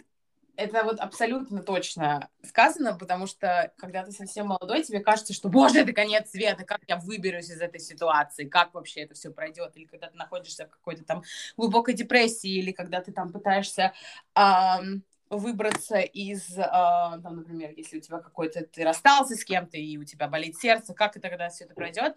это 0.62 0.84
вот 0.84 1.00
абсолютно 1.00 1.62
точно 1.62 2.28
сказано, 2.42 2.96
потому 2.96 3.26
что 3.26 3.72
когда 3.76 4.04
ты 4.04 4.12
совсем 4.12 4.48
молодой, 4.48 4.82
тебе 4.82 5.00
кажется, 5.00 5.32
что, 5.32 5.48
боже, 5.48 5.80
это 5.80 5.92
конец 5.92 6.30
света, 6.30 6.64
как 6.64 6.80
я 6.88 6.96
выберусь 6.96 7.50
из 7.50 7.60
этой 7.60 7.80
ситуации, 7.80 8.44
как 8.44 8.74
вообще 8.74 9.00
это 9.00 9.14
все 9.14 9.30
пройдет, 9.30 9.72
или 9.76 9.84
когда 9.84 10.08
ты 10.08 10.16
находишься 10.16 10.66
в 10.66 10.70
какой-то 10.70 11.04
там 11.04 11.22
глубокой 11.56 11.94
депрессии, 11.94 12.50
или 12.50 12.72
когда 12.72 13.00
ты 13.00 13.12
там 13.12 13.32
пытаешься 13.32 13.92
эм, 14.34 15.04
выбраться 15.30 15.98
из, 15.98 16.56
э, 16.56 16.62
там, 16.62 17.36
например, 17.36 17.72
если 17.76 17.98
у 17.98 18.00
тебя 18.00 18.18
какой-то, 18.18 18.64
ты 18.64 18.84
расстался 18.84 19.34
с 19.34 19.44
кем-то, 19.44 19.76
и 19.76 19.96
у 19.96 20.04
тебя 20.04 20.28
болит 20.28 20.56
сердце, 20.56 20.94
как 20.94 21.16
это 21.16 21.28
тогда 21.28 21.48
все 21.48 21.64
это 21.64 21.74
пройдет, 21.74 22.16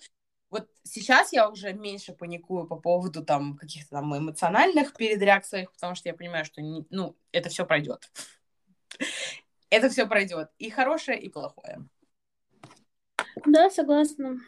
вот 0.50 0.70
сейчас 0.84 1.34
я 1.34 1.50
уже 1.50 1.74
меньше 1.74 2.14
паникую 2.14 2.68
по 2.68 2.76
поводу 2.76 3.26
там 3.26 3.58
каких-то 3.58 3.90
там 3.92 4.18
эмоциональных 4.18 4.94
передряг 4.94 5.44
своих, 5.46 5.72
потому 5.72 5.96
что 5.96 6.10
я 6.10 6.16
понимаю, 6.16 6.46
что 6.46 6.62
не, 6.62 6.86
ну, 6.90 7.18
это 7.32 7.50
все 7.50 7.66
пройдет. 7.66 8.10
Это 9.70 9.90
все 9.90 10.08
пройдет. 10.08 10.50
И 10.60 10.70
хорошее, 10.70 11.20
и 11.20 11.30
плохое. 11.30 11.86
Да, 13.46 13.70
согласна. 13.70 14.40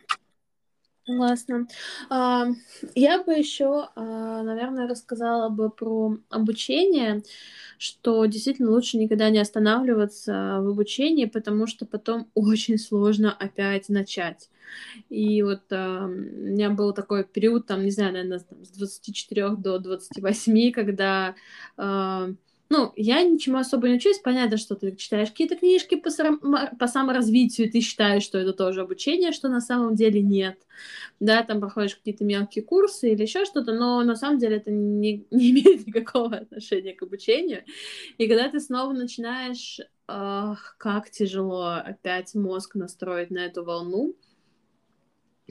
Согласна. 1.07 1.67
А, 2.09 2.47
я 2.93 3.23
бы 3.23 3.33
еще, 3.33 3.87
а, 3.95 4.43
наверное, 4.43 4.89
рассказала 4.89 5.47
бы 5.47 5.69
про 5.69 6.17
обучение, 6.29 7.23
что 7.77 8.25
действительно 8.25 8.71
лучше 8.71 8.97
никогда 8.97 9.29
не 9.29 9.39
останавливаться 9.39 10.59
в 10.61 10.67
обучении, 10.67 11.23
потому 11.25 11.65
что 11.65 11.85
потом 11.85 12.29
очень 12.33 12.77
сложно 12.77 13.31
опять 13.31 13.87
начать. 13.87 14.49
И 15.09 15.41
вот 15.43 15.61
э, 15.69 15.99
у 16.03 16.07
меня 16.09 16.69
был 16.69 16.91
такой 16.91 17.23
период, 17.23 17.67
там, 17.67 17.85
не 17.85 17.91
знаю, 17.91 18.11
наверное, 18.11 18.39
с 18.39 18.71
24 18.71 19.51
до 19.51 19.79
28, 19.79 20.71
когда 20.73 21.35
ну, 22.69 22.91
я 22.95 23.23
ничему 23.23 23.57
особо 23.57 23.87
не 23.87 23.95
учусь. 23.95 24.19
Понятно, 24.19 24.57
что 24.57 24.75
ты 24.75 24.95
читаешь 24.95 25.29
какие-то 25.29 25.55
книжки 25.55 25.95
по, 25.95 26.09
сам... 26.09 26.39
по 26.39 26.87
саморазвитию, 26.87 27.71
ты 27.71 27.81
считаешь, 27.81 28.23
что 28.23 28.37
это 28.37 28.53
тоже 28.53 28.81
обучение, 28.81 29.31
что 29.31 29.47
на 29.49 29.61
самом 29.61 29.95
деле 29.95 30.21
нет. 30.21 30.59
Да, 31.19 31.43
там 31.43 31.59
проходишь 31.59 31.95
какие-то 31.95 32.23
мелкие 32.25 32.63
курсы 32.63 33.11
или 33.11 33.21
еще 33.21 33.45
что-то, 33.45 33.73
но 33.73 34.03
на 34.03 34.15
самом 34.15 34.37
деле 34.37 34.57
это 34.57 34.71
не, 34.71 35.25
не 35.31 35.51
имеет 35.51 35.87
никакого 35.87 36.35
отношения 36.35 36.93
к 36.93 37.03
обучению. 37.03 37.63
И 38.17 38.27
когда 38.27 38.49
ты 38.49 38.59
снова 38.59 38.93
начинаешь, 38.93 39.79
ах, 40.07 40.75
как 40.77 41.09
тяжело 41.09 41.81
опять 41.83 42.35
мозг 42.35 42.75
настроить 42.75 43.31
на 43.31 43.39
эту 43.39 43.63
волну, 43.63 44.15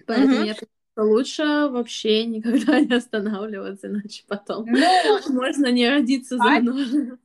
Поэтому 0.06 0.36
mm-hmm. 0.36 0.46
я 0.46 0.54
лучше 1.02 1.42
вообще 1.68 2.24
никогда 2.24 2.80
не 2.80 2.94
останавливаться, 2.94 3.88
иначе 3.88 4.24
потом 4.26 4.66
Но... 4.66 5.20
можно 5.28 5.70
не 5.70 5.88
родиться 5.88 6.36
заново. 6.36 7.18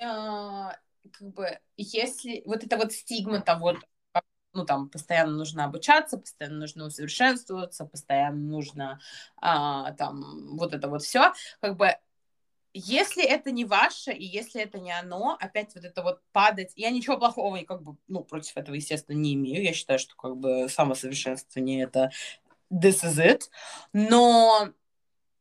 А, 0.00 0.76
как 1.12 1.28
бы, 1.32 1.58
если 1.76 2.42
вот 2.46 2.64
это 2.64 2.76
вот 2.76 2.92
стигма 2.92 3.40
того, 3.40 3.76
ну, 4.52 4.64
там, 4.64 4.88
постоянно 4.88 5.32
нужно 5.32 5.64
обучаться, 5.64 6.18
постоянно 6.18 6.60
нужно 6.60 6.86
усовершенствоваться, 6.86 7.84
постоянно 7.84 8.38
нужно, 8.38 9.00
а, 9.36 9.92
там, 9.92 10.56
вот 10.56 10.74
это 10.74 10.88
вот 10.88 11.02
все, 11.02 11.32
как 11.60 11.76
бы, 11.76 11.96
если 12.72 13.24
это 13.24 13.52
не 13.52 13.64
ваше, 13.64 14.12
и 14.12 14.24
если 14.24 14.60
это 14.60 14.80
не 14.80 14.90
оно, 14.90 15.36
опять 15.40 15.74
вот 15.76 15.84
это 15.84 16.02
вот 16.02 16.20
падать, 16.32 16.72
я 16.74 16.90
ничего 16.90 17.16
плохого, 17.16 17.58
как 17.62 17.82
бы, 17.82 17.96
ну, 18.08 18.24
против 18.24 18.56
этого, 18.56 18.74
естественно, 18.74 19.16
не 19.16 19.34
имею, 19.34 19.62
я 19.62 19.72
считаю, 19.72 20.00
что, 20.00 20.16
как 20.16 20.36
бы, 20.36 20.68
самосовершенствование— 20.68 21.84
это 21.84 22.10
this 22.70 23.04
is 23.04 23.18
it, 23.18 23.42
но, 23.92 24.70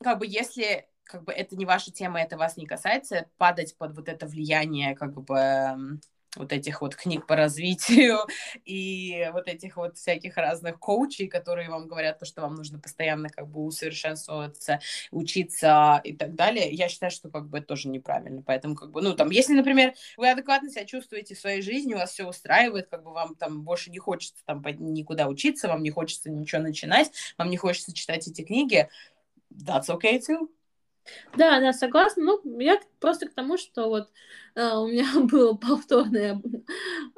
как 0.04 0.20
бы, 0.20 0.28
если 0.28 0.88
как 1.04 1.24
бы 1.26 1.34
это 1.34 1.56
не 1.56 1.66
ваша 1.66 1.92
тема, 1.92 2.22
это 2.22 2.38
вас 2.38 2.58
не 2.58 2.66
касается, 2.66 3.28
падать 3.38 3.78
под 3.78 3.96
вот 3.96 4.10
это 4.10 4.26
влияние, 4.26 4.96
как 4.96 5.14
бы, 5.14 6.00
вот 6.36 6.52
этих 6.52 6.82
вот 6.82 6.96
книг 6.96 7.28
по 7.28 7.36
развитию 7.36 8.20
и 8.66 9.30
вот 9.34 9.48
этих 9.48 9.78
вот 9.78 9.98
всяких 9.98 10.38
разных 10.38 10.80
коучей, 10.80 11.28
которые 11.28 11.70
вам 11.70 11.88
говорят 11.88 12.20
то, 12.20 12.26
что 12.26 12.42
вам 12.42 12.56
нужно 12.56 12.80
постоянно 12.80 13.30
как 13.30 13.48
бы 13.48 13.62
усовершенствоваться, 13.62 14.80
учиться 15.12 16.02
и 16.04 16.16
так 16.16 16.36
далее, 16.36 16.72
я 16.72 16.90
считаю, 16.90 17.12
что 17.12 17.30
как 17.30 17.48
бы 17.50 17.60
это 17.60 17.68
тоже 17.68 17.90
неправильно. 17.90 18.42
Поэтому 18.42 18.76
как 18.76 18.92
бы, 18.92 19.02
ну 19.02 19.14
там, 19.14 19.30
если, 19.30 19.54
например, 19.54 19.94
вы 20.18 20.30
адекватно 20.30 20.70
себя 20.70 20.86
чувствуете 20.86 21.36
в 21.36 21.40
своей 21.40 21.62
жизни, 21.62 21.94
у 21.94 21.98
вас 21.98 22.12
все 22.12 22.28
устраивает, 22.28 22.88
как 22.90 23.04
бы 23.04 23.12
вам 23.12 23.36
там 23.36 23.62
больше 23.62 23.92
не 23.92 24.00
хочется 24.00 24.44
там 24.46 24.64
никуда 24.80 25.28
учиться, 25.28 25.68
вам 25.68 25.84
не 25.84 25.92
хочется 25.92 26.30
ничего 26.30 26.62
начинать, 26.62 27.12
вам 27.38 27.50
не 27.50 27.58
хочется 27.58 27.94
читать 27.94 28.28
эти 28.28 28.44
книги, 28.44 28.90
that's 29.52 29.90
okay 29.90 30.20
too. 30.20 30.50
Да, 31.36 31.60
да, 31.60 31.74
согласна. 31.74 32.24
Ну, 32.24 32.60
я 32.60 32.80
просто 33.00 33.28
к 33.28 33.34
тому, 33.34 33.58
что 33.58 33.90
вот 33.90 34.10
а, 34.56 34.80
у 34.80 34.88
меня 34.88 35.06
было 35.20 35.54
повторное, 35.54 36.42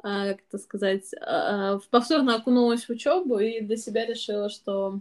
а, 0.02 0.28
как 0.28 0.40
это 0.48 0.58
сказать, 0.58 1.04
а, 1.20 1.78
повторно 1.90 2.36
окунулась 2.36 2.84
в 2.84 2.90
учебу 2.90 3.38
и 3.38 3.60
для 3.60 3.76
себя 3.76 4.06
решила, 4.06 4.48
что 4.48 5.00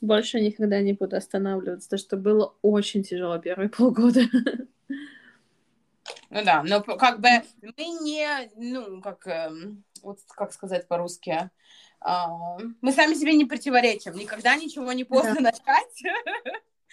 больше 0.00 0.40
никогда 0.40 0.80
не 0.80 0.92
буду 0.92 1.16
останавливаться, 1.16 1.88
потому 1.88 1.98
что 1.98 2.16
было 2.16 2.54
очень 2.62 3.02
тяжело 3.02 3.38
первые 3.38 3.68
полгода. 3.70 4.22
Ну 6.30 6.44
да, 6.44 6.62
но 6.62 6.82
как 6.82 7.20
бы 7.20 7.28
мы 7.62 7.84
не, 8.02 8.50
ну, 8.56 9.00
как, 9.02 9.26
эм, 9.26 9.84
вот 10.02 10.18
как 10.28 10.52
сказать 10.52 10.88
по-русски, 10.88 11.50
мы 12.00 12.90
сами 12.90 13.14
себе 13.14 13.34
не 13.34 13.44
противоречим, 13.44 14.14
никогда 14.14 14.56
ничего 14.56 14.92
не 14.92 15.04
поздно 15.04 15.36
да. 15.36 15.40
начать. 15.52 16.02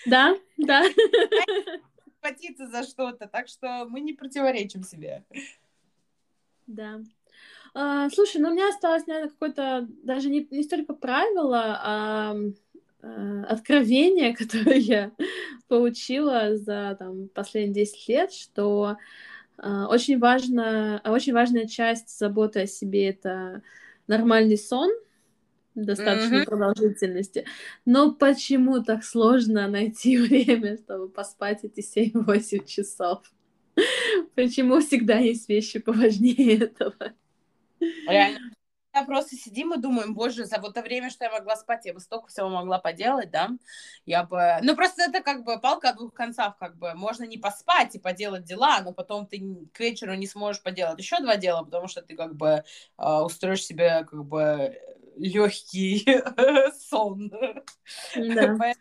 Да, 0.06 0.36
да. 0.58 0.84
Хватиться 2.22 2.68
за 2.68 2.84
что-то, 2.84 3.28
так 3.28 3.48
что 3.48 3.86
мы 3.88 4.02
не 4.02 4.14
противоречим 4.14 4.84
себе. 4.84 5.24
Да. 6.68 7.02
А, 7.74 8.10
слушай, 8.10 8.42
ну 8.42 8.50
у 8.50 8.54
меня 8.54 8.70
осталось, 8.70 9.08
наверное, 9.08 9.30
какое-то 9.30 9.88
даже 10.04 10.30
не, 10.30 10.48
не 10.52 10.64
столько 10.64 10.94
правило, 10.94 11.80
а, 11.82 12.36
а 13.02 13.44
откровение, 13.48 14.36
которое 14.38 14.78
я 14.78 15.12
получила 15.68 16.58
за 16.58 16.96
там, 17.00 17.30
последние 17.30 17.86
10 17.86 18.10
лет, 18.10 18.34
что 18.34 18.98
а, 19.58 19.88
очень, 19.88 20.20
важно, 20.20 21.02
очень 21.06 21.34
важная 21.34 21.68
часть 21.68 22.18
заботы 22.18 22.62
о 22.62 22.68
себе— 22.68 23.10
это 23.10 23.62
нормальный 24.08 24.58
сон, 24.58 24.90
достаточной 25.76 26.42
mm-hmm. 26.42 26.46
продолжительности. 26.46 27.46
Но 27.86 28.12
почему 28.12 28.84
так 28.84 29.04
сложно 29.04 29.68
найти 29.68 30.18
время, 30.20 30.78
чтобы 30.78 31.10
поспать 31.10 31.64
эти 31.64 31.82
7-8 31.82 32.66
часов? 32.66 33.24
Почему 34.36 34.82
всегда 34.82 35.18
есть 35.20 35.48
вещи 35.48 35.80
поважнее 35.80 36.58
этого? 36.66 37.14
Реально. 38.08 38.52
Я 38.94 39.06
просто 39.06 39.36
сидим 39.36 39.74
и 39.74 39.80
думаем, 39.80 40.16
боже, 40.16 40.46
за 40.46 40.60
вот 40.60 40.74
то 40.74 40.82
время, 40.82 41.12
что 41.12 41.24
я 41.24 41.32
могла 41.32 41.56
спать, 41.56 41.86
я 41.86 41.94
бы 41.94 42.00
столько 42.00 42.28
всего 42.28 42.50
могла 42.50 42.80
поделать, 42.80 43.30
да? 43.30 43.52
Я 44.06 44.24
бы... 44.24 44.58
Ну, 44.64 44.76
просто 44.76 45.04
это 45.04 45.22
как 45.22 45.44
бы 45.44 45.60
палка 45.60 45.90
о 45.90 45.94
двух 45.94 46.14
концах, 46.14 46.58
как 46.58 46.76
бы. 46.76 46.96
Можно 46.96 47.26
не 47.26 47.38
поспать 47.38 47.96
и 47.96 48.00
поделать 48.00 48.46
дела, 48.46 48.82
но 48.82 48.92
потом 48.92 49.28
ты 49.28 49.40
к 49.74 49.80
вечеру 49.80 50.16
не 50.16 50.26
сможешь 50.26 50.64
поделать 50.64 50.98
еще 50.98 51.20
два 51.20 51.38
дела, 51.38 51.64
потому 51.64 51.88
что 51.88 52.02
ты 52.02 52.16
как 52.16 52.36
бы 52.36 52.64
э, 52.98 53.12
устроишь 53.22 53.64
себе 53.64 54.04
как 54.06 54.26
бы 54.26 54.76
легкий 55.20 56.06
сон. 56.80 57.32
Да. 58.16 58.58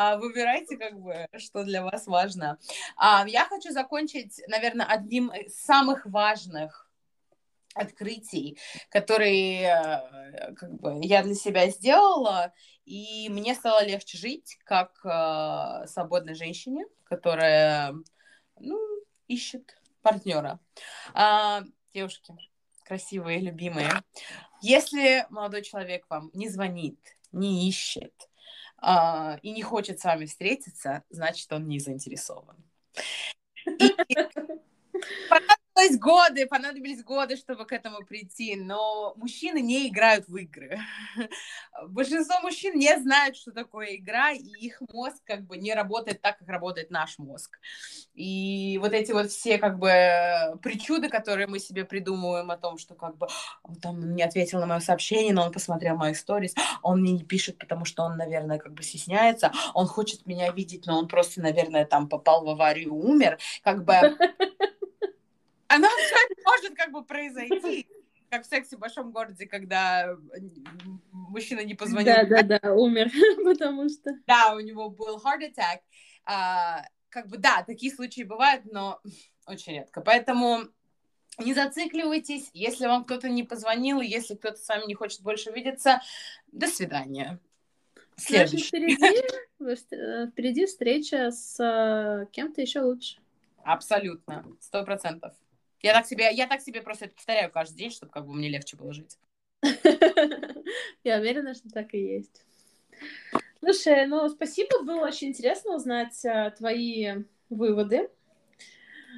А, 0.00 0.16
выбирайте, 0.16 0.76
как 0.76 0.96
бы, 1.00 1.26
что 1.38 1.64
для 1.64 1.82
вас 1.82 2.06
важно. 2.06 2.56
А, 2.96 3.24
я 3.26 3.46
хочу 3.46 3.72
закончить, 3.72 4.40
наверное, 4.46 4.86
одним 4.86 5.26
из 5.30 5.60
самых 5.60 6.06
важных 6.06 6.88
открытий, 7.74 8.56
которые 8.90 9.62
э, 9.64 10.54
как 10.54 10.72
бы, 10.74 11.00
я 11.02 11.24
для 11.24 11.34
себя 11.34 11.68
сделала, 11.68 12.52
и 12.84 13.28
мне 13.28 13.56
стало 13.56 13.84
легче 13.84 14.18
жить 14.18 14.58
как 14.64 15.04
э, 15.04 15.86
свободной 15.88 16.34
женщине, 16.34 16.84
которая 17.02 17.92
ну, 18.60 18.78
ищет 19.26 19.76
партнера. 20.02 20.60
А, 21.12 21.62
девушки, 21.92 22.34
красивые, 22.88 23.40
любимые, 23.40 24.02
если 24.62 25.26
молодой 25.28 25.62
человек 25.62 26.06
вам 26.08 26.30
не 26.32 26.48
звонит, 26.48 26.98
не 27.32 27.68
ищет 27.68 28.14
а, 28.78 29.38
и 29.42 29.50
не 29.50 29.62
хочет 29.62 30.00
с 30.00 30.04
вами 30.04 30.24
встретиться, 30.24 31.04
значит, 31.10 31.52
он 31.52 31.68
не 31.68 31.78
заинтересован. 31.78 32.56
И 33.66 33.94
понадобились 35.78 35.98
годы, 35.98 36.46
понадобились 36.46 37.04
годы, 37.04 37.36
чтобы 37.36 37.64
к 37.64 37.72
этому 37.72 38.04
прийти, 38.04 38.56
но 38.56 39.14
мужчины 39.16 39.60
не 39.60 39.88
играют 39.88 40.26
в 40.28 40.36
игры. 40.36 40.80
Большинство 41.88 42.40
мужчин 42.40 42.76
не 42.76 42.98
знают, 42.98 43.36
что 43.36 43.52
такое 43.52 43.96
игра, 43.96 44.32
и 44.32 44.42
их 44.60 44.82
мозг 44.92 45.18
как 45.24 45.46
бы 45.46 45.56
не 45.56 45.74
работает 45.74 46.20
так, 46.20 46.38
как 46.38 46.48
работает 46.48 46.90
наш 46.90 47.18
мозг. 47.18 47.58
И 48.14 48.78
вот 48.80 48.92
эти 48.92 49.12
вот 49.12 49.30
все 49.30 49.58
как 49.58 49.78
бы 49.78 50.58
причуды, 50.62 51.08
которые 51.08 51.46
мы 51.46 51.58
себе 51.60 51.84
придумываем 51.84 52.50
о 52.50 52.56
том, 52.56 52.78
что 52.78 52.94
как 52.94 53.16
бы 53.16 53.28
он 53.62 53.76
там 53.76 54.14
не 54.14 54.22
ответил 54.22 54.60
на 54.60 54.66
мое 54.66 54.80
сообщение, 54.80 55.32
но 55.32 55.44
он 55.44 55.52
посмотрел 55.52 55.96
мои 55.96 56.14
сторис, 56.14 56.54
он 56.82 57.00
мне 57.00 57.12
не 57.12 57.24
пишет, 57.24 57.58
потому 57.58 57.84
что 57.84 58.02
он, 58.02 58.16
наверное, 58.16 58.58
как 58.58 58.72
бы 58.72 58.82
стесняется, 58.82 59.52
он 59.74 59.86
хочет 59.86 60.26
меня 60.26 60.50
видеть, 60.50 60.86
но 60.86 60.98
он 60.98 61.08
просто, 61.08 61.40
наверное, 61.40 61.84
там 61.84 62.08
попал 62.08 62.44
в 62.44 62.48
аварию, 62.48 62.94
умер, 62.94 63.38
как 63.62 63.84
бы 63.84 63.94
оно 65.68 65.88
все 65.88 66.16
может 66.44 66.74
как 66.74 66.92
бы 66.92 67.04
произойти. 67.04 67.88
Как 68.30 68.44
в 68.44 68.46
сексе 68.46 68.76
в 68.76 68.80
большом 68.80 69.10
городе, 69.10 69.46
когда 69.46 70.14
мужчина 71.12 71.60
не 71.60 71.74
позвонил. 71.74 72.12
Да, 72.12 72.42
да, 72.42 72.58
да, 72.58 72.74
умер, 72.74 73.10
потому 73.44 73.88
что... 73.88 74.10
Да, 74.26 74.54
у 74.54 74.60
него 74.60 74.90
был 74.90 75.16
heart 75.16 75.50
attack. 75.50 75.78
А, 76.26 76.82
как 77.08 77.28
бы, 77.28 77.38
да, 77.38 77.62
такие 77.62 77.90
случаи 77.90 78.22
бывают, 78.22 78.64
но 78.66 79.00
очень 79.46 79.72
редко. 79.72 80.02
Поэтому 80.02 80.64
не 81.38 81.54
зацикливайтесь. 81.54 82.50
Если 82.52 82.86
вам 82.86 83.04
кто-то 83.04 83.30
не 83.30 83.44
позвонил, 83.44 84.00
если 84.00 84.34
кто-то 84.34 84.56
с 84.56 84.68
вами 84.68 84.86
не 84.86 84.94
хочет 84.94 85.22
больше 85.22 85.50
видеться, 85.50 86.02
до 86.52 86.66
свидания. 86.66 87.40
Следующий. 88.16 88.66
Впереди, 88.66 89.22
э, 89.94 90.26
впереди 90.28 90.66
встреча 90.66 91.30
с 91.30 91.58
э, 91.60 92.26
кем-то 92.32 92.60
еще 92.60 92.80
лучше. 92.80 93.18
Абсолютно, 93.64 94.44
сто 94.60 94.84
процентов. 94.84 95.34
Я 95.82 95.92
так 95.92 96.06
себе, 96.06 96.32
я 96.32 96.46
так 96.46 96.60
себе 96.60 96.82
просто 96.82 97.06
это 97.06 97.14
повторяю 97.14 97.50
каждый 97.50 97.76
день, 97.76 97.90
чтобы 97.90 98.12
как 98.12 98.26
бы 98.26 98.34
мне 98.34 98.48
легче 98.48 98.76
было 98.76 98.92
жить. 98.92 99.18
Я 101.04 101.18
уверена, 101.18 101.54
что 101.54 101.68
так 101.70 101.94
и 101.94 101.98
есть. 101.98 102.44
Слушай, 103.60 104.06
ну 104.06 104.28
спасибо, 104.28 104.82
было 104.82 105.06
очень 105.06 105.28
интересно 105.28 105.76
узнать 105.76 106.24
а, 106.24 106.50
твои 106.50 107.24
выводы. 107.48 108.08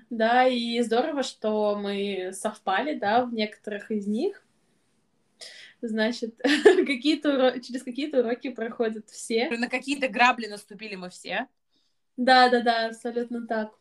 Да, 0.09 0.47
и 0.47 0.81
здорово, 0.81 1.23
что 1.23 1.77
мы 1.77 2.31
совпали, 2.33 2.95
да, 2.95 3.25
в 3.25 3.33
некоторых 3.33 3.91
из 3.91 4.07
них. 4.07 4.43
Значит, 5.83 6.37
какие-то 6.87 7.35
уро... 7.35 7.59
через 7.61 7.83
какие-то 7.83 8.21
уроки 8.21 8.51
проходят 8.51 9.09
все. 9.09 9.49
На 9.51 9.69
какие-то 9.69 10.09
грабли 10.09 10.47
наступили 10.47 10.97
мы 10.97 11.11
все. 11.11 11.49
Да, 12.17 12.49
да, 12.51 12.61
да, 12.61 12.87
абсолютно 12.89 13.47
так. 13.47 13.73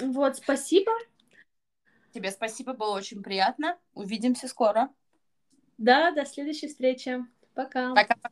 Вот, 0.00 0.36
спасибо. 0.36 0.92
Тебе 2.12 2.30
спасибо, 2.30 2.74
было 2.74 2.94
очень 2.94 3.22
приятно. 3.22 3.78
Увидимся 3.94 4.46
скоро. 4.46 4.90
Да, 5.78 6.12
до 6.12 6.24
следующей 6.26 6.68
встречи. 6.68 7.18
Пока. 7.54 7.94
Пока-пока. 7.94 8.30